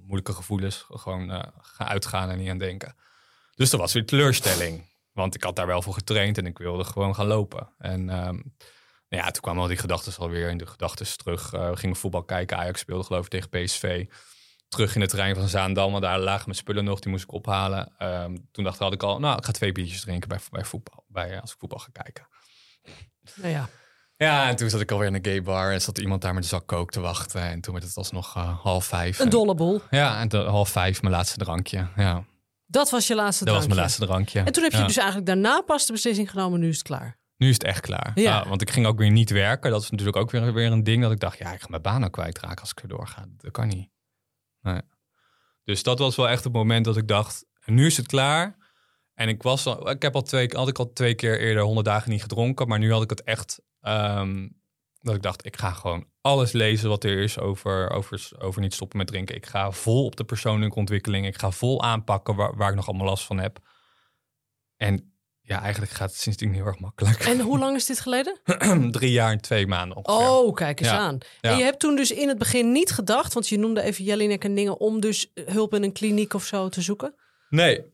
Moeilijke 0.00 0.32
gevoelens 0.32 0.84
gewoon 0.88 1.30
gaan 1.60 1.86
uitgaan 1.86 2.30
en 2.30 2.38
niet 2.38 2.50
aan 2.50 2.58
denken. 2.58 2.96
Dus 3.54 3.70
dat 3.70 3.80
was 3.80 3.92
weer 3.92 4.06
teleurstelling. 4.06 4.84
Want 5.16 5.34
ik 5.34 5.42
had 5.42 5.56
daar 5.56 5.66
wel 5.66 5.82
voor 5.82 5.94
getraind 5.94 6.38
en 6.38 6.46
ik 6.46 6.58
wilde 6.58 6.84
gewoon 6.84 7.14
gaan 7.14 7.26
lopen. 7.26 7.68
En 7.78 8.10
ehm, 8.10 8.34
nou 9.08 9.22
ja, 9.24 9.30
toen 9.30 9.42
kwamen 9.42 9.62
al 9.62 9.68
die 9.68 9.76
gedachten 9.76 10.12
alweer 10.18 10.48
in 10.48 10.58
de 10.58 10.66
gedachten 10.66 11.16
terug. 11.16 11.52
Eh, 11.52 11.70
we 11.70 11.76
gingen 11.76 11.96
voetbal 11.96 12.22
kijken. 12.24 12.56
Ajax 12.56 12.80
speelde 12.80 13.04
geloof 13.04 13.24
ik 13.24 13.30
tegen 13.30 13.48
PSV. 13.48 14.04
Terug 14.68 14.94
in 14.94 15.00
het 15.00 15.10
terrein 15.10 15.34
van 15.34 15.48
Zaandam, 15.48 15.90
want 15.90 16.02
daar 16.02 16.18
lagen 16.18 16.44
mijn 16.44 16.56
spullen 16.58 16.84
nog. 16.84 17.00
Die 17.00 17.10
moest 17.10 17.22
ik 17.24 17.32
ophalen. 17.32 17.92
Ehm, 17.98 18.36
toen 18.52 18.64
dacht, 18.64 18.78
had 18.78 18.92
ik 18.92 19.02
al, 19.02 19.18
nou, 19.18 19.38
ik 19.38 19.44
ga 19.44 19.52
twee 19.52 19.72
biertjes 19.72 20.00
drinken 20.00 20.28
bij, 20.28 20.38
bij 20.50 20.64
voetbal. 20.64 21.04
Bij, 21.08 21.30
eh, 21.34 21.40
als 21.40 21.52
ik 21.52 21.58
voetbal 21.58 21.78
ga 21.78 21.88
kijken. 21.92 22.28
Nou 23.34 23.48
ja. 23.52 23.68
Ja, 24.16 24.48
en 24.48 24.56
toen 24.56 24.70
zat 24.70 24.80
ik 24.80 24.90
alweer 24.90 25.06
in 25.08 25.14
een 25.14 25.24
gay 25.24 25.42
bar 25.42 25.72
en 25.72 25.80
zat 25.82 25.98
iemand 25.98 26.22
daar 26.22 26.34
met 26.34 26.42
een 26.42 26.48
zak 26.48 26.66
kook 26.66 26.90
te 26.90 27.00
wachten. 27.00 27.40
En 27.42 27.60
toen 27.60 27.74
werd 27.74 27.86
het 27.86 27.96
alsnog 27.96 28.36
eh, 28.36 28.58
half 28.62 28.84
vijf. 28.84 29.18
Een 29.18 29.24
En- 29.24 29.30
dolle 29.30 29.54
boel. 29.54 29.80
Ja, 29.90 30.20
en 30.20 30.28
toen 30.28 30.46
half 30.46 30.68
vijf 30.68 31.02
mijn 31.02 31.14
laatste 31.14 31.38
drankje. 31.38 31.88
Ja, 31.96 32.24
Dat 32.66 32.90
was 32.90 33.06
je 33.06 33.14
laatste 33.14 33.44
dat 33.44 33.54
was 33.54 33.62
drankje. 33.64 33.68
mijn 33.68 33.80
laatste 33.80 34.06
drankje. 34.06 34.38
En 34.40 34.52
toen 34.52 34.62
heb 34.62 34.72
je 34.72 34.78
Ja. 34.78 34.86
dus 34.86 34.96
eigenlijk 34.96 35.26
daarna 35.26 35.60
pas 35.60 35.86
de 35.86 35.92
beslissing 35.92 36.30
genomen, 36.30 36.60
nu 36.60 36.68
is 36.68 36.76
het 36.78 36.86
klaar. 36.86 37.18
Nu 37.36 37.48
is 37.48 37.54
het 37.54 37.64
echt 37.64 37.80
klaar. 37.80 38.12
Ja. 38.14 38.48
Want 38.48 38.62
ik 38.62 38.70
ging 38.70 38.86
ook 38.86 38.98
weer 38.98 39.10
niet 39.10 39.30
werken. 39.30 39.70
Dat 39.70 39.82
is 39.82 39.90
natuurlijk 39.90 40.16
ook 40.16 40.30
weer, 40.30 40.52
weer 40.52 40.72
een 40.72 40.84
ding 40.84 41.02
dat 41.02 41.12
ik 41.12 41.20
dacht, 41.20 41.38
ja, 41.38 41.52
ik 41.52 41.60
ga 41.60 41.66
mijn 41.70 41.82
baan 41.82 42.04
ook 42.04 42.12
kwijtraken 42.12 42.60
als 42.60 42.70
ik 42.70 42.82
er 42.82 42.88
doorga. 42.88 43.24
Dat 43.36 43.50
kan 43.50 43.68
niet. 43.68 43.88
Nee. 44.60 44.80
Dus 45.64 45.82
dat 45.82 45.98
was 45.98 46.16
wel 46.16 46.28
echt 46.28 46.44
het 46.44 46.52
moment 46.52 46.84
dat 46.84 46.96
ik 46.96 47.08
dacht, 47.08 47.44
nu 47.64 47.86
is 47.86 47.96
het 47.96 48.06
klaar. 48.06 48.56
En 49.14 49.28
ik 49.28 49.42
was 49.42 49.66
al, 49.66 49.90
ik 49.90 50.02
heb 50.02 50.14
al 50.14 50.22
twee, 50.22 50.48
had 50.52 50.68
ik 50.68 50.78
al 50.78 50.92
twee 50.92 51.14
keer 51.14 51.40
eerder 51.40 51.62
100 51.62 51.86
dagen 51.86 52.10
niet 52.10 52.22
gedronken, 52.22 52.68
maar 52.68 52.78
nu 52.78 52.92
had 52.92 53.02
ik 53.02 53.10
het 53.10 53.22
echt 53.22 53.60
ehm, 53.80 54.48
dat 55.00 55.14
ik 55.14 55.22
dacht, 55.22 55.46
ik 55.46 55.56
ga 55.56 55.72
gewoon 55.72 56.06
alles 56.26 56.52
lezen 56.52 56.88
wat 56.88 57.04
er 57.04 57.18
is 57.18 57.38
over, 57.38 57.90
over, 57.90 58.30
over 58.38 58.60
niet 58.60 58.74
stoppen 58.74 58.98
met 58.98 59.06
drinken. 59.06 59.34
Ik 59.34 59.46
ga 59.46 59.70
vol 59.70 60.04
op 60.04 60.16
de 60.16 60.24
persoonlijke 60.24 60.76
ontwikkeling. 60.76 61.26
Ik 61.26 61.38
ga 61.38 61.50
vol 61.50 61.82
aanpakken 61.82 62.34
waar, 62.34 62.56
waar 62.56 62.68
ik 62.70 62.74
nog 62.76 62.88
allemaal 62.88 63.06
last 63.06 63.24
van 63.24 63.38
heb. 63.38 63.58
En 64.76 65.14
ja, 65.40 65.60
eigenlijk 65.62 65.92
gaat 65.92 66.10
het 66.10 66.18
sindsdien 66.20 66.52
heel 66.52 66.66
erg 66.66 66.78
makkelijk. 66.78 67.18
En 67.24 67.40
hoe 67.40 67.58
lang 67.64 67.76
is 67.76 67.86
dit 67.86 68.00
geleden? 68.00 68.38
Drie 68.90 69.10
jaar 69.12 69.32
en 69.32 69.40
twee 69.40 69.66
maanden 69.66 69.96
ongeveer. 69.96 70.28
Oh, 70.28 70.54
kijk 70.54 70.80
eens 70.80 70.88
Ja. 70.88 70.98
aan. 70.98 71.18
Ja. 71.40 71.50
En 71.50 71.56
je 71.56 71.64
hebt 71.64 71.80
toen 71.80 71.96
dus 71.96 72.10
in 72.10 72.28
het 72.28 72.38
begin 72.38 72.72
niet 72.72 72.90
gedacht, 72.90 73.32
want 73.32 73.48
je 73.48 73.58
noemde 73.58 73.82
even 73.82 74.04
Jelinek 74.04 74.44
en 74.44 74.54
dingen, 74.54 74.78
om 74.80 75.00
dus 75.00 75.30
hulp 75.34 75.74
in 75.74 75.82
een 75.82 75.92
kliniek 75.92 76.34
of 76.34 76.44
zo 76.44 76.68
te 76.68 76.80
zoeken? 76.80 77.14
Nee. 77.48 77.84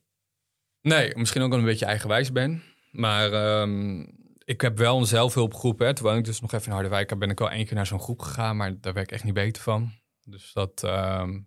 Nee, 0.80 1.16
misschien 1.16 1.42
ook 1.42 1.52
een 1.52 1.64
beetje 1.64 1.86
eigenwijs 1.86 2.32
ben. 2.32 2.62
Maar 2.90 3.32
ehm, 3.32 4.04
ik 4.52 4.60
heb 4.60 4.78
wel 4.78 4.98
een 4.98 5.06
zelfhulpgroep. 5.06 5.78
Hè. 5.78 5.94
Terwijl 5.94 6.16
ik 6.16 6.24
dus 6.24 6.40
nog 6.40 6.52
even 6.52 6.66
in 6.66 6.72
Harderwijk 6.72 7.10
heb, 7.10 7.18
ben 7.18 7.30
ik 7.30 7.40
al 7.40 7.50
één 7.50 7.64
keer 7.66 7.74
naar 7.74 7.86
zo'n 7.86 8.00
groep 8.00 8.20
gegaan. 8.20 8.56
Maar 8.56 8.80
daar 8.80 8.92
werd 8.92 9.06
ik 9.06 9.12
echt 9.14 9.24
niet 9.24 9.34
beter 9.34 9.62
van. 9.62 9.92
Dus 10.24 10.50
dat, 10.52 10.82
ehm, 10.84 11.40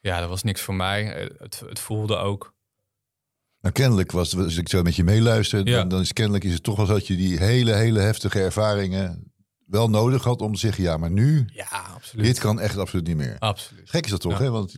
ja, 0.00 0.20
dat 0.20 0.28
was 0.28 0.42
niks 0.42 0.60
voor 0.60 0.74
mij. 0.74 1.12
Eh, 1.14 1.28
Het, 1.38 1.62
het 1.68 1.78
voelde 1.78 2.16
ook. 2.16 2.54
Nou, 3.60 3.74
kennelijk 3.74 4.12
was, 4.12 4.36
als 4.36 4.56
ik 4.56 4.68
zo 4.68 4.82
met 4.82 4.96
je 4.96 5.04
meeluister, 5.04 5.66
Ja. 5.66 5.76
dan, 5.76 5.88
dan 5.88 6.00
is 6.00 6.12
kennelijk 6.12 6.44
is 6.44 6.52
het 6.52 6.62
toch 6.62 6.76
wel 6.76 6.86
zo 6.86 6.92
dat 6.92 7.06
je 7.06 7.16
die 7.16 7.38
hele, 7.38 7.72
hele 7.74 8.00
heftige 8.00 8.40
ervaringen 8.40 9.32
wel 9.66 9.90
nodig 9.90 10.24
had 10.24 10.40
om 10.40 10.52
te 10.52 10.58
zeggen, 10.58 10.82
ja, 10.82 10.96
maar 10.96 11.10
nu, 11.10 11.44
Ja, 11.52 11.66
absoluut. 11.94 12.24
dit 12.24 12.38
kan 12.38 12.60
echt 12.60 12.76
absoluut 12.78 13.06
niet 13.06 13.16
meer. 13.16 13.36
Absoluut. 13.38 13.90
Gek 13.90 14.04
is 14.04 14.10
dat 14.10 14.20
toch, 14.20 14.32
Ja. 14.38 14.44
hè? 14.44 14.50
Want 14.50 14.76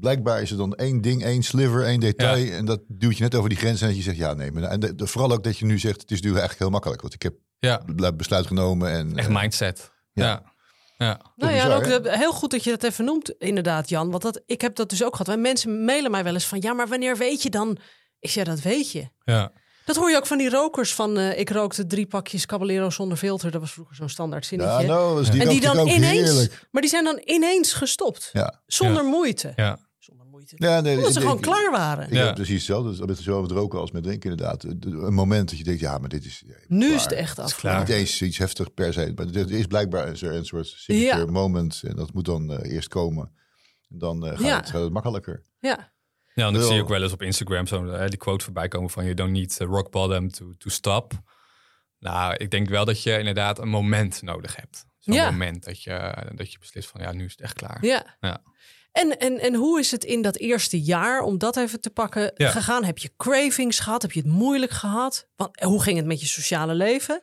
blijkbaar 0.00 0.42
is 0.42 0.50
er 0.50 0.56
dan 0.56 0.74
één 0.74 1.00
ding, 1.00 1.22
één 1.24 1.42
sliver, 1.42 1.84
één 1.84 2.00
detail. 2.00 2.52
En 2.52 2.64
dat 2.64 2.80
duwt 2.88 3.16
je 3.16 3.22
net 3.22 3.34
over 3.34 3.48
die 3.48 3.58
grens 3.58 3.80
en 3.80 3.86
dat 3.86 3.96
je 3.96 4.02
zegt, 4.02 4.16
ja, 4.16 4.34
nee. 4.34 4.52
Maar, 4.52 4.62
en 4.62 4.80
de, 4.80 4.94
de- 4.94 5.06
vooral 5.06 5.32
ook 5.32 5.44
dat 5.44 5.58
je 5.58 5.64
nu 5.64 5.78
zegt, 5.78 6.00
het 6.00 6.10
is 6.10 6.20
nu 6.20 6.28
eigenlijk 6.28 6.58
heel 6.58 6.70
makkelijk. 6.70 7.00
Want 7.00 7.14
ik 7.14 7.22
heb 7.22 7.34
Ja, 7.58 7.82
het 7.96 8.16
besluit 8.16 8.46
genomen. 8.46 8.90
En, 8.90 9.16
echt 9.16 9.28
eh, 9.28 9.34
mindset. 9.40 9.90
ja. 10.12 10.24
Ja. 10.24 10.42
ja. 11.06 11.20
Nou 11.36 11.52
ja, 11.52 11.62
bizar, 11.64 11.82
en 11.82 11.92
ook 11.96 12.02
de- 12.02 12.18
heel 12.18 12.32
goed 12.32 12.50
dat 12.50 12.64
je 12.64 12.70
dat 12.70 12.82
even 12.82 13.04
noemt, 13.04 13.34
inderdaad, 13.38 13.88
Jan. 13.88 14.10
Want 14.10 14.22
dat, 14.22 14.42
ik 14.46 14.60
heb 14.60 14.74
dat 14.76 14.90
dus 14.90 15.04
ook 15.04 15.10
gehad. 15.12 15.26
Wij 15.26 15.36
mensen 15.36 15.84
mailen 15.84 16.10
mij 16.10 16.24
wel 16.24 16.34
eens 16.34 16.46
van, 16.46 16.60
ja, 16.60 16.72
maar 16.72 16.88
wanneer 16.88 17.16
weet 17.16 17.42
je 17.42 17.50
dan? 17.50 17.78
Ik 18.18 18.30
zeg, 18.30 18.44
dat 18.44 18.60
weet 18.60 18.90
je. 18.92 19.08
ja. 19.24 19.52
Dat 19.84 19.96
hoor 19.96 20.10
je 20.10 20.16
ook 20.16 20.26
van 20.26 20.38
die 20.38 20.50
rokers 20.50 20.94
van, 20.94 21.18
eh, 21.18 21.38
ik 21.38 21.50
rookte 21.50 21.86
drie 21.86 22.06
pakjes 22.06 22.46
Caballero 22.46 22.90
zonder 22.90 23.16
filter. 23.18 23.50
Dat 23.50 23.60
was 23.60 23.72
vroeger 23.72 23.94
zo'n 23.96 24.08
standaard 24.08 24.46
zinnetje. 24.46 24.80
Ja, 24.80 24.86
nou, 24.86 25.18
dus 25.18 25.30
die 25.30 25.42
en 25.42 25.48
die 25.48 25.60
dan 25.60 25.78
ineens, 25.88 26.28
heerlijk. 26.30 26.66
maar 26.70 26.82
die 26.82 26.90
zijn 26.90 27.04
dan 27.04 27.22
ineens 27.24 27.72
gestopt. 27.72 28.30
Ja. 28.32 28.62
Zonder 28.66 29.04
moeite. 29.04 29.52
ja. 29.56 29.78
Moeite. 30.50 30.66
Ja, 30.76 30.80
nee, 30.80 30.96
Omdat 30.96 31.12
ze 31.12 31.20
gewoon 31.20 31.36
ik- 31.36 31.42
klaar 31.42 31.70
waren. 31.70 32.06
Ik 32.06 32.12
Ja. 32.12 32.24
heb 32.24 32.34
precies 32.34 32.54
hetzelfde. 32.54 33.06
Met 33.06 33.18
zowel 33.18 33.40
met 33.40 33.50
roken 33.50 33.78
als 33.78 33.90
met 33.90 34.02
drinken 34.02 34.30
inderdaad. 34.30 34.64
Een 34.64 35.14
moment 35.14 35.48
dat 35.48 35.58
je 35.58 35.64
denkt, 35.64 35.80
ja, 35.80 35.98
maar 35.98 36.08
dit 36.08 36.24
is... 36.24 36.42
ja, 36.46 36.54
Nu 36.68 36.86
klaar. 36.86 36.96
is 36.96 37.02
het 37.02 37.12
echt 37.12 37.34
klaar. 37.34 37.46
afgelopen. 37.46 37.80
Niet 37.80 37.88
eens 37.88 38.22
iets 38.22 38.38
heftig 38.38 38.74
per 38.74 38.92
se. 38.92 39.12
Maar 39.14 39.26
er 39.26 39.50
is 39.50 39.66
blijkbaar 39.66 40.08
een, 40.08 40.16
soort- 40.16 40.34
een 40.34 40.44
soort 40.44 40.66
signature 40.66 41.24
Ja. 41.24 41.30
moment. 41.30 41.80
En 41.86 41.96
dat 41.96 42.12
moet 42.12 42.24
dan 42.24 42.52
eh, 42.52 42.72
eerst 42.72 42.88
komen. 42.88 43.32
En 43.88 43.98
dan 43.98 44.24
eh, 44.26 44.30
gaat, 44.30 44.40
Ja. 44.46 44.56
het, 44.56 44.70
gaat 44.70 44.82
het 44.82 44.92
makkelijker. 44.92 45.42
Ja. 45.60 45.92
Ja, 46.34 46.48
ik 46.48 46.54
Wel. 46.54 46.70
zie 46.70 46.80
ook 46.82 46.88
wel 46.88 47.02
eens 47.02 47.12
op 47.12 47.22
Instagram 47.22 47.66
zo 47.66 47.86
eh, 47.86 48.08
die 48.08 48.18
quote 48.18 48.44
voorbij 48.44 48.68
komen 48.68 48.90
van 48.90 49.02
you 49.02 49.14
don't 49.14 49.32
need 49.32 49.56
rock 49.58 49.90
bottom 49.90 50.30
to, 50.30 50.52
to 50.58 50.70
stop. 50.70 51.12
Nou, 51.98 52.34
ik 52.36 52.50
denk 52.50 52.68
wel 52.68 52.84
dat 52.84 53.02
je 53.02 53.18
inderdaad 53.18 53.58
een 53.58 53.68
moment 53.68 54.22
nodig 54.22 54.56
hebt. 54.56 54.84
Zo'n 54.98 55.14
Ja. 55.14 55.30
moment 55.30 55.64
dat 55.64 55.82
je, 55.82 56.14
dat 56.34 56.52
je 56.52 56.58
beslist 56.58 56.88
van 56.88 57.00
ja, 57.00 57.12
nu 57.12 57.24
is 57.24 57.30
het 57.32 57.40
echt 57.40 57.54
klaar. 57.54 57.84
Ja. 57.84 58.16
Ja. 58.20 58.42
En, 58.94 59.18
en, 59.18 59.38
en 59.40 59.54
hoe 59.54 59.78
is 59.80 59.90
het 59.90 60.04
in 60.04 60.22
dat 60.22 60.36
eerste 60.36 60.80
jaar, 60.82 61.20
om 61.22 61.38
dat 61.38 61.56
even 61.56 61.80
te 61.80 61.90
pakken, 61.90 62.32
Ja. 62.34 62.50
gegaan? 62.50 62.84
Heb 62.84 62.98
je 62.98 63.10
cravings 63.16 63.78
gehad? 63.78 64.02
Heb 64.02 64.12
je 64.12 64.20
het 64.20 64.28
moeilijk 64.28 64.72
gehad? 64.72 65.28
Want, 65.36 65.60
hoe 65.60 65.82
ging 65.82 65.96
het 65.96 66.06
met 66.06 66.20
je 66.20 66.26
sociale 66.26 66.74
leven? 66.74 67.22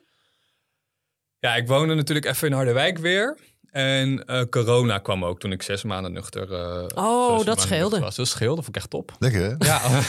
Ja, 1.40 1.56
ik 1.56 1.68
woonde 1.68 1.94
natuurlijk 1.96 2.26
even 2.26 2.48
in 2.48 2.54
Harderwijk 2.54 2.98
weer. 2.98 3.40
En 3.72 4.26
eh, 4.26 4.44
corona 4.50 4.98
kwam 4.98 5.26
ook 5.26 5.40
toen 5.40 5.52
ik 5.52 5.62
zes 5.62 5.84
maanden 5.84 6.12
nuchter 6.14 6.54
eh, 6.54 6.80
zes 6.80 6.92
Oh, 6.94 7.46
dat 7.46 7.62
scheelde. 7.62 8.00
Was. 8.00 8.16
Dat 8.16 8.28
scheelde, 8.28 8.56
vond 8.62 8.68
ik 8.68 8.76
echt 8.76 8.90
top. 8.90 9.16
Lekker 9.20 9.42
hè? 9.42 9.56
Ja, 9.68 9.82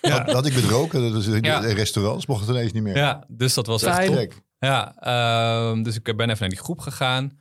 Dat, 0.00 0.26
dat 0.26 0.34
had 0.34 0.46
ik 0.46 0.54
met 0.54 0.64
roken. 0.64 1.12
Dat 1.12 1.22
is, 1.22 1.38
Ja. 1.40 1.64
In 1.64 1.74
restaurants 1.74 2.26
mocht 2.26 2.40
het 2.40 2.50
ineens 2.50 2.72
niet 2.72 2.82
meer. 2.82 2.96
ja 2.96 3.24
dus 3.28 3.54
dat 3.54 3.66
was 3.66 3.82
echt 3.82 3.94
Fijn. 3.96 4.06
top. 4.08 4.16
Gek. 4.18 4.34
Ja, 4.58 4.94
ehm, 4.98 5.82
dus 5.82 5.96
ik 5.96 6.02
ben 6.16 6.28
even 6.28 6.40
naar 6.40 6.48
die 6.48 6.58
groep 6.58 6.80
gegaan. 6.80 7.38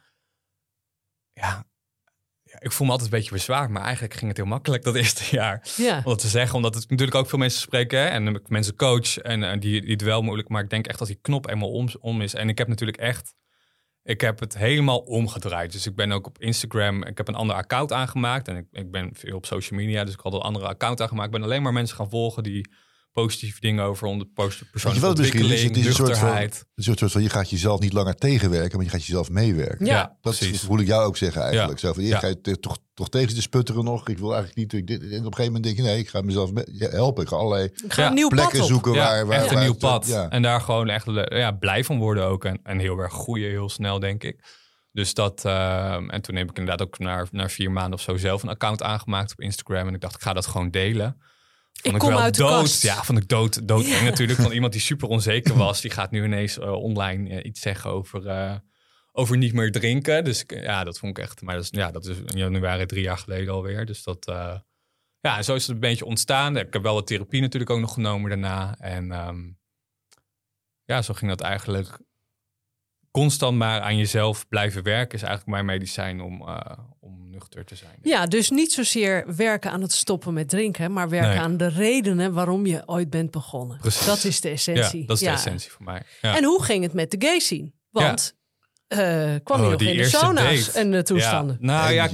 Ja, 1.33 1.47
ja 1.47 1.65
ik 2.59 2.71
voel 2.71 2.85
me 2.85 2.91
altijd 2.91 3.11
een 3.11 3.17
beetje 3.17 3.33
bezwaard, 3.33 3.69
maar 3.69 3.83
eigenlijk 3.83 4.13
ging 4.13 4.27
het 4.27 4.37
heel 4.37 4.45
makkelijk 4.45 4.83
dat 4.83 4.95
eerste 4.95 5.23
jaar. 5.35 5.67
Ja. 5.77 5.97
Om 5.97 6.03
dat 6.03 6.19
te 6.19 6.27
zeggen, 6.27 6.55
omdat 6.55 6.75
het 6.75 6.89
natuurlijk 6.89 7.17
ook 7.17 7.29
veel 7.29 7.39
mensen 7.39 7.61
spreken 7.61 7.99
hè, 7.99 8.05
en 8.05 8.27
ik 8.27 8.49
mensen 8.49 8.75
coach 8.75 9.17
en 9.17 9.43
eh, 9.43 9.59
die, 9.59 9.81
die 9.81 9.91
het 9.91 10.01
wel 10.01 10.21
moeilijk, 10.21 10.49
maar 10.49 10.63
ik 10.63 10.69
denk 10.69 10.87
echt 10.87 10.99
dat 10.99 11.07
die 11.07 11.19
knop 11.21 11.49
eenmaal 11.49 11.71
om, 11.71 11.89
om 11.99 12.21
is. 12.21 12.33
En 12.33 12.49
ik 12.49 12.57
heb 12.57 12.67
natuurlijk 12.67 12.97
echt, 12.97 13.33
ik 14.03 14.21
heb 14.21 14.39
het 14.39 14.57
helemaal 14.57 14.99
omgedraaid. 14.99 15.71
Dus 15.71 15.85
ik 15.85 15.95
ben 15.95 16.11
ook 16.11 16.27
op 16.27 16.39
Instagram, 16.39 17.03
ik 17.03 17.17
heb 17.17 17.27
een 17.27 17.35
ander 17.35 17.55
account 17.55 17.93
aangemaakt 17.93 18.47
en 18.47 18.55
ik, 18.55 18.65
ik 18.71 18.91
ben 18.91 19.09
veel 19.13 19.35
op 19.35 19.45
social 19.45 19.79
media, 19.79 20.03
dus 20.03 20.13
ik 20.13 20.19
had 20.19 20.33
een 20.33 20.39
andere 20.39 20.67
account 20.67 21.01
aangemaakt. 21.01 21.27
Ik 21.27 21.33
ben 21.33 21.43
alleen 21.43 21.61
maar 21.61 21.73
mensen 21.73 21.95
gaan 21.95 22.09
volgen 22.09 22.43
die 22.43 22.69
positieve 23.13 23.59
dingen 23.59 23.83
over 23.83 24.07
onder 24.07 24.27
je 24.27 24.33
persoonlijke 24.33 25.07
wat 25.07 25.19
is? 25.19 25.25
ontwikkeling, 25.25 25.67
Het 25.67 25.77
is 25.77 25.85
een 25.85 25.93
soort 25.93 25.97
van, 25.97 26.07
nuchterheid. 26.07 26.65
een 26.75 26.83
soort, 26.83 26.99
soort 26.99 27.11
van, 27.11 27.21
je 27.21 27.29
gaat 27.29 27.49
jezelf 27.49 27.79
niet 27.79 27.93
langer 27.93 28.15
tegenwerken, 28.15 28.75
maar 28.77 28.85
je 28.85 28.91
gaat 28.91 29.05
jezelf 29.05 29.29
meewerken. 29.29 29.85
Ja, 29.85 29.91
Ja, 29.93 30.01
Dat 30.21 30.37
precies. 30.37 30.61
voel 30.61 30.79
ik 30.79 30.87
jou 30.87 31.05
ook 31.05 31.17
zeggen 31.17 31.41
eigenlijk. 31.41 31.79
Ja. 31.79 31.87
Zo 31.87 31.93
van, 31.93 32.03
Ja. 32.03 32.27
je 32.27 32.41
te- 32.41 32.59
toch, 32.59 32.77
toch 32.93 33.09
tegen 33.09 33.35
te 33.35 33.41
sputteren 33.41 33.83
nog. 33.83 34.07
Ik 34.07 34.17
wil 34.17 34.33
eigenlijk 34.33 34.57
niet. 34.57 34.73
Ik, 34.73 34.87
dit, 34.87 35.01
en 35.01 35.07
op 35.07 35.11
een 35.11 35.19
gegeven 35.23 35.45
moment 35.45 35.63
denk 35.63 35.77
je, 35.77 35.83
nee, 35.83 35.97
ik 35.99 36.09
ga 36.09 36.21
mezelf 36.21 36.51
helpen. 36.77 37.23
Ik 37.23 37.29
ga 37.29 37.35
allerlei 37.35 37.63
Ik 37.83 37.93
ga 37.93 38.01
Ja, 38.01 38.07
een 38.07 38.13
nieuw 38.13 38.27
plekken 38.27 38.63
zoeken 38.63 38.93
Ja, 38.93 38.99
waar, 38.99 39.25
waar... 39.25 39.37
echt 39.37 39.47
een 39.49 39.53
waar 39.55 39.63
nieuw 39.63 39.73
pad. 39.75 40.07
Ja. 40.07 40.29
En 40.29 40.41
daar 40.41 40.61
gewoon 40.61 40.89
echt 40.89 41.05
ja, 41.29 41.51
blij 41.51 41.83
van 41.83 41.97
worden 41.97 42.25
ook. 42.25 42.45
En, 42.45 42.59
en 42.63 42.79
heel 42.79 42.97
erg 42.97 43.13
groeien 43.13 43.49
heel 43.49 43.69
snel, 43.69 43.99
denk 43.99 44.23
ik. 44.23 44.57
Dus 44.91 45.13
dat... 45.13 45.45
ehm, 45.45 46.09
en 46.09 46.21
toen 46.21 46.35
heb 46.35 46.49
ik 46.49 46.57
inderdaad 46.57 46.87
ook 46.87 46.99
na, 46.99 47.25
na 47.31 47.49
vier 47.49 47.71
maanden 47.71 47.93
of 47.93 48.01
zo 48.01 48.17
zelf 48.17 48.43
een 48.43 48.49
account 48.49 48.83
aangemaakt 48.83 49.31
op 49.31 49.41
Instagram. 49.41 49.87
En 49.87 49.93
ik 49.93 50.01
dacht, 50.01 50.15
ik 50.15 50.21
ga 50.21 50.33
dat 50.33 50.45
gewoon 50.45 50.69
delen. 50.71 51.21
Vond 51.81 51.93
Ik 51.95 51.99
kom 51.99 52.09
wel 52.09 52.19
uit 52.19 52.35
de 52.35 52.41
dood. 52.41 52.61
kast. 52.61 52.81
Ja, 52.81 53.03
vond 53.03 53.17
ik 53.19 53.27
dood, 53.27 53.67
dood 53.67 53.85
eng 53.85 54.03
natuurlijk. 54.03 54.39
Van 54.41 54.51
iemand 54.51 54.71
die 54.73 54.81
super 54.81 55.07
onzeker 55.07 55.57
was. 55.65 55.81
Die 55.81 55.91
gaat 55.91 56.11
nu 56.11 56.23
ineens 56.23 56.57
eh, 56.59 56.71
online 56.71 57.29
eh, 57.29 57.45
iets 57.45 57.61
zeggen 57.61 57.89
over, 57.89 58.27
eh, 58.27 58.55
over 59.11 59.37
niet 59.37 59.53
meer 59.53 59.71
drinken. 59.71 60.23
Dus 60.23 60.41
ik- 60.41 60.51
ja, 60.63 60.83
dat 60.83 60.99
vond 60.99 61.17
ik 61.17 61.23
echt... 61.23 61.41
Maar 61.41 61.55
dat 61.55 61.63
is, 61.63 61.69
ja, 61.71 61.91
dat 61.91 62.05
is 62.05 62.17
in 62.17 62.37
januari 62.37 62.85
drie 62.85 63.03
jaar 63.03 63.17
geleden 63.17 63.53
alweer. 63.53 63.85
Dus 63.85 64.03
dat... 64.03 64.25
ja, 65.19 65.37
en 65.37 65.43
zo 65.43 65.55
is 65.55 65.61
het 65.67 65.71
een 65.75 65.79
beetje 65.81 66.05
ontstaan. 66.05 66.57
Ik 66.57 66.73
heb 66.73 66.81
wel 66.83 66.93
wat 66.93 67.07
therapie 67.07 67.41
natuurlijk 67.41 67.71
ook 67.71 67.79
nog 67.79 67.93
genomen 67.93 68.29
daarna. 68.29 68.75
En 68.79 69.11
ehm, 69.11 69.39
ja, 70.83 71.01
zo 71.01 71.13
ging 71.13 71.31
dat 71.31 71.41
eigenlijk. 71.41 71.99
Constant 73.11 73.57
maar 73.57 73.81
aan 73.81 73.97
jezelf 73.97 74.47
blijven 74.47 74.83
werken 74.83 75.15
is 75.15 75.21
eigenlijk 75.23 75.51
mijn 75.51 75.65
medicijn 75.65 76.21
om, 76.21 76.41
eh, 76.47 76.57
om 76.99 77.29
nuchter 77.29 77.65
te 77.65 77.75
zijn. 77.75 77.97
Ja, 78.01 78.25
dus 78.25 78.49
niet 78.49 78.71
zozeer 78.71 79.35
werken 79.35 79.71
aan 79.71 79.81
het 79.81 79.91
stoppen 79.91 80.33
met 80.33 80.49
drinken, 80.49 80.93
maar 80.93 81.09
werken 81.09 81.29
Nee. 81.29 81.39
aan 81.39 81.57
de 81.57 81.67
redenen 81.67 82.33
waarom 82.33 82.65
je 82.65 82.81
ooit 82.85 83.09
bent 83.09 83.31
begonnen. 83.31 83.77
Precies. 83.77 84.05
Dat 84.05 84.23
is 84.23 84.41
de 84.41 84.47
Ja, 84.47 84.53
essentie. 84.53 85.05
dat 85.05 85.15
is 85.15 85.21
de 85.23 85.29
Ja. 85.29 85.33
essentie 85.33 85.71
voor 85.71 85.85
mij. 85.85 86.01
Ja. 86.21 86.37
En 86.37 86.43
hoe 86.43 86.63
ging 86.63 86.83
het 86.83 86.93
met 86.93 87.11
de 87.11 87.17
gay 87.27 87.39
scene? 87.39 87.71
Want 87.89 88.37
eh, 88.87 88.97
kwam 89.43 89.59
je 89.59 89.63
Oh, 89.63 89.69
nog 89.69 89.75
die 89.79 89.91
in 89.91 89.97
de 89.97 90.03
sauna's 90.05 90.65
date. 90.65 90.79
en 90.79 90.91
de 90.91 91.03
toestanden? 91.03 91.57
Ja, 91.61 91.65
nou 91.67 91.83
Hey, 91.85 91.93
ja, 91.93 92.07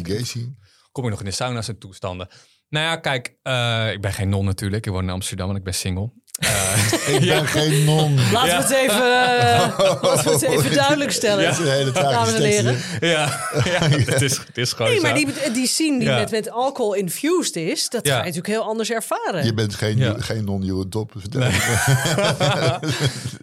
kom 0.92 1.04
je 1.04 1.10
nog 1.10 1.20
in 1.20 1.26
de 1.26 1.32
sauna's 1.32 1.68
en 1.68 1.78
toestanden. 1.78 2.28
Nou 2.70 2.86
ja, 2.86 2.96
kijk, 2.96 3.36
eh, 3.42 3.92
ik 3.92 4.02
ben 4.02 4.14
geen 4.14 4.30
non 4.30 4.46
natuurlijk. 4.46 4.86
Ik 4.86 4.92
woon 4.92 5.04
in 5.04 5.10
Amsterdam 5.10 5.50
en 5.50 5.56
ik 5.56 5.64
ben 5.64 5.74
single. 5.74 6.12
Eh, 6.40 6.84
Ik 7.16 7.20
ben 7.28 7.48
geen 7.48 7.84
non. 7.84 8.16
Laten 8.32 8.58
we 8.58 8.64
het 8.64 8.72
even, 8.72 8.96
eh, 8.96 9.80
laten 10.02 10.24
we 10.24 10.32
het 10.32 10.42
even 10.42 10.74
duidelijk 10.84 11.12
stellen. 11.12 11.44
Dat 11.44 11.54
is 11.54 11.60
een 11.60 11.72
hele 11.72 11.92
Dames 11.92 12.08
en 12.08 12.12
tragische 12.12 12.42
tekst, 12.42 12.58
heren. 12.60 12.78
hè? 13.00 13.08
ja, 13.12 13.50
ja 13.64 13.90
het, 14.14 14.22
is, 14.22 14.38
het 14.38 14.58
is 14.58 14.74
gewoon 14.74 14.92
Nee, 14.92 15.00
zo. 15.00 15.04
maar 15.06 15.14
die, 15.16 15.52
die 15.54 15.68
scene 15.68 16.00
die 16.00 16.08
Ja. 16.08 16.18
met, 16.20 16.32
met 16.32 16.52
alcohol 16.52 16.94
infused 16.94 17.56
is, 17.56 17.90
dat 17.90 18.06
Ja. 18.06 18.12
ga 18.12 18.18
je 18.18 18.24
natuurlijk 18.24 18.54
heel 18.54 18.64
anders 18.64 18.92
ervaren. 18.92 19.46
Je 19.46 19.54
bent 19.54 19.76
geen, 19.76 19.98
Ja. 19.98 20.16
geen 20.20 20.46
non-Euro 20.46 20.88
top. 20.90 21.12
Vertel. 21.16 21.42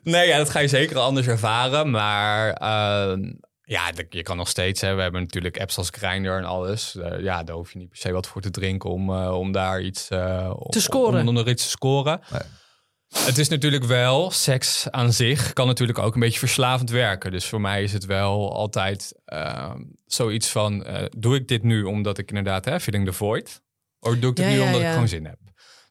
nee, 0.02 0.28
ja, 0.28 0.36
dat 0.38 0.50
ga 0.50 0.58
je 0.58 0.68
zeker 0.68 0.98
anders 0.98 1.26
ervaren. 1.26 1.90
Maar 1.90 2.52
ehm, 2.52 3.32
ja, 3.64 3.90
je 4.10 4.22
kan 4.22 4.36
nog 4.36 4.48
steeds. 4.48 4.80
Hè, 4.80 4.94
we 4.94 5.02
hebben 5.02 5.20
natuurlijk 5.22 5.60
apps 5.60 5.76
als 5.78 5.88
Grindr 5.90 6.30
en 6.30 6.44
alles. 6.44 6.96
Eh, 6.96 7.20
ja, 7.22 7.42
daar 7.42 7.56
hoef 7.56 7.72
je 7.72 7.78
niet 7.78 7.88
per 7.88 7.98
se 7.98 8.12
wat 8.12 8.26
voor 8.26 8.40
te 8.40 8.50
drinken 8.50 8.90
om, 8.90 9.10
eh, 9.14 9.38
om 9.38 9.52
daar 9.52 9.80
iets 9.80 10.08
eh, 10.08 10.50
Te 10.68 10.80
scoren. 10.80 11.20
Om, 11.20 11.28
om 11.28 11.36
er 11.36 11.48
iets 11.48 11.64
te 11.64 11.70
scoren. 11.70 12.20
Nee. 12.32 12.40
Het 13.18 13.38
is 13.38 13.48
natuurlijk 13.48 13.84
wel, 13.84 14.30
seks 14.30 14.90
aan 14.90 15.12
zich 15.12 15.52
kan 15.52 15.66
natuurlijk 15.66 15.98
ook 15.98 16.14
een 16.14 16.20
beetje 16.20 16.38
verslavend 16.38 16.90
werken. 16.90 17.30
Dus 17.30 17.46
voor 17.46 17.60
mij 17.60 17.82
is 17.82 17.92
het 17.92 18.04
wel 18.04 18.54
altijd 18.54 19.12
ehm, 19.24 19.78
zoiets 20.06 20.48
van: 20.48 20.84
eh, 20.84 21.04
doe 21.16 21.34
ik 21.36 21.48
dit 21.48 21.62
nu 21.62 21.82
omdat 21.82 22.18
ik 22.18 22.28
inderdaad, 22.28 22.64
hè, 22.64 22.80
feeling 22.80 23.06
the 23.06 23.12
void? 23.12 23.62
Of 24.00 24.16
doe 24.18 24.30
ik 24.30 24.36
dit 24.36 24.44
Ja, 24.44 24.50
nu 24.52 24.58
ja, 24.58 24.64
omdat 24.64 24.80
ja. 24.80 24.86
ik 24.86 24.92
gewoon 24.92 25.08
zin 25.08 25.24
heb? 25.26 25.38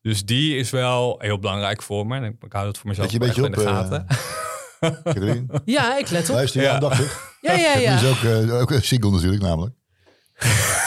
Dus 0.02 0.26
die 0.26 0.58
is 0.58 0.70
wel 0.70 1.16
heel 1.20 1.40
belangrijk 1.40 1.82
voor 1.82 2.08
me. 2.08 2.16
En 2.16 2.24
ik, 2.24 2.36
ik 2.44 2.54
hou 2.54 2.68
het 2.68 2.78
voor 2.78 2.90
mezelf 2.90 3.12
Let 3.12 3.22
je 3.22 3.22
een 3.22 3.28
beetje 3.28 3.42
in 3.50 3.58
op, 3.58 3.64
de 3.64 3.70
eh, 3.70 3.76
gaten. 3.78 5.04
Caroline, 5.04 5.62
Ja, 5.66 5.98
ik 5.98 6.10
let 6.10 6.30
op. 6.30 6.36
luister 6.36 6.62
je 6.62 6.68
Ja. 6.68 6.74
aandachtig. 6.74 7.36
Ja, 7.42 7.54
ja, 7.54 7.76
Nu 7.76 7.82
ja. 7.82 7.96
is 7.96 8.06
ook, 8.06 8.24
eh, 8.50 8.60
ook 8.62 8.72
een 8.72 8.84
single 8.84 9.12
natuurlijk 9.12 9.42
namelijk. 9.42 9.76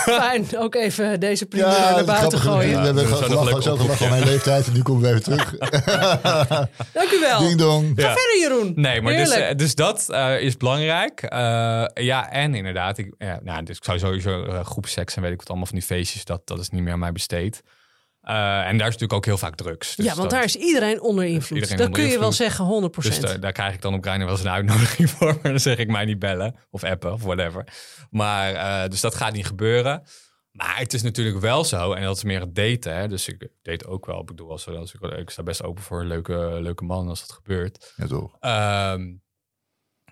Fijn. 0.05 0.47
Ook 0.57 0.75
even 0.75 1.21
deze 1.21 1.47
primeur 1.47 1.69
naar 1.69 2.05
buiten 2.05 2.39
gooien. 2.39 2.81
We 2.81 2.87
hebben 2.87 3.07
gelachen, 3.07 3.63
zo 3.63 3.77
gelachen 3.77 3.97
van 3.97 4.09
mijn 4.09 4.25
leeftijd 4.25 4.67
en 4.67 4.73
nu 4.73 4.83
komen 4.83 5.03
we 5.03 5.09
even 5.09 5.23
terug. 5.23 5.51
Dank 6.93 7.11
u 7.11 7.21
wel. 7.21 7.41
Ding 7.41 7.59
dong. 7.59 7.93
Ja. 7.97 8.15
Verder, 8.15 8.39
Jeroen. 8.41 8.73
Nee, 8.77 9.03
maar 9.03 9.13
dus, 9.13 9.31
eh, 9.31 9.57
dus 9.57 9.75
dat 9.75 10.09
eh, 10.09 10.41
is 10.41 10.57
belangrijk. 10.57 11.23
Eh, 11.23 11.85
ja, 11.95 12.31
en 12.31 12.55
inderdaad, 12.55 12.99
ik, 12.99 13.15
ja, 13.19 13.41
nou, 13.43 13.65
dus 13.65 13.77
ik 13.77 13.85
zou 13.85 13.99
sowieso 13.99 14.45
uh, 14.45 14.65
groepseks 14.65 15.17
en 15.17 15.23
weet 15.23 15.33
ik 15.33 15.39
wat 15.39 15.49
allemaal 15.49 15.67
van 15.67 15.79
die 15.79 15.87
feestjes, 15.87 16.25
dat, 16.25 16.41
dat 16.45 16.59
is 16.59 16.69
niet 16.69 16.83
meer 16.83 16.93
aan 16.93 16.99
mij 16.99 17.13
besteed. 17.13 17.63
Eh, 18.25 18.35
en 18.59 18.77
daar 18.79 18.87
is 18.89 18.93
natuurlijk 18.93 19.13
ook 19.13 19.25
heel 19.25 19.39
vaak 19.39 19.55
drugs. 19.55 19.97
Dus 19.97 20.05
ja, 20.05 20.11
want 20.11 20.23
dat- 20.23 20.31
daar 20.31 20.45
is 20.45 20.57
iedereen 20.57 21.01
onder 21.01 21.25
invloed. 21.25 21.59
iedereen 21.59 21.77
dat 21.77 21.87
onder 21.87 22.01
kun 22.03 22.11
je 22.11 22.19
wel 22.19 22.29
invloed. 22.29 22.47
zeggen, 22.47 22.65
100%. 22.65 23.21
Dus 23.21 23.31
daar, 23.31 23.41
daar 23.41 23.53
krijg 23.53 23.75
ik 23.75 23.83
dan 23.83 23.95
op 23.95 24.03
Grindr 24.05 24.25
wel 24.25 24.35
eens 24.35 24.45
een 24.45 24.51
uitnodiging 24.51 25.11
voor. 25.15 25.27
Maar 25.43 25.51
dan 25.51 25.61
zeg 25.61 25.77
ik 25.77 25.89
mij 25.91 26.05
niet 26.05 26.19
bellen 26.19 26.57
of 26.71 26.85
appen 26.85 27.13
of 27.13 27.23
whatever. 27.23 27.65
Maar 28.11 28.55
eh, 28.55 28.89
dus 28.91 29.01
dat 29.01 29.15
gaat 29.15 29.33
niet 29.33 29.47
gebeuren. 29.47 30.03
Maar 30.51 30.79
het 30.79 30.93
is 30.93 31.03
natuurlijk 31.03 31.41
wel 31.41 31.65
zo, 31.65 31.93
en 31.93 32.03
dat 32.03 32.17
is 32.17 32.25
meer 32.25 32.41
het 32.41 32.55
daten. 32.55 32.97
Hè? 32.97 33.09
Dus 33.09 33.29
ik 33.29 33.49
date 33.63 33.87
ook 33.87 34.07
wel. 34.07 34.21
Ik 34.21 34.27
bedoel, 34.27 34.51
als, 34.51 34.69
als 34.69 34.95
ik, 34.95 35.01
ik 35.01 35.31
sta 35.31 35.43
best 35.43 35.63
open 35.63 35.83
voor 35.83 36.01
een 36.01 36.07
leuke, 36.07 36.59
leuke 36.61 36.85
man 36.85 37.09
als 37.09 37.21
dat 37.21 37.33
gebeurt. 37.33 37.93
Ja, 37.97 38.07
toch. 38.07 38.37
Ehm, 38.41 39.13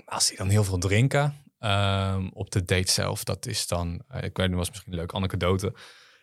als 0.05 0.29
die 0.29 0.37
dan 0.37 0.49
heel 0.49 0.65
veel 0.65 0.79
drinken 0.79 1.37
ehm, 1.59 2.29
op 2.33 2.51
de 2.51 2.65
date 2.65 2.91
zelf, 2.93 3.25
dat 3.25 3.47
is 3.47 3.67
dan, 3.67 4.03
eh, 4.09 4.23
ik 4.23 4.37
weet 4.37 4.49
niet, 4.49 4.57
was 4.57 4.69
misschien 4.69 4.93
een 4.93 4.99
leuke 4.99 5.15
anekdote. 5.15 5.73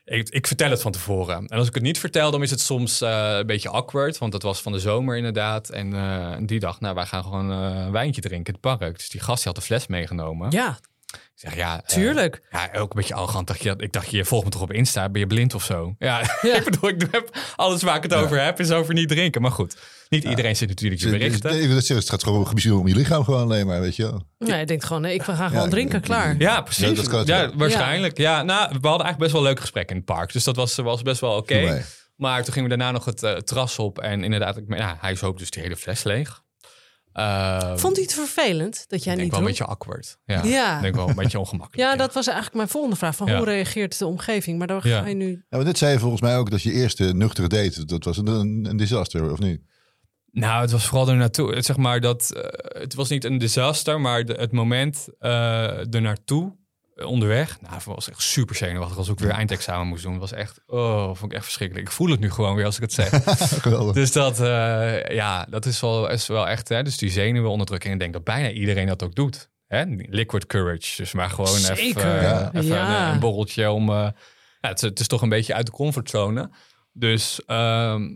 Ik, 0.09 0.29
ik 0.29 0.47
vertel 0.47 0.69
het 0.69 0.81
van 0.81 0.91
tevoren. 0.91 1.47
En 1.47 1.57
als 1.57 1.67
ik 1.67 1.73
het 1.73 1.83
niet 1.83 1.99
vertel, 1.99 2.31
dan 2.31 2.41
is 2.43 2.51
het 2.51 2.59
soms 2.61 3.01
eh, 3.01 3.35
een 3.37 3.45
beetje 3.45 3.69
awkward. 3.69 4.17
Want 4.17 4.31
dat 4.31 4.41
was 4.43 4.61
van 4.61 4.71
de 4.71 4.79
zomer 4.79 5.17
inderdaad. 5.17 5.69
En 5.69 5.93
eh, 5.93 6.35
die 6.41 6.59
dag, 6.59 6.79
nou, 6.79 6.95
wij 6.95 7.05
gaan 7.05 7.23
gewoon 7.23 7.51
eh, 7.51 7.57
een 7.85 7.91
wijntje 7.91 8.21
drinken 8.21 8.53
in 8.53 8.59
het 8.61 8.79
park. 8.79 8.97
Dus 8.97 9.09
die 9.09 9.21
gast 9.21 9.37
die 9.43 9.45
had 9.51 9.55
de 9.55 9.67
fles 9.67 9.87
meegenomen. 9.87 10.51
Ja, 10.51 10.79
Ik 11.13 11.19
zeg, 11.35 11.55
ja, 11.55 11.81
tuurlijk. 11.81 12.41
ja, 12.51 12.69
ook 12.73 12.89
een 12.89 12.95
beetje 12.99 13.13
arrogant. 13.13 13.47
Dacht 13.47 13.63
je, 13.63 13.73
ik 13.77 13.91
dacht, 13.93 14.09
je 14.09 14.25
volgt 14.25 14.45
me 14.45 14.51
toch 14.51 14.61
op 14.61 14.71
Insta? 14.73 15.09
Ben 15.09 15.21
je 15.21 15.27
blind 15.27 15.53
of 15.53 15.63
zo? 15.63 15.95
Ja, 15.99 16.19
Ja. 16.41 16.55
ik 16.55 16.63
bedoel, 16.63 16.89
ik 16.89 17.07
heb 17.11 17.37
alles 17.55 17.83
waar 17.83 17.95
ik 17.95 18.03
het 18.03 18.13
over 18.13 18.43
heb, 18.43 18.59
is 18.59 18.71
over 18.71 18.93
niet 18.93 19.07
drinken. 19.09 19.41
Maar 19.41 19.51
goed, 19.51 19.77
niet 20.09 20.23
iedereen 20.23 20.55
zit 20.55 20.67
natuurlijk 20.69 21.01
je 21.01 21.09
berichten. 21.09 21.51
Nee, 21.51 21.67
dat 21.67 21.87
het 21.87 22.09
gaat 22.09 22.23
gewoon 22.23 22.47
om 22.71 22.87
je 22.87 22.95
lichaam 22.95 23.23
gewoon 23.23 23.41
alleen 23.41 23.67
maar, 23.67 23.81
weet 23.81 23.95
je 23.95 24.03
wel. 24.03 24.23
Nee, 24.37 24.61
ik 24.61 24.67
denk 24.67 24.83
gewoon, 24.83 25.01
nee, 25.01 25.13
ik 25.13 25.21
ga 25.21 25.47
gewoon 25.47 25.63
Ja, 25.63 25.69
drinken, 25.69 26.01
klaar. 26.01 26.35
Ja, 26.37 26.61
precies. 26.61 26.87
Ja, 26.87 26.93
dat 26.93 27.07
kan 27.07 27.57
waarschijnlijk. 27.57 28.17
Ja. 28.17 28.43
nou, 28.43 28.59
we 28.59 28.87
hadden 28.87 28.89
eigenlijk 29.05 29.17
best 29.17 29.31
wel 29.31 29.41
leuke 29.41 29.61
gesprekken 29.61 29.95
in 29.95 30.01
het 30.05 30.15
park. 30.15 30.33
Dus 30.33 30.43
dat 30.43 30.55
was, 30.55 30.75
was 30.75 31.01
best 31.01 31.21
wel 31.21 31.35
oké. 31.35 31.83
Maar 32.15 32.43
toen 32.43 32.53
gingen 32.53 32.69
we 32.69 32.75
daarna 32.77 32.91
nog 32.91 33.05
het 33.05 33.23
eh, 33.23 33.35
terras 33.35 33.79
op. 33.79 33.99
En 33.99 34.23
inderdaad, 34.23 34.57
ik, 34.57 34.63
ja, 34.67 34.97
hij 35.01 35.15
zoop 35.15 35.37
dus 35.37 35.49
die 35.49 35.61
hele 35.63 35.77
fles 35.77 36.03
leeg. 36.03 36.43
Ehm, 37.13 37.77
Vond 37.77 37.95
hij 37.95 38.03
het 38.03 38.13
vervelend 38.13 38.85
dat 38.87 39.03
jij 39.03 39.15
denk 39.15 39.25
niet 39.31 39.39
wel 39.39 39.47
een 39.47 39.55
dronk? 39.55 39.57
beetje 39.57 39.65
awkward. 39.65 40.17
Ja, 40.25 40.43
Ja. 40.43 40.75
Ik 40.75 40.81
denk 40.81 40.95
wel 40.95 41.09
een 41.09 41.15
beetje 41.15 41.39
ongemakkelijk. 41.45 41.89
Ja, 41.89 41.95
dat 41.97 42.13
was 42.13 42.25
eigenlijk 42.27 42.55
mijn 42.57 42.67
volgende 42.69 42.95
vraag. 42.95 43.15
Van 43.15 43.27
Ja. 43.27 43.35
Hoe 43.37 43.45
reageert 43.45 43.97
de 43.99 44.05
omgeving? 44.05 44.57
Maar 44.57 44.67
daar 44.67 44.81
ga 44.81 45.05
je 45.05 45.15
nu... 45.15 45.29
Ja, 45.49 45.57
maar 45.57 45.65
dit 45.65 45.77
zei 45.77 45.93
je 45.93 45.99
volgens 45.99 46.21
mij 46.21 46.37
ook 46.37 46.49
dat 46.49 46.61
je 46.61 46.71
eerste 46.71 47.03
nuchtere 47.03 47.47
date, 47.47 47.85
dat 47.85 48.03
was 48.03 48.17
een, 48.17 48.27
een, 48.27 48.65
een 48.69 48.77
disaster, 48.77 49.31
of 49.31 49.39
niet? 49.39 49.61
Nou, 50.31 50.61
het 50.61 50.71
was 50.71 50.85
vooral 50.85 51.09
er 51.09 51.15
naartoe. 51.15 51.55
Het, 51.55 51.65
zeg 51.65 51.77
maar 51.77 51.99
dat, 51.99 52.31
eh, 52.31 52.81
het 52.81 52.93
was 52.93 53.09
niet 53.09 53.23
een 53.23 53.37
disaster, 53.37 54.01
maar 54.01 54.25
de, 54.25 54.33
het 54.33 54.51
moment 54.51 55.07
eh 55.19 55.93
er 55.93 56.01
naartoe, 56.01 56.55
eh, 56.95 57.05
onderweg. 57.05 57.61
Nou, 57.61 57.73
het 57.73 57.83
was 57.83 58.09
echt 58.09 58.21
super 58.21 58.55
zenuwachtig 58.55 58.97
als 58.97 59.05
ik 59.07 59.11
ook 59.13 59.19
weer 59.19 59.29
eindexamen 59.31 59.87
moest 59.87 60.03
doen. 60.03 60.11
Het 60.11 60.21
was 60.21 60.31
echt, 60.33 60.61
oh, 60.65 61.05
vond 61.05 61.31
ik 61.31 61.33
echt 61.33 61.43
verschrikkelijk. 61.43 61.87
Ik 61.87 61.93
voel 61.93 62.09
het 62.09 62.19
nu 62.19 62.31
gewoon 62.31 62.55
weer 62.55 62.65
als 62.65 62.75
ik 62.75 62.81
het 62.81 62.93
zeg. 62.93 63.09
Geweldig. 63.61 63.93
dus 63.95 64.11
dat, 64.11 64.39
eh, 64.39 65.07
ja, 65.15 65.45
dat 65.49 65.65
is 65.65 65.79
wel, 65.79 66.09
is 66.09 66.27
wel 66.27 66.47
echt, 66.47 66.69
hè. 66.69 66.83
Dus 66.83 66.97
die 66.97 67.09
zenuwen 67.11 67.49
onderdrukken. 67.49 67.87
En 67.89 67.95
ik 67.95 68.01
denk 68.01 68.13
dat 68.13 68.23
bijna 68.23 68.49
iedereen 68.51 68.87
dat 68.87 69.03
ook 69.03 69.15
doet. 69.15 69.49
Hè? 69.67 69.83
Liquid 69.95 70.45
courage. 70.45 70.95
Dus 71.01 71.11
maar 71.11 71.29
gewoon 71.29 71.55
even, 71.57 71.75
Zeker. 71.77 72.15
eh, 72.15 72.21
Ja. 72.21 72.49
even 72.53 72.75
Ja. 72.75 73.07
een, 73.07 73.13
een 73.13 73.19
borreltje 73.19 73.71
om... 73.71 73.89
eh, 73.89 73.95
ja, 74.61 74.69
het, 74.69 74.75
is- 74.83 74.89
het 74.89 74.99
is 74.99 75.07
toch 75.07 75.21
een 75.21 75.29
beetje 75.29 75.53
uit 75.53 75.65
de 75.65 75.71
comfortzone. 75.71 76.49
Dus... 76.93 77.41
ehm, 77.45 78.15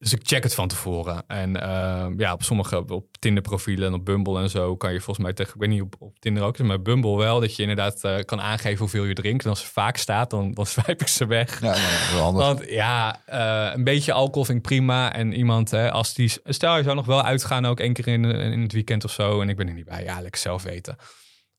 dus 0.00 0.12
ik 0.12 0.20
check 0.22 0.42
het 0.42 0.54
van 0.54 0.68
tevoren. 0.68 1.22
En 1.26 1.60
ehm, 1.60 2.20
ja, 2.20 2.32
op 2.32 2.42
sommige, 2.42 2.84
op 2.86 3.16
Tinder 3.18 3.42
profielen 3.42 3.88
en 3.88 3.94
op 3.94 4.04
Bumble 4.04 4.40
en 4.40 4.50
zo 4.50 4.76
kan 4.76 4.92
je 4.92 5.00
volgens 5.00 5.26
mij 5.26 5.34
tegen, 5.34 5.54
ik 5.54 5.60
weet 5.60 5.68
niet 5.68 5.82
op, 5.82 5.94
op 5.98 6.18
Tinder 6.18 6.42
ook, 6.42 6.58
maar 6.58 6.82
Bumble 6.82 7.16
wel, 7.16 7.40
dat 7.40 7.56
je 7.56 7.62
inderdaad 7.62 8.04
eh, 8.04 8.18
kan 8.24 8.40
aangeven 8.40 8.78
hoeveel 8.78 9.04
je 9.04 9.14
drinkt. 9.14 9.44
En 9.44 9.50
als 9.50 9.60
ze 9.60 9.66
vaak 9.66 9.96
staat, 9.96 10.30
dan, 10.30 10.52
dan 10.52 10.66
swipe 10.76 11.02
ik 11.02 11.08
ze 11.08 11.26
weg. 11.26 11.60
Ja, 11.60 11.76
nou. 12.12 12.32
Want 12.32 12.70
ja, 12.70 13.20
eh, 13.26 13.74
een 13.74 13.84
beetje 13.84 14.12
alcohol 14.12 14.44
vind 14.44 14.58
ik 14.58 14.64
prima. 14.64 15.12
En 15.12 15.32
iemand, 15.32 15.70
hè, 15.70 15.90
als 15.90 16.14
die, 16.14 16.32
stel 16.44 16.76
je 16.76 16.82
zou 16.82 16.96
nog 16.96 17.06
wel 17.06 17.22
uitgaan, 17.22 17.66
ook 17.66 17.80
één 17.80 17.92
keer 17.92 18.08
in, 18.08 18.24
in 18.24 18.60
het 18.60 18.72
weekend 18.72 19.04
of 19.04 19.12
zo. 19.12 19.40
En 19.40 19.48
ik 19.48 19.56
ben 19.56 19.68
er 19.68 19.74
niet 19.74 19.84
bij. 19.84 20.04
Ja, 20.04 20.20
lekker 20.20 20.40
zelf 20.40 20.62
weten. 20.62 20.96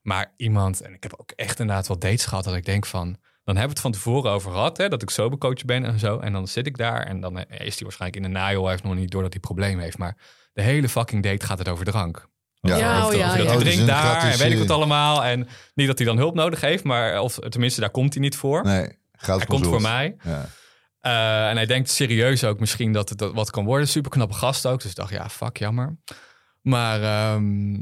Maar 0.01 0.33
iemand, 0.37 0.81
en 0.81 0.93
ik 0.93 1.03
heb 1.03 1.13
ook 1.17 1.31
echt 1.35 1.59
inderdaad 1.59 1.87
wel 1.87 1.99
dates 1.99 2.25
gehad 2.25 2.43
dat 2.43 2.55
ik 2.55 2.65
denk 2.65 2.85
van, 2.85 3.17
dan 3.43 3.55
hebben 3.55 3.63
we 3.63 3.69
het 3.69 3.79
van 3.79 3.91
tevoren 3.91 4.31
over 4.31 4.51
gehad, 4.51 4.77
hè, 4.77 4.89
dat 4.89 5.01
ik 5.01 5.09
sobercoach 5.09 5.65
ben 5.65 5.85
en 5.85 5.99
zo. 5.99 6.19
En 6.19 6.33
dan 6.33 6.47
zit 6.47 6.67
ik 6.67 6.77
daar 6.77 7.03
en 7.03 7.19
dan 7.19 7.37
eh, 7.37 7.65
is 7.65 7.73
hij 7.75 7.83
waarschijnlijk 7.83 8.25
in 8.25 8.31
de 8.31 8.39
najo, 8.39 8.61
hij 8.61 8.71
heeft 8.71 8.83
nog 8.83 8.95
niet 8.95 9.11
door 9.11 9.21
dat 9.21 9.31
hij 9.31 9.41
problemen 9.41 9.83
heeft. 9.83 9.97
Maar 9.97 10.17
de 10.53 10.61
hele 10.61 10.89
fucking 10.89 11.23
date 11.23 11.45
gaat 11.45 11.57
het 11.57 11.69
over 11.69 11.85
drank. 11.85 12.29
Ja, 12.61 12.77
Ja, 12.77 13.01
dat 13.01 13.15
ja. 13.15 13.29
hij 13.29 13.57
drinkt 13.57 13.87
daar 13.87 14.01
gratis, 14.01 14.33
en 14.33 14.39
weet 14.39 14.51
ik 14.51 14.67
wat 14.67 14.77
allemaal. 14.77 15.23
En 15.23 15.47
niet 15.73 15.87
dat 15.87 15.97
hij 15.97 16.07
dan 16.07 16.17
hulp 16.17 16.35
nodig 16.35 16.61
heeft, 16.61 16.83
maar 16.83 17.19
of 17.21 17.39
tenminste 17.49 17.79
daar 17.79 17.89
komt 17.89 18.13
hij 18.13 18.21
niet 18.21 18.35
voor. 18.35 18.63
Nee, 18.63 18.97
goud 19.11 19.37
hij 19.37 19.47
komt 19.47 19.65
voor 19.65 19.81
mij. 19.81 20.15
Ja. 20.23 20.49
Eh, 20.99 21.49
en 21.49 21.55
hij 21.55 21.65
denkt 21.65 21.89
serieus 21.89 22.43
ook 22.43 22.59
misschien 22.59 22.93
dat 22.93 23.09
het 23.09 23.17
dat 23.17 23.33
wat 23.33 23.49
kan 23.49 23.65
worden. 23.65 23.87
Super 23.87 24.11
knappe 24.11 24.33
gast 24.33 24.65
ook. 24.65 24.81
Dus 24.81 24.89
ik 24.89 24.95
dacht, 24.95 25.11
ja, 25.11 25.29
fuck, 25.29 25.57
jammer. 25.57 25.97
Maar 26.61 27.01
ehm, 27.03 27.73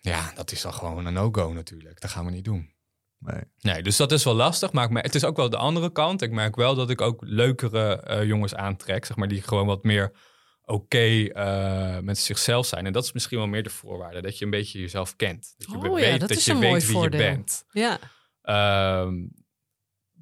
ja, 0.00 0.32
dat 0.34 0.52
is 0.52 0.62
dan 0.62 0.74
gewoon 0.74 1.06
een 1.06 1.12
no-go 1.12 1.52
natuurlijk. 1.52 2.00
Dat 2.00 2.10
gaan 2.10 2.24
we 2.24 2.30
niet 2.30 2.44
doen. 2.44 2.70
Nee. 3.18 3.42
Nee, 3.60 3.82
dus 3.82 3.96
dat 3.96 4.12
is 4.12 4.24
wel 4.24 4.34
lastig. 4.34 4.72
Maar 4.72 4.88
het 4.92 5.14
is 5.14 5.24
ook 5.24 5.36
wel 5.36 5.50
de 5.50 5.56
andere 5.56 5.92
kant. 5.92 6.22
Ik 6.22 6.30
merk 6.30 6.56
wel 6.56 6.74
dat 6.74 6.90
ik 6.90 7.00
ook 7.00 7.22
leukere 7.26 8.00
eh, 8.00 8.24
jongens 8.24 8.54
aantrek. 8.54 9.04
Zeg 9.04 9.16
maar, 9.16 9.28
die 9.28 9.42
gewoon 9.42 9.66
wat 9.66 9.84
meer 9.84 10.12
oké 10.64 11.24
eh, 11.24 11.98
met 11.98 12.18
zichzelf 12.18 12.66
zijn. 12.66 12.86
En 12.86 12.92
dat 12.92 13.04
is 13.04 13.12
misschien 13.12 13.38
wel 13.38 13.46
meer 13.46 13.62
de 13.62 13.70
voorwaarde. 13.70 14.22
Dat 14.22 14.38
je 14.38 14.44
een 14.44 14.50
beetje 14.50 14.80
jezelf 14.80 15.16
kent. 15.16 15.54
Dat 15.56 15.70
je 15.70 15.76
Oh 15.76 15.82
ja, 15.84 15.90
weet 16.04 16.20
dat 16.20 16.28
dat 16.28 16.38
is 16.38 16.44
je 16.44 16.52
een 16.52 16.58
weet 16.58 16.70
mooi 16.70 16.82
wie 16.84 16.90
voordeel. 16.94 17.20
je 17.20 17.26
bent. 17.26 17.64
Ja, 17.70 17.98
Ehm, 18.42 19.14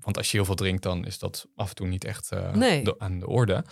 want 0.01 0.17
als 0.17 0.31
je 0.31 0.37
heel 0.37 0.47
veel 0.47 0.55
drinkt, 0.55 0.83
dan 0.83 1.05
is 1.07 1.19
dat 1.19 1.47
af 1.55 1.69
en 1.69 1.75
toe 1.75 1.87
niet 1.87 2.05
echt 2.05 2.31
eh, 2.33 2.53
Nee. 2.53 2.85
de- 2.85 2.99
aan 2.99 3.19
de 3.19 3.27
orde. 3.27 3.65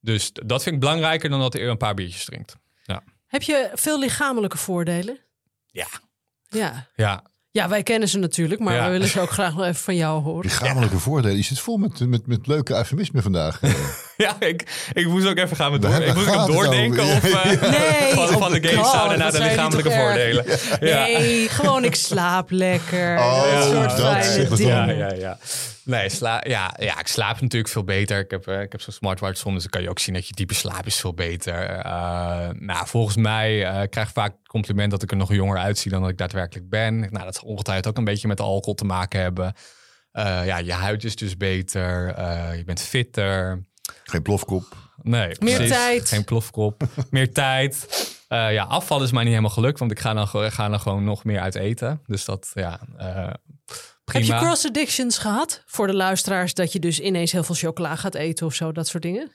Dus 0.00 0.32
dat 0.32 0.62
vind 0.62 0.74
ik 0.74 0.80
belangrijker 0.80 1.30
dan 1.30 1.40
dat 1.40 1.52
hij 1.52 1.68
een 1.68 1.76
paar 1.76 1.94
biertjes 1.94 2.24
drinkt. 2.24 2.56
heb 3.26 3.42
je 3.42 3.70
veel 3.74 3.98
lichamelijke 3.98 4.56
voordelen? 4.58 5.18
Ja. 5.66 5.86
Ja. 6.48 6.88
Ja, 6.94 7.29
Ja, 7.52 7.68
wij 7.68 7.82
kennen 7.82 8.08
ze 8.08 8.18
natuurlijk, 8.18 8.60
maar 8.60 8.74
Ja. 8.74 8.84
we 8.84 8.90
willen 8.90 9.08
ze 9.08 9.20
ook 9.20 9.30
graag 9.30 9.54
nog 9.54 9.62
even 9.64 9.74
van 9.74 9.96
jou 9.96 10.22
horen. 10.22 10.42
Lichamelijke 10.42 10.98
voordelen. 10.98 11.36
Je 11.36 11.42
zit 11.42 11.60
vol 11.60 11.76
met, 11.76 12.00
met, 12.00 12.26
met 12.26 12.46
leuke 12.46 12.74
eufemismen 12.74 13.22
vandaag. 13.22 13.60
ja 14.26 14.36
ik, 14.38 14.88
ik 14.92 15.06
moest 15.06 15.26
ook 15.26 15.36
even 15.38 15.56
gaan 15.56 15.72
met 15.72 15.82
door. 15.82 15.94
Ik 15.94 16.14
moest 16.14 16.26
gaat 16.26 16.46
het 16.46 16.56
doordenken 16.56 17.02
of, 17.02 17.24
eh, 17.24 17.44
Nee, 17.70 18.14
van, 18.14 18.28
van 18.28 18.52
de 18.52 18.60
oh 18.60 18.68
game 18.70 18.84
sauna 18.84 19.16
naar 19.16 19.32
de 19.32 19.38
lichamelijke 19.38 19.90
voordelen. 19.90 20.44
Ja. 20.80 21.02
Nee, 21.02 21.48
gewoon 21.48 21.84
ik 21.84 21.94
slaap 21.94 22.50
lekker. 22.50 23.18
Oh, 23.18 23.52
dat 23.52 23.64
soort 23.64 23.96
dat. 24.48 24.58
Ja, 24.58 24.90
ja, 24.90 25.12
ja. 25.12 25.38
Nee, 25.84 26.08
sla 26.08 26.44
ja, 26.46 26.74
ja, 26.78 26.98
ik 26.98 27.06
slaap 27.06 27.40
natuurlijk 27.40 27.72
veel 27.72 27.84
beter. 27.84 28.18
Ik 28.18 28.30
heb, 28.30 28.46
eh, 28.46 28.60
ik 28.60 28.72
heb 28.72 28.80
zo'n 28.80 28.92
smartwatch 28.92 29.44
om, 29.44 29.52
dus 29.54 29.62
dan 29.62 29.70
kan 29.70 29.82
je 29.82 29.90
ook 29.90 29.98
zien 29.98 30.14
dat 30.14 30.26
je 30.28 30.34
diepe 30.34 30.54
slaap 30.54 30.86
is 30.86 30.96
veel 30.96 31.14
beter. 31.14 31.62
Eh, 31.68 32.48
nou, 32.52 32.86
volgens 32.86 33.16
mij 33.16 33.64
eh, 33.64 33.88
krijg 33.90 34.06
ik 34.08 34.14
vaak 34.14 34.32
het 34.38 34.48
compliment 34.48 34.90
dat 34.90 35.02
ik 35.02 35.10
er 35.10 35.16
nog 35.16 35.32
jonger 35.32 35.58
uitzie 35.58 35.90
dan 35.90 36.00
dat 36.00 36.10
ik 36.10 36.18
daadwerkelijk 36.18 36.68
ben. 36.68 36.98
Nou, 36.98 37.24
dat 37.24 37.34
zal 37.34 37.48
ongetwijfeld 37.48 37.86
ook 37.88 37.96
een 37.98 38.04
beetje 38.04 38.28
met 38.28 38.40
alcohol 38.40 38.74
te 38.74 38.84
maken 38.84 39.20
hebben. 39.20 39.54
Eh, 40.12 40.46
ja, 40.46 40.58
je 40.58 40.72
huid 40.72 41.04
is 41.04 41.16
dus 41.16 41.36
beter. 41.36 42.14
eh, 42.14 42.56
je 42.56 42.64
bent 42.64 42.82
fitter. 42.82 43.64
Geen 44.10 44.22
plofkop. 44.22 44.76
Nee, 45.02 45.36
Meer 45.40 45.54
precies. 45.56 45.68
tijd. 45.76 46.08
Geen 46.08 46.24
plofkop. 46.24 46.82
meer 47.10 47.32
tijd. 47.32 47.86
Eh, 48.28 48.52
ja, 48.52 48.64
afval 48.64 49.02
is 49.02 49.10
mij 49.12 49.22
niet 49.22 49.30
helemaal 49.32 49.50
gelukt, 49.54 49.78
want 49.78 49.90
ik 49.90 49.98
ga 50.00 50.14
dan, 50.14 50.28
ga 50.28 50.68
dan 50.68 50.80
gewoon 50.80 51.04
nog 51.04 51.24
meer 51.24 51.40
uit 51.40 51.54
eten. 51.54 52.00
Dus 52.06 52.24
dat, 52.24 52.50
ja, 52.54 52.80
eh, 52.96 53.32
Heb 54.04 54.22
je 54.22 54.36
cross 54.36 54.66
addictions 54.66 55.18
gehad? 55.18 55.62
Voor 55.66 55.86
de 55.86 55.94
luisteraars, 55.94 56.54
dat 56.54 56.72
je 56.72 56.78
dus 56.78 57.00
ineens 57.00 57.32
heel 57.32 57.42
veel 57.44 57.54
chocola 57.54 57.96
gaat 57.96 58.14
eten 58.14 58.46
of 58.46 58.54
zo, 58.54 58.72
dat 58.72 58.88
soort 58.88 59.02
dingen? 59.02 59.30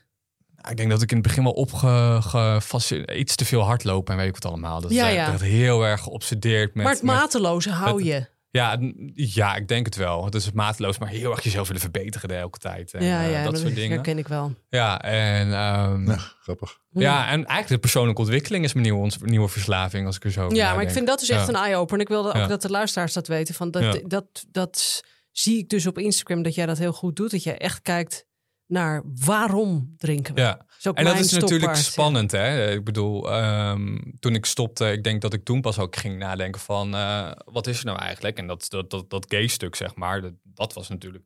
Ja, 0.61 0.69
Ik 0.69 0.77
denk 0.77 0.89
dat 0.89 1.01
ik 1.01 1.09
in 1.11 1.17
het 1.17 1.27
begin 1.27 1.43
wel 1.43 1.51
opgefascineerd, 1.51 3.11
iets 3.11 3.35
te 3.35 3.45
veel 3.45 3.61
hardlopen 3.61 4.13
en 4.13 4.19
weet 4.19 4.27
ik 4.29 4.33
wat 4.43 4.51
allemaal. 4.51 4.81
Dat 4.81 4.91
Ja, 4.91 5.07
ja. 5.07 5.31
echt 5.31 5.41
heel 5.41 5.83
erg 5.85 6.01
geobsedeerd 6.01 6.73
met. 6.75 6.83
maar 6.83 6.93
het 6.93 7.03
met- 7.03 7.15
mateloze 7.15 7.69
hou 7.71 7.95
met- 7.95 8.05
je. 8.05 8.25
Ja, 8.55 8.79
ja, 9.15 9.55
ik 9.55 9.67
denk 9.67 9.85
het 9.85 9.95
wel. 9.95 10.25
Het 10.25 10.35
is 10.35 10.51
mateloos, 10.51 10.97
maar 10.97 11.09
heel 11.09 11.31
erg 11.31 11.43
jezelf 11.43 11.67
willen 11.67 11.81
verbeteren 11.81 12.27
de 12.29 12.35
elke 12.35 12.57
tijd. 12.59 12.93
En, 12.93 13.03
ja, 13.05 13.23
eh, 13.23 13.31
ja, 13.31 13.43
dat 13.43 13.51
dat 13.51 13.61
soort 13.61 13.75
dingen. 13.75 13.91
herken 13.91 14.17
ik 14.17 14.27
wel. 14.27 14.53
Ja, 14.69 15.01
en 15.01 15.53
ehm, 15.53 16.09
Ja, 16.09 16.17
grappig. 16.41 16.77
ja, 16.91 17.21
en 17.27 17.33
eigenlijk 17.33 17.67
de 17.67 17.77
persoonlijke 17.77 18.21
ontwikkeling 18.21 18.63
is 18.63 18.73
mijn 18.73 18.85
nieuwe, 18.85 19.11
nieuwe 19.19 19.47
verslaving, 19.47 20.05
als 20.05 20.15
ik 20.15 20.23
er 20.23 20.31
zo 20.31 20.43
over 20.45 20.57
Ja, 20.57 20.73
maar 20.73 20.83
ik 20.83 20.89
vind 20.91 21.07
dat 21.07 21.19
dus 21.19 21.29
echt 21.29 21.47
Ja. 21.47 21.53
een 21.53 21.63
eye-opener. 21.63 22.01
Ik 22.01 22.07
wilde 22.07 22.27
ook 22.29 22.35
Ja. 22.35 22.47
dat 22.47 22.61
de 22.61 22.69
luisteraars 22.69 23.13
dat 23.13 23.27
weten. 23.27 23.55
Van 23.55 23.71
dat, 23.71 23.83
Ja. 23.83 23.99
dat, 24.07 24.45
dat 24.51 25.03
zie 25.31 25.57
ik 25.57 25.69
dus 25.69 25.85
op 25.87 25.97
Instagram, 25.97 26.43
dat 26.43 26.55
jij 26.55 26.65
dat 26.65 26.77
heel 26.77 26.93
goed 26.93 27.15
doet. 27.15 27.31
Dat 27.31 27.43
jij 27.43 27.57
echt 27.57 27.81
kijkt 27.81 28.25
naar 28.67 29.01
waarom 29.25 29.93
drinken 29.97 30.33
we. 30.35 30.41
Ja, 30.41 30.64
Is 30.85 30.91
ook 30.91 30.97
en 30.97 31.03
dat 31.03 31.13
mijn 31.13 31.25
is 31.25 31.31
natuurlijk 31.31 31.75
ja. 31.75 31.81
spannend, 31.81 32.31
hè? 32.31 32.71
Ik 32.71 32.83
bedoel, 32.83 33.31
ehm, 33.31 33.97
toen 34.19 34.35
ik 34.35 34.45
stopte, 34.45 34.91
ik 34.91 35.03
denk 35.03 35.21
dat 35.21 35.33
ik 35.33 35.43
toen 35.43 35.61
pas 35.61 35.79
ook 35.79 35.95
ging 35.95 36.17
nadenken 36.17 36.61
van, 36.61 36.95
eh, 36.95 37.31
wat 37.45 37.67
is 37.67 37.79
er 37.79 37.85
nou 37.85 37.99
eigenlijk? 37.99 38.37
En 38.37 38.47
dat, 38.47 38.65
dat, 38.69 38.89
dat, 38.89 39.09
dat 39.09 39.25
gay-stuk, 39.29 39.75
zeg 39.75 39.95
maar, 39.95 40.21
dat, 40.21 40.33
dat 40.43 40.73
was 40.73 40.89
natuurlijk... 40.89 41.23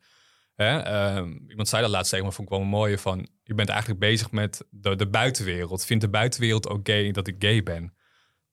Hè? 0.55 0.79
ehm, 0.79 1.37
iemand 1.47 1.67
zei 1.67 1.81
dat 1.81 1.91
laatst 1.91 2.11
tegen 2.11 2.25
me, 2.25 2.31
vond 2.31 2.47
ik 2.47 2.53
wel 2.53 2.63
een 2.63 2.69
mooie 2.69 2.97
van, 2.97 3.27
je 3.43 3.53
bent 3.53 3.69
eigenlijk 3.69 3.99
bezig 3.99 4.31
met 4.31 4.65
de, 4.69 4.95
de 4.95 5.07
buitenwereld. 5.07 5.85
Vindt 5.85 6.03
de 6.03 6.09
buitenwereld 6.09 6.69
ook 6.69 6.87
gay 6.87 7.11
dat 7.11 7.27
ik 7.27 7.35
gay 7.39 7.63
ben? 7.63 7.93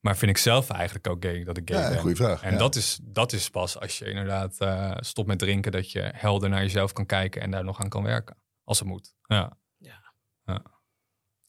Maar 0.01 0.17
vind 0.17 0.31
ik 0.31 0.39
zelf 0.39 0.71
eigenlijk 0.71 1.09
ook 1.09 1.25
gay 1.25 1.45
dat 1.45 1.57
ik 1.57 1.71
gay 1.71 1.83
Ja, 1.83 1.89
ben? 1.89 1.99
goede 1.99 2.17
vraag. 2.17 2.43
En 2.43 2.53
ja. 2.53 2.59
dat, 2.59 2.75
is, 2.75 2.99
dat 3.03 3.33
is 3.33 3.51
pas 3.51 3.81
als 3.81 3.99
je 3.99 4.05
inderdaad 4.05 4.59
eh, 4.59 4.93
stopt 4.97 5.29
met 5.29 5.39
drinken, 5.39 5.73
dat 5.73 5.93
je 5.93 6.11
helder 6.15 6.49
naar 6.49 6.63
jezelf 6.63 6.93
kan 6.93 7.07
kijken 7.07 7.43
en 7.43 7.51
daar 7.51 7.65
nog 7.65 7.81
aan 7.81 7.89
kan 7.89 8.03
werken. 8.03 8.37
Als 8.65 8.79
het 8.79 8.89
moet. 8.89 9.15
Ja, 9.27 9.57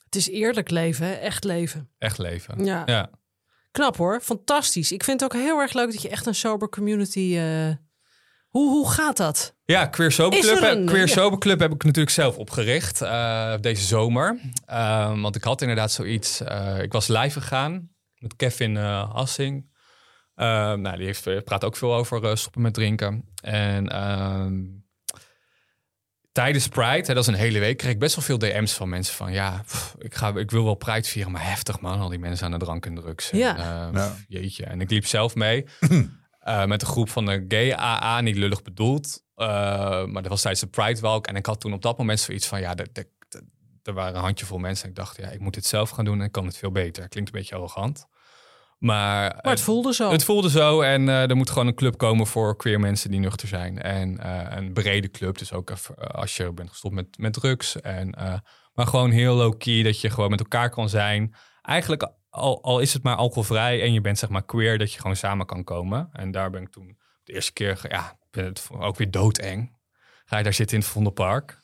Het 0.08 0.16
is 0.16 0.30
eerlijk 0.30 0.70
leven, 0.70 1.06
hè? 1.06 1.14
echt 1.14 1.44
leven. 1.44 1.90
echt 1.98 2.18
leven. 2.18 2.66
Ja. 2.66 2.84
ja. 2.86 3.10
Knap 3.72 3.98
hoor, 3.98 4.22
fantastisch. 4.22 4.92
Ik 4.92 5.04
vind 5.04 5.20
het 5.22 5.34
ook 5.34 5.42
heel 5.42 5.60
erg 5.60 5.74
leuk 5.74 5.92
dat 5.92 6.02
je 6.02 6.10
echt 6.10 6.26
een 6.26 6.36
sober 6.36 6.70
community... 6.70 7.36
eh, 7.38 7.70
Hoe, 8.48 8.70
hoe 8.70 8.90
gaat 8.92 9.18
dat? 9.18 9.56
Ja, 9.66 9.86
Queer 9.86 10.12
Sober 10.12 10.40
Club, 10.40 10.62
een- 10.62 10.86
Queer 10.86 11.08
ja. 11.08 11.14
Sober 11.14 11.40
Club 11.40 11.60
heb 11.60 11.74
ik 11.74 11.84
natuurlijk 11.84 12.16
zelf 12.16 12.38
opgericht 12.38 13.02
eh, 13.02 13.54
deze 13.62 13.84
zomer. 13.86 14.40
Ehm, 14.66 15.22
want 15.22 15.36
ik 15.36 15.44
had 15.44 15.62
inderdaad 15.62 15.92
zoiets. 15.92 16.42
eh, 16.42 16.82
ik 16.82 16.92
was 16.92 17.08
live 17.08 17.40
gegaan 17.42 17.90
met 18.18 18.36
Kevin 18.36 18.76
Hassing. 18.76 19.76
Ehm, 20.36 20.82
nou, 20.82 20.98
die 20.98 21.06
heeft, 21.06 21.44
praat 21.44 21.64
ook 21.64 21.76
veel 21.78 21.94
over 21.96 22.38
stoppen 22.38 22.62
met 22.62 22.74
drinken. 22.74 23.30
En 23.42 23.88
ehm, 23.88 24.64
tijdens 26.44 26.68
Pride, 26.68 27.04
hè, 27.08 27.14
dat 27.14 27.18
is 27.18 27.28
een 27.28 27.34
hele 27.34 27.60
week, 27.60 27.78
kreeg 27.78 27.92
ik 27.92 28.00
best 28.00 28.16
wel 28.16 28.24
veel 28.24 28.38
DM's 28.38 28.74
van 28.74 28.90
mensen 28.90 29.16
van... 29.16 29.32
Ja, 29.32 29.62
pff, 29.66 29.96
ik, 30.00 30.16
ga, 30.16 30.36
ik 30.36 30.52
wil 30.52 30.64
wel 30.64 30.76
Pride 30.76 31.08
vieren, 31.08 31.32
maar 31.32 31.46
heftig 31.50 31.80
man. 31.80 32.00
Al 32.00 32.10
die 32.10 32.20
mensen 32.20 32.46
aan 32.46 32.52
de 32.52 32.58
drank 32.66 32.86
en 32.86 32.96
drugs. 32.96 33.30
En, 33.32 33.38
Ja. 33.38 33.58
eh, 33.58 33.64
Ja. 33.94 34.08
pff, 34.10 34.24
Jeetje. 34.28 34.66
En 34.66 34.82
ik 34.82 34.90
liep 34.90 35.06
zelf 35.06 35.36
mee. 35.36 35.66
Eh, 36.40 36.66
met 36.66 36.82
een 36.82 36.88
groep 36.88 37.10
van 37.10 37.26
de 37.26 37.46
gay 37.48 37.74
AA, 37.74 38.22
niet 38.22 38.36
lullig 38.36 38.62
bedoeld. 38.62 39.24
Eh, 39.36 39.48
maar 40.06 40.22
dat 40.22 40.28
was 40.28 40.42
tijdens 40.42 40.64
de 40.64 40.70
Pride 40.70 41.00
Walk. 41.02 41.28
En 41.28 41.36
ik 41.36 41.46
had 41.46 41.60
toen 41.60 41.74
op 41.74 41.82
dat 41.82 41.98
moment 41.98 42.20
zoiets 42.20 42.48
van, 42.48 42.60
ja, 42.60 42.76
de, 42.76 42.88
de, 42.92 43.08
de- 43.30 43.44
er 43.84 43.94
waren 43.94 44.16
een 44.16 44.22
handjevol 44.22 44.58
mensen. 44.58 44.84
En 44.84 44.90
ik 44.90 44.96
dacht, 44.96 45.18
ja, 45.18 45.28
ik 45.30 45.40
moet 45.40 45.54
dit 45.54 45.66
zelf 45.66 45.90
gaan 45.90 46.06
doen 46.06 46.20
en 46.20 46.26
ik 46.26 46.32
kan 46.32 46.46
het 46.46 46.58
veel 46.58 46.72
beter. 46.72 47.08
Klinkt 47.08 47.34
een 47.34 47.40
beetje 47.40 47.56
arrogant. 47.56 48.06
Maar, 48.78 49.40
Maar 49.42 49.54
het 49.54 49.62
voelde 49.62 49.94
zo. 49.94 50.12
het 50.12 50.24
voelde 50.24 50.50
zo. 50.50 50.82
En 50.82 51.10
eh, 51.10 51.30
er 51.30 51.36
moet 51.36 51.50
gewoon 51.50 51.68
een 51.68 51.76
club 51.76 51.98
komen 51.98 52.28
voor 52.28 52.56
queer 52.56 52.80
mensen 52.80 53.12
die 53.12 53.20
nuchter 53.20 53.48
zijn. 53.48 53.82
En 53.82 54.18
eh, 54.18 54.58
een 54.58 54.74
brede 54.74 55.12
club. 55.12 55.38
Dus 55.38 55.54
ook 55.54 55.70
eh, 55.70 55.78
als 55.96 56.38
je 56.38 56.54
bent 56.54 56.70
gestopt 56.70 56.94
met, 56.94 57.18
met 57.18 57.34
drugs. 57.34 57.82
En, 57.82 58.10
maar 58.74 58.88
gewoon 58.88 59.12
heel 59.12 59.36
low-key, 59.36 59.84
dat 59.84 60.02
je 60.02 60.10
gewoon 60.10 60.30
met 60.30 60.40
elkaar 60.40 60.70
kan 60.70 60.90
zijn. 60.90 61.36
Eigenlijk, 61.62 62.12
al, 62.30 62.64
al 62.64 62.80
is 62.80 62.94
het 62.94 63.04
maar 63.04 63.16
alcoholvrij 63.16 63.82
en 63.82 63.94
je 63.94 64.02
bent 64.02 64.18
zeg 64.18 64.30
maar 64.30 64.46
queer, 64.46 64.78
dat 64.78 64.94
je 64.94 65.00
gewoon 65.00 65.16
samen 65.16 65.46
kan 65.46 65.64
komen. 65.64 66.10
En 66.12 66.32
daar 66.32 66.50
ben 66.50 66.62
ik 66.62 66.70
toen 66.70 66.98
de 67.24 67.34
eerste 67.34 67.54
keer, 67.54 67.80
ja, 67.90 68.12
ik 68.12 68.28
vind 68.32 68.48
het 68.48 68.68
ook 68.80 68.98
weer 68.98 69.12
doodeng. 69.12 69.76
Ga 70.26 70.38
je 70.38 70.44
daar 70.44 70.54
zitten 70.54 70.78
in 70.78 70.84
het 70.84 70.92
Vondelpark? 70.92 71.62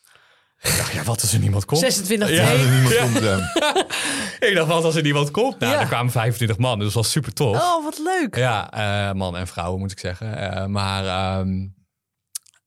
Ik 0.64 0.78
dacht, 0.78 0.92
ja, 0.94 1.04
wat 1.04 1.22
als 1.22 1.34
er 1.34 1.40
niemand 1.40 1.66
komt? 1.66 1.80
26 1.82 2.30
Ja. 2.30 2.46
thee. 2.46 2.58
Niemand 2.70 2.96
komt, 2.98 3.16
Ik 4.40 4.52
dacht, 4.56 4.68
wat 4.68 4.84
als 4.84 4.96
er 4.96 5.02
niemand 5.02 5.32
komt? 5.32 5.60
Nou, 5.60 5.74
Ja. 5.74 5.80
er 5.80 5.88
kwamen 5.88 6.12
25 6.12 6.58
man, 6.58 6.78
dus 6.80 6.86
dat 6.86 6.96
was 7.04 7.12
super 7.12 7.34
tof. 7.34 7.56
Oh, 7.56 7.84
wat 7.84 8.00
leuk. 8.04 8.36
Ja, 8.36 8.72
eh, 9.10 9.14
man 9.16 9.38
en 9.38 9.48
vrouwen 9.48 9.80
moet 9.80 9.92
ik 9.92 10.00
zeggen. 10.00 10.38
Eh, 10.38 10.66
maar 10.66 11.06
ehm, 11.06 11.68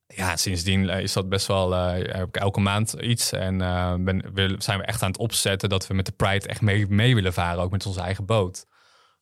ja, 0.07 0.37
sindsdien 0.37 0.89
eh, 0.91 1.01
is 1.01 1.13
dat 1.13 1.29
best 1.29 1.47
wel. 1.47 1.75
eh, 1.75 2.15
heb 2.17 2.29
ik 2.29 2.37
elke 2.37 2.61
maand 2.61 2.93
iets. 2.93 3.33
En 3.33 3.61
eh, 3.61 3.95
ben, 3.99 4.31
wil- 4.35 4.55
zijn 4.59 4.79
we 4.79 4.85
echt 4.85 5.03
aan 5.03 5.11
het 5.11 5.19
opzetten 5.19 5.69
dat 5.69 5.87
we 5.87 5.95
met 5.95 6.07
de 6.07 6.13
Pride 6.13 6.47
echt 6.49 6.61
mee, 6.61 6.87
mee 6.89 7.15
willen 7.15 7.33
varen, 7.33 7.63
ook 7.63 7.71
met 7.71 7.87
onze 7.87 8.01
eigen 8.01 8.25
boot. 8.27 8.67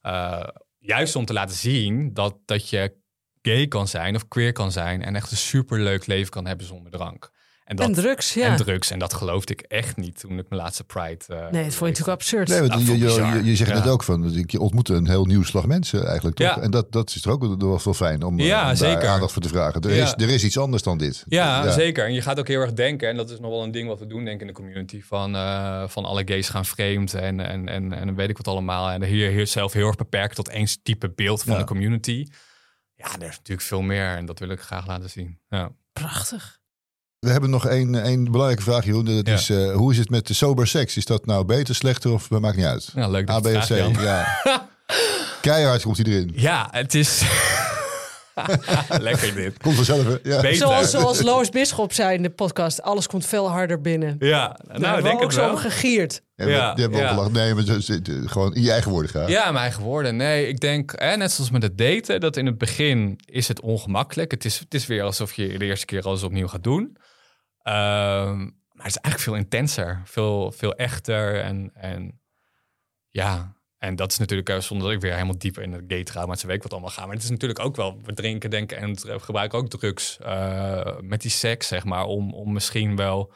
Eh, 0.01 0.43
juist 0.79 1.17
om 1.17 1.25
te 1.25 1.33
laten 1.33 1.57
zien 1.57 2.15
dat, 2.15 2.37
dat 2.45 2.69
je 2.69 2.95
gay 3.43 3.67
kan 3.69 3.89
zijn 3.89 4.15
of 4.15 4.29
queer 4.29 4.53
kan 4.53 4.73
zijn 4.73 5.03
en 5.03 5.17
echt 5.17 5.31
een 5.31 5.37
superleuk 5.37 6.07
leven 6.07 6.31
kan 6.31 6.47
hebben 6.47 6.67
zonder 6.67 6.93
drank. 6.93 7.31
En, 7.65 7.77
dat, 7.77 7.87
En 7.87 7.93
drugs, 7.93 8.35
ja. 8.35 8.47
en 8.47 8.57
drugs. 8.57 8.91
En 8.91 8.99
dat 8.99 9.15
geloofde 9.15 9.53
ik 9.53 9.61
echt 9.61 9.97
niet 9.97 10.21
toen 10.21 10.39
ik 10.39 10.49
mijn 10.49 10.61
laatste 10.63 10.85
Pride. 10.85 11.25
eh, 11.29 11.37
Nee, 11.51 11.51
dat 11.51 11.75
vond 11.75 11.79
je 11.79 11.85
natuurlijk 11.87 12.09
absurd. 12.09 12.49
Nee, 12.49 12.61
want 12.61 12.87
je, 12.87 12.99
je, 12.99 13.13
je, 13.13 13.45
je 13.45 13.57
zegt 13.57 13.71
Ja. 13.71 13.77
het 13.77 13.89
ook 13.89 14.03
van, 14.03 14.45
je 14.47 14.59
ontmoet 14.61 14.89
een 14.89 15.09
heel 15.09 15.25
nieuw 15.25 15.43
slag 15.43 15.67
mensen 15.67 16.07
eigenlijk 16.07 16.37
toch? 16.37 16.47
Ja. 16.47 16.61
En 16.61 16.71
dat, 16.71 16.93
dat 16.93 17.09
is 17.15 17.25
er 17.25 17.31
ook 17.31 17.41
wel- 17.41 17.59
wel 17.59 17.81
wel 17.85 17.95
fijn 17.95 18.23
om, 18.23 18.39
eh, 18.39 18.47
Ja, 18.47 18.61
om 18.61 18.67
daar 18.67 18.77
zeker. 18.77 19.09
aandacht 19.09 19.33
voor 19.33 19.43
te 19.43 19.49
vragen. 19.49 19.81
Er, 19.81 19.95
Ja. 19.95 20.03
is, 20.05 20.13
er 20.13 20.31
is 20.31 20.45
iets 20.45 20.59
anders 20.59 20.83
dan 20.83 20.99
dit. 20.99 21.25
Ja, 21.29 21.71
zeker. 21.71 22.05
En 22.05 22.13
je 22.13 22.21
gaat 22.23 22.39
ook 22.39 22.49
heel 22.49 22.61
erg 22.61 22.73
denken, 22.73 23.09
en 23.09 23.17
dat 23.17 23.31
is 23.31 23.41
nog 23.41 23.51
wel 23.51 23.63
een 23.63 23.71
ding 23.73 23.89
wat 23.89 23.99
we 23.99 24.07
doen, 24.07 24.25
denk 24.25 24.35
ik, 24.35 24.41
in 24.41 24.47
de 24.47 24.53
community, 24.53 25.03
van, 25.03 25.35
eh, 25.35 25.89
van 25.89 26.05
alle 26.05 26.23
gays 26.25 26.49
gaan 26.49 26.65
vreemd 26.65 27.15
en, 27.15 27.41
en, 27.41 27.69
en, 27.69 27.93
en 27.93 28.07
dan 28.07 28.15
weet 28.15 28.29
ik 28.29 28.37
wat 28.37 28.49
allemaal. 28.49 28.91
En 28.91 29.03
hier, 29.05 29.31
hier 29.31 29.47
zelf 29.47 29.73
heel 29.73 29.87
erg 29.87 29.97
beperkt 29.97 30.35
tot 30.35 30.49
één 30.49 30.67
type 30.83 31.11
beeld 31.11 31.43
van 31.43 31.53
Ja. 31.53 31.59
de 31.59 31.65
community. 31.65 32.27
Ja, 32.95 33.05
er 33.05 33.29
is 33.29 33.37
natuurlijk 33.37 33.67
veel 33.67 33.83
meer 33.83 34.17
en 34.17 34.27
dat 34.27 34.39
wil 34.39 34.49
ik 34.49 34.61
graag 34.61 34.87
laten 34.87 35.11
zien. 35.11 35.39
Ja. 35.49 35.71
Prachtig. 35.93 36.63
We 37.25 37.31
hebben 37.31 37.51
nog 37.51 37.67
één, 37.67 38.03
één 38.03 38.25
belangrijke 38.25 38.63
vraag, 38.63 38.85
Jeroen. 38.85 39.05
Dat 39.05 39.27
Ja. 39.27 39.35
is, 39.35 39.51
eh, 39.51 39.73
hoe 39.73 39.93
is 39.93 39.99
het 39.99 40.11
met 40.11 40.27
de 40.27 40.35
sober 40.35 40.67
seks? 40.67 40.97
Is 40.97 41.05
dat 41.05 41.27
nou 41.27 41.45
beter, 41.45 41.75
slechter 41.75 42.13
of 42.13 42.29
dat 42.29 42.41
maakt 42.41 42.57
niet 42.57 42.65
uit? 42.67 42.91
Ja, 42.95 43.09
leuk 43.09 43.27
dat 43.27 43.37
A, 43.37 43.41
B 43.41 43.47
je 43.47 43.57
of 43.57 43.67
C? 43.97 44.01
Ja. 44.01 44.27
Keihard 45.41 45.83
komt 45.83 45.97
hij 45.97 46.07
erin. 46.07 46.33
Ja, 46.35 46.69
het 46.71 46.95
is... 46.95 47.23
Lekker 48.99 49.35
dit. 49.35 49.59
Komt 49.59 49.75
vanzelf. 49.75 50.19
Ja. 50.23 50.41
Beter. 50.41 50.57
Zoals, 50.57 50.91
zoals 50.91 51.23
Lois 51.23 51.49
Bisschop 51.49 51.93
zei 51.93 52.17
in 52.17 52.23
de 52.23 52.31
podcast, 52.31 52.83
alles 52.83 53.07
komt 53.07 53.27
veel 53.27 53.51
harder 53.51 53.81
binnen. 53.81 54.17
Ja, 54.19 54.59
nou, 54.67 54.81
hebben 54.85 54.99
ik 54.99 55.03
denk 55.05 55.15
ook 55.15 55.23
het 55.23 55.33
zo 55.33 55.57
gegierd. 55.57 56.23
Ja, 56.37 56.75
die 56.75 56.83
hebben 56.83 57.01
we 57.01 57.07
ja. 57.07 57.29
Nee, 57.29 57.55
maar 57.55 57.65
gewoon 58.27 58.55
in 58.55 58.63
je 58.63 58.71
eigen 58.71 58.91
woorden 58.91 59.11
gaan. 59.11 59.29
Ja, 59.29 59.45
mijn 59.45 59.57
eigen 59.65 59.83
woorden. 59.83 60.17
Nee, 60.17 60.49
ik 60.49 60.61
denk, 60.61 60.93
hè, 60.97 61.17
net 61.17 61.33
zoals 61.33 61.51
met 61.51 61.63
het 61.63 61.79
daten, 61.79 62.21
dat 62.21 62.37
in 62.37 62.47
het 62.47 62.59
begin 62.59 63.19
is 63.25 63.49
het 63.49 63.61
ongemakkelijk. 63.61 64.31
Het 64.31 64.45
is, 64.45 64.59
het 64.59 64.75
is 64.75 64.87
weer 64.87 65.03
alsof 65.03 65.33
je 65.33 65.59
de 65.59 65.65
eerste 65.65 65.87
keer 65.87 66.03
alles 66.03 66.23
opnieuw 66.23 66.49
gaat 66.49 66.63
doen. 66.65 66.97
Ehm, 67.65 68.39
maar 68.73 68.87
het 68.87 68.97
is 68.97 69.01
eigenlijk 69.01 69.19
veel 69.19 69.35
intenser, 69.35 70.03
veel, 70.05 70.53
veel 70.53 70.75
echter. 70.75 71.41
En, 71.41 71.71
en 71.75 72.21
ja, 73.09 73.57
en 73.79 73.97
dat 73.97 74.11
is 74.11 74.19
natuurlijk 74.19 74.49
eh, 74.49 74.59
zonder 74.59 74.87
dat 74.87 74.97
ik 74.97 75.03
weer 75.03 75.13
helemaal 75.13 75.39
dieper 75.39 75.63
in 75.63 75.73
het 75.73 75.85
gay 75.89 76.05
traumatische 76.05 76.47
week 76.47 76.63
wat 76.63 76.73
allemaal 76.73 76.91
ga. 76.91 77.07
Maar 77.07 77.15
het 77.15 77.23
is 77.23 77.31
natuurlijk 77.31 77.61
ook 77.61 77.77
wel, 77.77 78.01
we 78.03 78.15
drinken, 78.15 78.51
denken 78.51 78.77
en 78.77 78.99
gebruiken 79.21 79.59
ook 79.59 79.69
drugs 79.69 80.19
eh, 80.19 80.99
met 81.01 81.23
die 81.23 81.31
seks, 81.31 81.67
zeg 81.67 81.85
maar, 81.85 82.05
om, 82.05 82.35
om 82.35 82.53
misschien 82.53 82.97
wel 82.97 83.33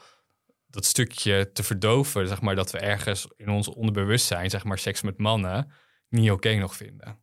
dat 0.67 0.85
stukje 0.85 1.51
te 1.51 1.63
verdoven, 1.63 2.27
zeg 2.27 2.41
maar, 2.41 2.55
dat 2.55 2.71
we 2.71 2.79
ergens 2.79 3.27
in 3.35 3.49
ons 3.49 3.67
onderbewustzijn, 3.67 4.49
zeg 4.49 4.63
maar, 4.63 4.77
seks 4.77 5.01
met 5.01 5.17
mannen 5.17 5.71
niet 6.09 6.31
oké 6.31 6.53
nog 6.55 6.75
vinden. 6.75 7.19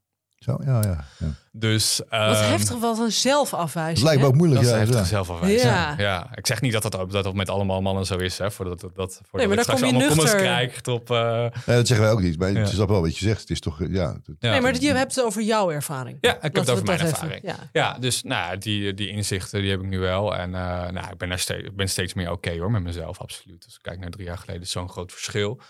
Zo, 0.47 0.59
ja, 0.65 0.81
ja, 0.83 1.05
ja. 1.19 1.27
Dus 1.53 1.97
Wat 1.99 2.09
ehm, 2.21 2.51
heftig, 2.51 2.77
wat 2.79 2.99
een 2.99 3.13
zelfafwijzing. 3.13 3.97
Het 3.99 4.07
lijkt 4.07 4.21
me 4.21 4.27
ook 4.27 4.35
moeilijk. 4.35 4.61
Dat 4.61 4.71
is 4.71 4.77
ja, 4.77 4.83
een 4.83 4.87
heftige 4.87 5.03
ja. 5.05 5.11
zelfafwijzing. 5.11 5.63
Ja. 5.73 5.95
Ja. 5.99 6.29
ik 6.35 6.47
zeg 6.47 6.61
niet 6.61 6.73
dat 6.73 6.83
dat, 6.83 6.97
ook- 6.99 7.13
dat 7.13 7.35
met 7.35 7.49
allemaal 7.51 7.83
mannen 7.83 8.07
zo 8.07 8.17
is, 8.17 8.39
hè, 8.39 8.51
voordat 8.51 8.81
dat, 8.81 8.95
dat 8.95 9.13
voordat 9.13 9.33
Nee, 9.33 9.49
maar 9.49 9.59
ik 9.59 9.65
dan 9.67 9.75
kom 9.75 9.85
je 9.85 9.91
allemaal 9.91 10.09
comments 10.09 10.33
nuchter- 10.33 10.51
krijgt 10.53 10.89
op. 10.89 11.11
eh, 11.11 11.41
Nee, 11.67 11.77
dat 11.77 11.87
zeggen 11.87 12.07
wij 12.07 12.11
ook 12.15 12.21
niet. 12.21 12.39
Maar 12.39 12.53
Ja. 12.53 12.59
het 12.59 12.69
is 12.69 12.75
wel 12.77 12.87
wat 13.01 13.19
je 13.19 13.25
zegt. 13.25 13.41
Het 13.41 13.51
is 13.51 13.61
toch, 13.61 13.79
ja. 13.89 14.17
Nee, 14.41 14.61
maar 14.61 14.81
je 14.81 14.93
hebt 14.93 15.15
het 15.15 15.25
over 15.25 15.43
jouw 15.43 15.71
ervaring. 15.71 16.19
Ja, 16.21 16.35
ik 16.35 16.43
heb 16.43 16.55
het 16.55 16.71
over 16.71 16.85
mijn 16.85 17.01
ervaring. 17.01 17.41
ja. 17.43 17.57
Ja, 17.73 17.99
dus 17.99 18.23
nou, 18.23 18.59
die, 18.59 18.95
die 18.95 19.09
inzichten 19.09 19.61
die 19.61 19.71
heb 19.71 19.81
ik 19.81 19.87
nu 19.87 19.99
wel. 19.99 20.37
En 20.37 20.55
eh, 20.55 20.61
nou, 20.91 21.11
ik 21.13 21.19
ben, 21.19 21.29
daar 21.29 21.39
steeds, 21.39 21.65
ik 21.67 21.77
ben 21.77 21.89
steeds 21.89 22.15
meer 22.15 22.31
oké 22.31 22.59
hoor 22.59 22.71
met 22.71 22.83
mezelf, 22.83 23.19
absoluut. 23.21 23.65
Dus 23.65 23.79
kijk 23.81 23.99
naar 24.01 24.11
drie 24.11 24.27
jaar 24.27 24.39
geleden, 24.39 24.63
is 24.63 24.71
zo'n 24.71 24.89
groot 24.89 25.13
verschil. 25.13 25.61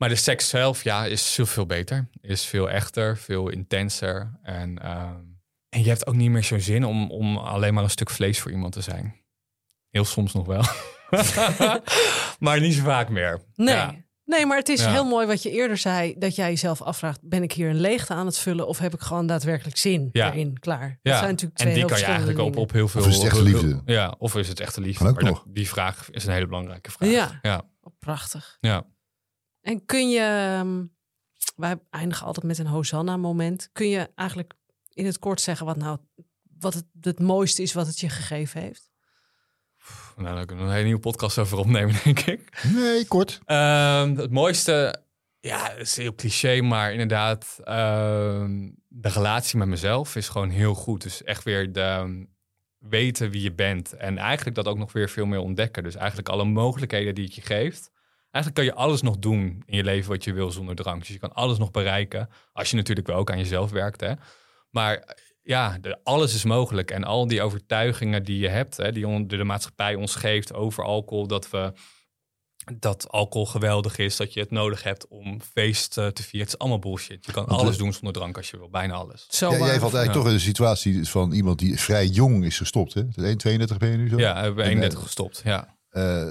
Maar 0.00 0.08
de 0.08 0.14
seks 0.14 0.48
zelf, 0.48 0.84
ja, 0.84 1.04
is 1.04 1.30
veel, 1.30 1.46
veel 1.46 1.66
beter. 1.66 2.08
Is 2.20 2.44
veel 2.44 2.70
echter, 2.70 3.16
veel 3.16 3.48
intenser. 3.48 4.38
En, 4.42 4.78
ehm, 4.82 5.14
en 5.68 5.82
je 5.82 5.88
hebt 5.88 6.06
ook 6.06 6.14
niet 6.14 6.30
meer 6.30 6.44
zo'n 6.44 6.60
zin 6.60 6.84
om, 6.84 7.10
om 7.10 7.36
alleen 7.36 7.74
maar 7.74 7.84
een 7.84 7.90
stuk 7.90 8.10
vlees 8.10 8.40
voor 8.40 8.50
iemand 8.50 8.72
te 8.72 8.80
zijn. 8.80 9.14
Heel 9.90 10.04
soms 10.04 10.32
nog 10.32 10.46
wel. 10.46 10.62
maar 12.38 12.60
niet 12.60 12.74
zo 12.74 12.82
vaak 12.82 13.08
meer. 13.08 13.40
Nee. 13.54 13.74
Ja. 13.74 13.94
Nee, 14.24 14.46
maar 14.46 14.56
het 14.58 14.68
is 14.68 14.80
Ja. 14.82 14.90
heel 14.90 15.04
mooi 15.04 15.26
wat 15.26 15.42
je 15.42 15.50
eerder 15.50 15.76
zei. 15.76 16.14
Dat 16.18 16.36
jij 16.36 16.48
jezelf 16.48 16.82
afvraagt, 16.82 17.20
ben 17.22 17.42
ik 17.42 17.52
hier 17.52 17.68
een 17.68 17.80
leegte 17.80 18.14
aan 18.14 18.26
het 18.26 18.38
vullen? 18.38 18.66
Of 18.66 18.78
heb 18.78 18.94
ik 18.94 19.00
gewoon 19.00 19.26
daadwerkelijk 19.26 19.76
zin 19.76 20.08
Ja. 20.12 20.30
erin? 20.32 20.58
Klaar. 20.58 20.88
Dat 20.88 20.98
Ja, 21.12 21.18
zijn 21.18 21.30
natuurlijk 21.30 21.58
en 21.58 21.64
twee 21.64 21.74
die 21.74 21.82
heel 21.82 21.92
kan 21.92 21.98
je 22.00 22.04
eigenlijk 22.04 22.56
op, 22.58 22.72
heel 22.72 22.88
veel... 22.88 23.00
Of 23.00 23.06
is 23.06 23.14
het 23.16 23.24
echte 23.24 23.42
liefde? 23.42 23.82
Ja, 23.84 24.14
of 24.18 24.36
is 24.36 24.48
het 24.48 24.60
echte 24.60 24.80
liefde? 24.80 25.04
Maar 25.04 25.14
dat- 25.14 25.42
die 25.46 25.68
vraag 25.68 26.10
is 26.10 26.24
een 26.26 26.32
hele 26.32 26.46
belangrijke 26.46 26.90
vraag. 26.90 27.10
Ja. 27.10 27.38
ja. 27.42 27.62
Oh, 27.80 27.92
prachtig. 27.98 28.56
ja. 28.60 28.84
En 29.60 29.84
kun 29.86 30.10
je... 30.10 30.20
ehm, 30.20 30.84
wij 31.56 31.80
eindigen 31.90 32.26
altijd 32.26 32.46
met 32.46 32.58
een 32.58 32.66
Hosanna-moment. 32.66 33.68
Kun 33.72 33.88
je 33.88 34.10
eigenlijk 34.14 34.52
in 34.88 35.06
het 35.06 35.18
kort 35.18 35.40
zeggen 35.40 35.66
wat 35.66 35.76
nou 35.76 35.98
wat 36.60 36.74
het, 36.74 36.84
het 37.00 37.20
mooiste 37.20 37.62
is 37.62 37.72
wat 37.72 37.86
het 37.86 38.00
je 38.00 38.08
gegeven 38.08 38.60
heeft? 38.60 38.90
Nou, 40.16 40.34
daar 40.34 40.46
kunnen 40.46 40.64
we 40.64 40.70
een 40.70 40.76
hele 40.76 40.86
nieuwe 40.86 41.00
podcast 41.00 41.38
over 41.38 41.58
opnemen, 41.58 41.94
denk 42.04 42.20
ik. 42.20 42.62
Nee, 42.74 43.06
kort. 43.06 43.40
Ehm, 43.44 44.16
het 44.16 44.30
mooiste, 44.30 45.02
ja, 45.40 45.70
is 45.72 45.96
heel 45.96 46.14
cliché, 46.14 46.60
maar 46.60 46.92
inderdaad, 46.92 47.60
ehm, 47.64 48.70
de 48.88 49.08
relatie 49.08 49.58
met 49.58 49.68
mezelf 49.68 50.16
is 50.16 50.28
gewoon 50.28 50.50
heel 50.50 50.74
goed. 50.74 51.02
Dus 51.02 51.22
echt 51.22 51.44
weer 51.44 51.72
de, 51.72 52.26
weten 52.78 53.30
wie 53.30 53.42
je 53.42 53.52
bent. 53.52 53.92
En 53.92 54.18
eigenlijk 54.18 54.56
dat 54.56 54.66
ook 54.66 54.78
nog 54.78 54.92
weer 54.92 55.08
veel 55.08 55.26
meer 55.26 55.40
ontdekken. 55.40 55.82
Dus 55.82 55.94
eigenlijk 55.94 56.28
alle 56.28 56.44
mogelijkheden 56.44 57.14
die 57.14 57.24
het 57.24 57.34
je 57.34 57.42
geeft. 57.42 57.90
Eigenlijk 58.30 58.54
kan 58.54 58.64
je 58.64 58.84
alles 58.84 59.02
nog 59.02 59.18
doen 59.18 59.62
in 59.66 59.76
je 59.76 59.84
leven 59.84 60.10
wat 60.10 60.24
je 60.24 60.32
wil 60.32 60.50
zonder 60.50 60.74
drang. 60.74 60.98
Dus 60.98 61.08
je 61.08 61.18
kan 61.18 61.32
alles 61.32 61.58
nog 61.58 61.70
bereiken. 61.70 62.28
Als 62.52 62.70
je 62.70 62.76
natuurlijk 62.76 63.06
wel 63.06 63.16
ook 63.16 63.30
aan 63.30 63.38
jezelf 63.38 63.70
werkt. 63.70 64.00
Hè. 64.00 64.12
Maar 64.70 65.16
ja, 65.42 65.78
alles 66.02 66.34
is 66.34 66.44
mogelijk. 66.44 66.90
En 66.90 67.04
al 67.04 67.26
die 67.26 67.42
overtuigingen 67.42 68.22
die 68.24 68.38
je 68.38 68.48
hebt, 68.48 68.76
hè, 68.76 68.92
die 68.92 69.26
de 69.26 69.44
maatschappij 69.44 69.94
ons 69.94 70.14
geeft 70.14 70.52
over 70.54 70.84
alcohol, 70.84 71.26
dat 71.26 71.50
we 71.50 71.72
dat 72.78 73.08
alcohol 73.08 73.46
geweldig 73.46 73.98
is, 73.98 74.16
dat 74.16 74.32
je 74.32 74.40
het 74.40 74.50
nodig 74.50 74.82
hebt 74.82 75.08
om 75.08 75.40
feest 75.40 75.92
te 75.92 76.12
vieren. 76.14 76.40
Het 76.40 76.48
is 76.48 76.58
allemaal 76.58 76.78
bullshit. 76.78 77.26
Je 77.26 77.32
kan 77.32 77.46
Want, 77.46 77.60
alles 77.60 77.76
doen 77.76 77.92
zonder 77.92 78.12
drank 78.12 78.36
als 78.36 78.50
je 78.50 78.56
wil, 78.58 78.70
bijna 78.70 78.94
alles. 78.94 79.26
Zo 79.30 79.50
Ja, 79.50 79.58
waar. 79.58 79.68
jij 79.68 79.78
valt 79.78 79.94
eigenlijk 79.94 80.14
Ja. 80.14 80.20
toch 80.22 80.26
in 80.26 80.36
de 80.38 80.44
situatie 80.44 81.08
van 81.08 81.32
iemand 81.32 81.58
die 81.58 81.80
vrij 81.80 82.06
jong 82.06 82.44
is 82.44 82.56
gestopt. 82.56 82.94
Hè? 82.94 83.02
1,32 83.02 83.76
ben 83.78 83.90
je 83.90 83.96
nu 83.96 84.08
zo? 84.08 84.18
Ja, 84.18 84.34
we 84.34 84.40
hebben 84.40 84.64
En, 84.64 84.70
31 84.70 84.98
eh, 84.98 85.04
gestopt. 85.04 85.40
Ja. 85.44 85.76
Eh, 85.88 86.26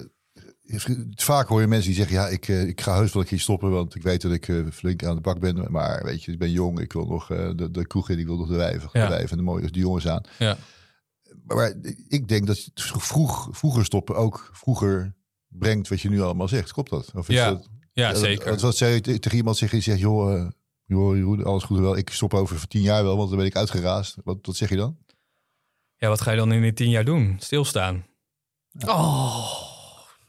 vaak 1.15 1.47
hoor 1.47 1.61
je 1.61 1.67
mensen 1.67 1.88
die 1.88 1.95
zeggen: 1.99 2.15
Ja, 2.15 2.28
ik, 2.28 2.47
eh, 2.47 2.67
ik 2.67 2.82
ga 2.82 2.95
heus 2.95 3.13
wel 3.13 3.22
een 3.22 3.28
keer 3.28 3.39
stoppen, 3.39 3.72
want 3.72 3.95
ik 3.95 4.01
weet 4.01 4.22
dat 4.22 4.32
ik 4.32 4.47
eh, 4.47 4.65
flink 4.72 5.03
aan 5.03 5.15
de 5.15 5.22
bak 5.22 5.39
ben. 5.39 5.72
Maar 5.72 6.03
weet 6.03 6.24
je, 6.24 6.32
ik 6.32 6.39
ben 6.39 6.51
jong, 6.51 6.80
ik 6.80 6.93
wil 6.93 7.05
nog 7.05 7.32
eh, 7.32 7.49
de, 7.55 7.72
de 7.72 7.88
kroeg 7.88 8.09
in, 8.09 8.20
ik 8.20 8.26
wil 8.26 8.38
nog 8.38 8.47
de 8.47 8.55
wijven, 8.55 8.89
Ja. 8.93 9.03
de 9.03 9.09
wijven 9.09 9.30
en 9.32 9.38
de 9.38 9.43
mooie 9.43 9.72
de 9.72 9.80
jongens 9.80 10.07
aan. 10.07 10.24
Ja. 10.38 10.57
Maar, 11.45 11.74
ik 12.07 12.28
denk 12.28 12.47
dat 12.47 12.70
vroeg, 12.74 13.47
vroeger 13.51 13.86
stoppen 13.86 14.15
ook 14.15 14.49
vroeger 14.53 15.15
brengt 15.47 15.88
wat 15.88 16.01
je 16.01 16.09
nu 16.09 16.22
allemaal 16.22 16.47
zegt. 16.47 16.72
Klopt 16.74 16.89
dat? 16.89 17.11
Of 17.15 17.30
is 17.30 17.36
Ja, 17.36 17.49
dat, 17.49 17.70
ja, 17.93 18.11
dat- 18.11 18.20
zeker. 18.22 18.49
Wat, 18.49 18.61
wat 18.61 18.78
zei 18.78 19.01
tegen 19.01 19.38
iemand 19.38 19.57
zeg 19.57 19.72
je 19.72 19.80
zegt, 19.80 19.99
joh, 19.99 20.49
joh, 20.86 21.45
alles 21.45 21.63
goed 21.63 21.80
wel. 21.80 21.97
Ik 21.97 22.09
stop 22.09 22.34
over 22.34 22.67
tien 22.67 22.82
jaar 22.82 23.03
wel, 23.03 23.17
want 23.17 23.30
dan 23.30 23.38
ben 23.38 23.47
ik 23.47 23.55
uitgeraasd. 23.55 24.17
Wat, 24.24 24.38
wat 24.41 24.55
zeg 24.55 24.70
je 24.70 24.76
dan? 24.76 24.97
ja, 25.95 26.07
wat 26.07 26.22
ga 26.22 26.32
je 26.32 26.38
dan 26.38 26.51
in 26.51 26.61
die 26.61 26.74
tien 26.74 26.89
jaar 26.89 27.05
doen? 27.05 27.36
Stilstaan. 27.39 28.05
Oh, 28.88 29.68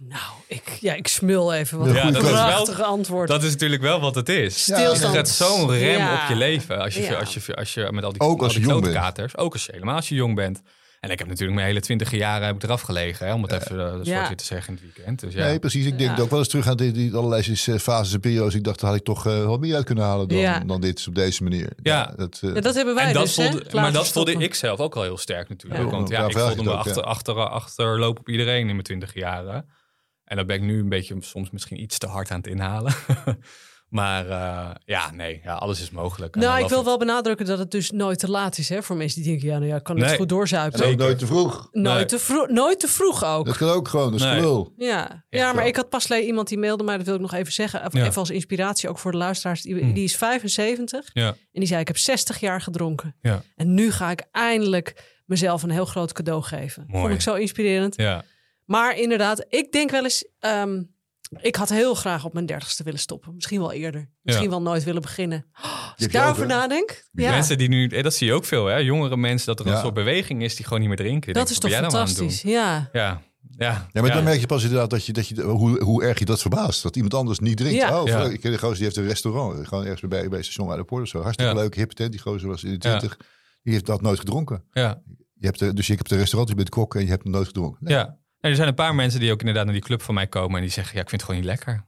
nou, 0.08 0.32
ik, 0.46 0.68
ja, 0.80 0.94
ik 0.94 1.08
smul 1.08 1.52
even. 1.54 1.78
Wat 1.78 1.94
Ja, 1.94 2.06
een 2.06 2.12
dat 2.12 2.22
is 2.22 2.30
wel- 2.30 2.46
prachtig 2.46 2.82
antwoord. 2.82 3.28
Dat 3.28 3.42
is 3.42 3.50
natuurlijk 3.50 3.82
wel 3.82 4.00
wat 4.00 4.14
het 4.14 4.28
is. 4.28 4.62
Stilstand. 4.62 5.00
Je 5.00 5.06
zet 5.26 5.28
zo'n 5.28 5.70
rem 5.70 5.98
Ja. 5.98 6.22
op 6.22 6.28
je 6.28 6.34
leven 6.36 6.80
als 6.80 6.94
je, 6.94 7.02
Ja. 7.02 7.14
als 7.18 7.34
je, 7.34 7.54
als 7.56 7.74
je 7.74 7.88
met 7.92 8.04
al 8.04 8.12
die, 8.12 8.20
Ook 8.20 8.38
al 8.38 8.44
als 8.44 8.52
die 8.54 8.62
je 8.62 8.68
jong 8.68 8.92
katers, 8.92 9.36
ook 9.36 9.52
als 9.52 9.64
je 9.66 9.72
helemaal 9.72 9.94
als 9.96 10.08
je 10.08 10.14
jong 10.14 10.34
bent. 10.34 10.62
En 11.00 11.10
ik 11.10 11.18
heb 11.18 11.28
natuurlijk 11.28 11.54
mijn 11.54 11.66
hele 11.66 11.80
twintig 11.80 12.10
jaren 12.10 12.46
heb 12.46 12.56
ik 12.56 12.62
eraf 12.62 12.80
gelegen, 12.80 13.26
hè, 13.26 13.32
om 13.34 13.42
het 13.42 13.52
even 13.52 13.76
uh, 13.76 14.04
Ja. 14.04 14.34
te 14.34 14.44
zeggen 14.44 14.68
in 14.76 14.80
het 14.84 14.94
weekend. 14.94 15.20
Dus 15.20 15.34
ja. 15.34 15.44
Nee, 15.44 15.58
precies. 15.58 15.86
Ik 15.86 15.98
denk 15.98 16.16
Ja. 16.16 16.22
ook 16.22 16.30
wel 16.30 16.38
eens 16.38 16.48
terug 16.48 16.66
aan 16.68 16.76
die, 16.76 16.92
die 16.92 17.14
allerlei 17.14 17.56
fases 17.78 18.12
en 18.12 18.20
periodes. 18.20 18.54
Ik 18.54 18.64
dacht, 18.64 18.80
daar 18.80 18.90
had 18.90 18.98
ik 18.98 19.04
toch 19.04 19.26
eh, 19.26 19.32
wel 19.32 19.58
meer 19.58 19.74
uit 19.74 19.84
kunnen 19.84 20.04
halen 20.04 20.28
dan, 20.28 20.38
Ja. 20.38 20.60
dan 20.66 20.80
dit 20.80 21.04
op 21.08 21.14
deze 21.14 21.42
manier. 21.42 21.72
Ja. 21.82 22.12
dat, 22.16 22.38
eh, 22.42 22.54
Ja, 22.54 22.60
dat 22.60 22.74
hebben 22.74 22.94
wij 22.94 23.04
en 23.06 23.12
dat 23.12 23.22
dus, 23.22 23.36
hè? 23.36 23.50
voelde, 23.50 23.64
maar 23.72 23.92
dat 23.92 24.08
voelde 24.08 24.32
ik 24.32 24.54
zelf 24.54 24.78
ook 24.78 24.96
al 24.96 25.02
heel 25.02 25.18
sterk 25.18 25.48
natuurlijk. 25.48 25.82
Ja. 25.82 25.90
Want 25.90 26.08
ja, 26.08 26.26
ik 26.26 26.32
voelde 26.38 26.54
me 26.54 26.60
het 26.62 26.68
ook, 26.70 26.74
achter, 26.76 26.96
ja. 26.96 27.00
achter, 27.08 27.34
achterlopen 27.34 28.20
op 28.20 28.28
iedereen 28.28 28.60
in 28.60 28.66
mijn 28.66 28.82
twintig 28.82 29.14
jaren. 29.14 29.64
En 30.30 30.36
dan 30.36 30.46
ben 30.46 30.56
ik 30.56 30.62
nu 30.62 30.78
een 30.80 30.88
beetje 30.88 31.16
soms 31.20 31.50
misschien 31.50 31.80
iets 31.82 31.98
te 31.98 32.06
hard 32.06 32.30
aan 32.30 32.36
het 32.36 32.46
inhalen. 32.46 32.92
maar 33.88 34.28
eh, 34.28 34.70
ja, 34.84 35.10
nee, 35.10 35.40
ja, 35.44 35.54
alles 35.54 35.80
is 35.80 35.90
mogelijk. 35.90 36.34
Nou, 36.34 36.62
ik 36.62 36.68
wil 36.68 36.84
wel 36.84 36.98
benadrukken 36.98 37.46
dat 37.46 37.58
het 37.58 37.70
dus 37.70 37.90
nooit 37.90 38.18
te 38.18 38.30
laat 38.30 38.58
is. 38.58 38.68
Hè, 38.68 38.82
voor 38.82 38.96
mensen 38.96 39.22
die 39.22 39.30
denken, 39.30 39.48
ja, 39.48 39.54
nou 39.58 39.66
ja, 39.70 39.76
ik 39.76 39.82
kan 39.82 39.96
het 39.96 40.06
Nee. 40.06 40.16
goed 40.16 40.28
doorzuipen. 40.28 40.82
en 40.82 40.90
ook 40.92 40.98
nooit 40.98 41.18
te 41.18 41.26
vroeg. 41.26 41.68
Nooit, 41.72 41.96
Nee. 41.96 42.04
te 42.04 42.18
vroeg, 42.18 42.48
nooit 42.48 42.80
te 42.80 42.88
vroeg 42.88 43.24
ook. 43.24 43.46
Dat 43.46 43.56
kan 43.56 43.68
ook 43.68 43.88
gewoon, 43.88 44.10
dat 44.10 44.20
is 44.20 44.26
Nee. 44.26 44.64
Ja, 44.76 45.24
ja 45.28 45.44
maar 45.46 45.54
wel. 45.54 45.66
ik 45.66 45.76
had 45.76 45.88
pas 45.88 46.10
iemand 46.10 46.48
die 46.48 46.58
mailde 46.58 46.84
mij, 46.84 46.96
dat 46.96 47.06
wil 47.06 47.14
ik 47.14 47.20
nog 47.20 47.34
even 47.34 47.52
zeggen. 47.52 47.86
Of 47.86 47.92
Ja. 47.92 48.04
Even 48.06 48.16
als 48.20 48.30
inspiratie, 48.30 48.88
ook 48.88 48.98
voor 48.98 49.12
de 49.12 49.18
luisteraars. 49.18 49.62
Die, 49.62 49.92
die 49.92 50.04
is 50.04 50.16
75 50.16 51.10
Ja, 51.12 51.26
en 51.28 51.36
die 51.60 51.66
zei, 51.66 51.80
ik 51.80 51.86
heb 51.88 51.98
60 51.98 52.40
jaar 52.40 52.60
gedronken. 52.60 53.16
ja, 53.20 53.42
En 53.56 53.74
nu 53.74 53.90
ga 53.92 54.10
ik 54.10 54.22
eindelijk 54.32 55.18
mezelf 55.26 55.62
een 55.62 55.70
heel 55.70 55.84
groot 55.86 56.12
cadeau 56.12 56.42
geven. 56.42 56.84
Mooi. 56.86 57.00
Vond 57.02 57.14
ik 57.14 57.20
zo 57.20 57.34
inspirerend. 57.34 57.96
ja. 57.96 58.24
Maar 58.70 58.96
inderdaad, 58.98 59.44
ik 59.48 59.72
denk 59.72 59.90
wel 59.90 60.02
eens... 60.02 60.24
ehm, 60.38 60.82
ik 61.40 61.56
had 61.56 61.68
heel 61.68 61.94
graag 61.94 62.24
op 62.24 62.32
mijn 62.32 62.46
dertigste 62.46 62.82
willen 62.82 62.98
stoppen. 63.00 63.34
Misschien 63.34 63.60
wel 63.60 63.72
eerder. 63.72 64.10
Misschien 64.22 64.50
wel 64.50 64.62
nooit 64.62 64.84
willen 64.84 65.02
beginnen. 65.02 65.46
Oh, 65.56 65.62
als 65.64 65.88
heb 65.88 65.98
ik 65.98 66.12
je 66.12 66.18
daarover 66.18 66.46
nadenk. 66.46 67.04
Ja, 67.12 67.30
Mensen 67.30 67.58
die 67.58 67.68
nu, 67.68 67.86
eh, 67.88 68.02
dat 68.02 68.14
zie 68.14 68.26
je 68.26 68.32
ook 68.32 68.44
veel, 68.44 68.66
hè? 68.66 68.76
Jongere 68.76 69.16
mensen, 69.16 69.46
dat 69.46 69.60
er 69.60 69.66
een 69.66 69.72
Ja. 69.72 69.80
soort 69.80 69.94
beweging 69.94 70.42
is 70.42 70.56
die 70.56 70.64
gewoon 70.64 70.78
niet 70.80 70.88
meer 70.88 70.96
drinken. 70.98 71.28
Ik 71.28 71.34
dat 71.34 71.46
denk, 71.46 71.48
is 71.48 71.58
toch 71.58 71.70
nou 71.70 71.84
aan 71.84 71.90
fantastisch. 71.90 72.42
Ja. 72.42 72.88
Ja, 72.92 73.22
ja. 73.56 73.88
Ja, 73.92 74.00
maar 74.02 74.12
dan 74.12 74.24
merk 74.24 74.40
je 74.40 74.46
pas 74.46 74.62
inderdaad 74.62 74.90
dat 74.90 75.04
je, 75.06 75.12
dat 75.12 75.28
je, 75.28 75.42
hoe, 75.42 75.82
hoe 75.82 76.02
erg 76.04 76.18
je 76.18 76.24
dat 76.24 76.40
verbaast. 76.40 76.82
Dat 76.82 76.94
iemand 76.96 77.14
anders 77.14 77.38
niet 77.38 77.56
drinkt. 77.56 77.76
Ja. 77.76 78.00
Oh, 78.00 78.06
Ja. 78.08 78.24
Ik 78.24 78.40
ken 78.40 78.52
een 78.52 78.58
gozer 78.58 78.74
die 78.76 78.84
heeft 78.84 78.96
een 78.96 79.06
restaurant. 79.06 79.68
Gewoon 79.68 79.84
ergens 79.84 80.08
bij, 80.10 80.28
bij 80.28 80.42
station 80.42 80.68
uit 80.70 80.78
de 80.78 80.84
Poort 80.84 81.02
of 81.02 81.08
zo. 81.08 81.20
Hartstikke 81.22 81.52
Ja. 81.54 81.60
leuk, 81.60 81.74
hip 81.74 81.90
tent. 81.90 82.10
Die 82.12 82.20
gozer 82.20 82.48
was 82.48 82.64
in 82.64 82.78
de 82.78 82.88
Ja. 82.88 82.98
20. 82.98 83.16
Die 83.62 83.72
heeft 83.72 83.86
dat 83.86 84.00
nooit 84.00 84.18
gedronken. 84.18 84.64
ja. 84.72 85.02
Je 85.34 85.46
hebt, 85.46 85.60
er- 85.60 85.74
dus 85.74 85.86
je 85.86 85.94
hebt 85.94 86.10
een 86.10 86.18
restaurant, 86.18 86.48
je 86.48 86.54
bent 86.56 86.68
kok 86.68 86.94
en 86.94 87.02
je 87.02 87.08
hebt 87.08 87.22
hem 87.22 87.32
nooit 87.32 87.46
gedronken. 87.46 87.78
Nee. 87.84 87.94
Ja. 87.94 88.18
En 88.40 88.50
er 88.50 88.56
zijn 88.56 88.68
een 88.68 88.74
paar 88.74 88.94
mensen 88.94 89.20
die 89.20 89.32
ook 89.32 89.38
inderdaad 89.40 89.64
naar 89.64 89.74
die 89.74 89.82
club 89.82 90.02
van 90.02 90.14
mij 90.14 90.26
komen 90.26 90.56
en 90.56 90.62
die 90.62 90.70
zeggen, 90.72 90.94
ja, 90.96 91.00
ik 91.02 91.08
vind 91.08 91.20
het 91.20 91.30
gewoon 91.30 91.46
niet 91.46 91.56
lekker. 91.56 91.84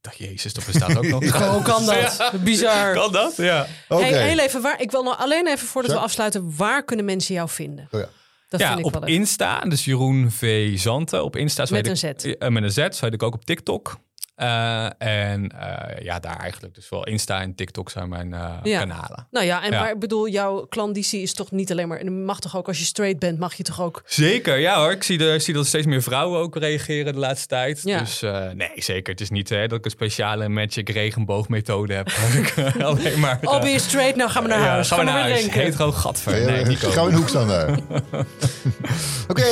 dacht, 0.00 0.16
jezus, 0.18 0.52
dat 0.54 0.64
bestaat 0.66 0.96
ook 0.96 1.06
nog. 1.20 1.48
Hoe 1.50 1.62
kan 1.62 1.86
dat? 1.86 2.32
Bizar. 2.44 2.94
Kan 2.94 3.12
dat? 3.12 3.36
Ja. 3.36 3.66
Oké. 3.88 4.02
Hey, 4.04 4.28
heel 4.28 4.38
even, 4.38 4.62
waar, 4.62 4.80
ik 4.80 4.90
wil 4.90 5.02
nog 5.02 5.18
alleen 5.18 5.46
even 5.46 5.66
voordat 5.66 5.92
we 5.92 5.98
afsluiten, 5.98 6.56
waar 6.56 6.84
kunnen 6.84 7.04
mensen 7.04 7.34
jou 7.34 7.48
vinden? 7.48 7.88
Oh 7.90 8.00
ja. 8.00 8.08
Dat 8.48 8.60
ja, 8.60 8.66
vind 8.68 8.78
ik 8.78 8.86
op 8.86 8.92
wel. 9.00 9.08
Insta, 9.08 9.60
dus 9.60 9.84
Jeroen 9.84 10.30
V. 10.30 10.72
Zanten. 10.78 11.24
Op 11.24 11.36
Insta 11.36 11.66
zo 11.66 11.74
Met 11.74 11.86
een 11.86 12.08
ik- 12.10 12.20
Z. 12.20 12.24
eh, 12.24 12.48
met 12.48 12.62
een 12.62 12.70
Z, 12.70 12.76
zo 12.76 13.04
heet 13.04 13.14
ik 13.14 13.22
ook 13.22 13.34
op 13.34 13.44
TikTok. 13.44 13.98
Eh, 14.34 14.84
en 14.98 15.48
eh, 15.48 16.04
ja, 16.04 16.18
daar 16.18 16.38
eigenlijk. 16.38 16.74
Dus 16.74 16.88
wel 16.88 17.04
Insta 17.06 17.40
en 17.40 17.54
TikTok 17.54 17.90
zijn 17.90 18.08
mijn 18.08 18.32
eh, 18.34 18.52
Ja. 18.62 18.78
kanalen. 18.78 19.26
Nou 19.30 19.46
ja, 19.46 19.62
en 19.64 19.72
Ja. 19.72 19.80
maar 19.80 19.90
ik 19.90 19.98
bedoel, 19.98 20.28
jouw 20.28 20.66
klanditie 20.66 21.22
is 21.22 21.34
toch 21.34 21.50
niet 21.50 21.70
alleen 21.70 21.88
maar... 21.88 21.98
En 21.98 22.24
mag 22.24 22.40
toch 22.40 22.56
ook 22.56 22.66
als 22.68 22.78
je 22.78 22.84
straight 22.84 23.18
bent, 23.18 23.38
mag 23.38 23.54
je 23.54 23.62
toch 23.62 23.80
ook... 23.82 24.02
Zeker, 24.06 24.58
ja 24.58 24.78
hoor. 24.80 24.90
Ik 24.90 25.02
zie, 25.02 25.18
de, 25.18 25.38
zie 25.38 25.54
dat 25.54 25.66
steeds 25.66 25.86
meer 25.86 26.02
vrouwen 26.02 26.40
ook 26.40 26.56
reageren 26.56 27.12
de 27.12 27.18
laatste 27.18 27.46
tijd. 27.46 27.80
Ja. 27.84 27.98
Dus 27.98 28.22
eh, 28.22 28.50
nee, 28.50 28.70
zeker. 28.74 29.12
Het 29.12 29.20
is 29.20 29.30
niet 29.30 29.48
hè, 29.48 29.66
dat 29.68 29.78
ik 29.78 29.84
een 29.84 29.90
speciale 29.90 30.48
magic 30.48 30.88
regenboogmethode 30.88 31.94
heb. 31.94 32.08
Alleen 32.82 33.20
maar... 33.20 33.38
Oh, 33.42 33.60
ben 33.60 33.70
je 33.70 33.78
straight? 33.78 34.16
Nou, 34.16 34.30
gaan 34.30 34.42
we 34.42 34.48
naar 34.48 34.58
ja, 34.58 34.66
huis. 34.66 34.88
Gaan 34.88 34.98
we 34.98 35.04
naar 35.04 35.20
huis. 35.20 35.50
Hetero 35.50 35.92
gadver. 35.92 36.40
Ja, 36.40 36.46
Nee, 36.50 36.64
niet 36.64 36.78
Ga 36.78 36.86
in 36.88 36.94
komen. 36.94 37.10
de 37.12 37.16
hoek 37.18 37.28
staan 37.28 37.48
daar. 37.48 37.78
Oké, 39.28 39.44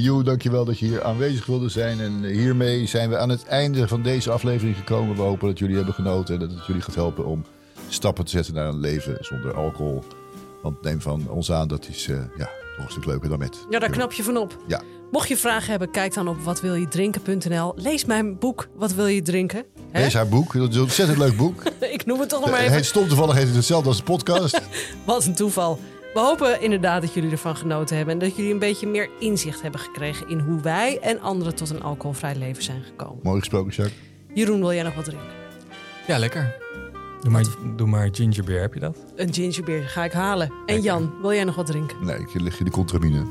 Joe, 0.00 0.22
dankjewel 0.22 0.64
dat 0.64 0.78
je 0.78 0.86
hier 0.86 1.04
aanwezig 1.04 1.46
wilde 1.46 1.68
zijn. 1.68 2.00
En 2.00 2.24
hiermee 2.24 2.86
zijn 2.86 3.10
we 3.10 3.18
aan 3.18 3.28
het 3.28 3.44
einde 3.46 3.64
van 3.74 4.02
deze 4.02 4.30
aflevering 4.30 4.76
gekomen. 4.76 5.16
We 5.16 5.22
hopen 5.22 5.48
dat 5.48 5.58
jullie 5.58 5.76
hebben 5.76 5.94
genoten 5.94 6.34
en 6.34 6.40
dat 6.40 6.50
het 6.50 6.66
jullie 6.66 6.82
gaat 6.82 6.94
helpen 6.94 7.24
om 7.26 7.44
stappen 7.88 8.24
te 8.24 8.30
zetten 8.30 8.54
naar 8.54 8.68
een 8.68 8.80
leven 8.80 9.16
zonder 9.20 9.54
alcohol. 9.54 10.04
Want 10.62 10.82
neem 10.82 11.00
van 11.00 11.28
ons 11.28 11.52
aan, 11.52 11.68
dat 11.68 11.88
is 11.88 12.08
eh, 12.08 12.16
ja, 12.36 12.48
nog 12.76 12.86
een 12.86 12.90
stuk 12.90 13.04
leuker 13.04 13.28
dan 13.28 13.38
met. 13.38 13.66
Ja, 13.70 13.78
daar 13.78 13.90
knap 13.90 14.12
je 14.12 14.22
van 14.22 14.36
op. 14.36 14.56
Ja, 14.66 14.82
Mocht 15.10 15.28
je 15.28 15.36
vragen 15.36 15.70
hebben, 15.70 15.90
kijk 15.90 16.14
dan 16.14 16.28
op 16.28 16.40
watwiljedrinken.nl. 16.40 17.72
Lees 17.76 18.04
mijn 18.04 18.38
boek 18.38 18.68
Wat 18.74 18.92
wil 18.94 19.06
je 19.06 19.22
drinken? 19.22 19.64
Lees 19.92 20.14
haar 20.14 20.28
boek. 20.28 20.52
Dat 20.52 20.68
is 20.68 20.76
een 20.76 20.82
ontzettend 20.82 21.18
leuk 21.18 21.36
boek. 21.36 21.62
Ik 21.96 22.06
noem 22.06 22.20
het 22.20 22.28
toch 22.28 22.40
nog 22.40 22.48
maar 22.48 22.58
Het 22.58 22.66
even. 22.66 22.76
heet 22.80 22.86
stom 22.86 23.08
toevallig 23.08 23.34
heet 23.34 23.46
het 23.46 23.54
hetzelfde 23.54 23.88
als 23.88 23.96
de 23.96 24.02
podcast. 24.02 24.60
Wat 25.04 25.24
een 25.24 25.34
toeval. 25.34 25.78
We 26.16 26.22
hopen 26.22 26.60
inderdaad 26.60 27.02
dat 27.02 27.14
jullie 27.14 27.30
ervan 27.30 27.56
genoten 27.56 27.96
hebben. 27.96 28.14
En 28.14 28.20
dat 28.20 28.36
jullie 28.36 28.52
een 28.52 28.58
beetje 28.58 28.86
meer 28.86 29.10
inzicht 29.18 29.62
hebben 29.62 29.80
gekregen 29.80 30.28
in 30.28 30.38
hoe 30.38 30.60
wij 30.60 30.98
en 31.00 31.20
anderen 31.20 31.54
tot 31.54 31.70
een 31.70 31.82
alcoholvrij 31.82 32.34
leven 32.34 32.62
zijn 32.62 32.82
gekomen. 32.82 33.18
Mooi 33.22 33.38
gesproken, 33.38 33.72
Jacques. 33.72 33.98
Jeroen, 34.34 34.60
wil 34.60 34.72
jij 34.72 34.82
nog 34.82 34.94
wat 34.94 35.04
drinken? 35.04 35.28
Ja, 36.06 36.18
lekker. 36.18 36.56
Doe 37.20 37.30
maar, 37.30 37.44
doe 37.76 37.86
maar 37.86 38.08
gingerbeer, 38.12 38.60
heb 38.60 38.74
je 38.74 38.80
dat? 38.80 38.98
Een 39.16 39.34
gingerbeer 39.34 39.82
ga 39.82 40.04
ik 40.04 40.12
halen. 40.12 40.52
En 40.66 40.80
Jan, 40.80 41.12
wil 41.20 41.32
jij 41.32 41.44
nog 41.44 41.54
wat 41.54 41.66
drinken? 41.66 42.04
Nee, 42.04 42.18
ik 42.18 42.34
lig 42.34 42.58
in 42.58 42.64
de 42.64 42.70
contramine. 42.70 43.24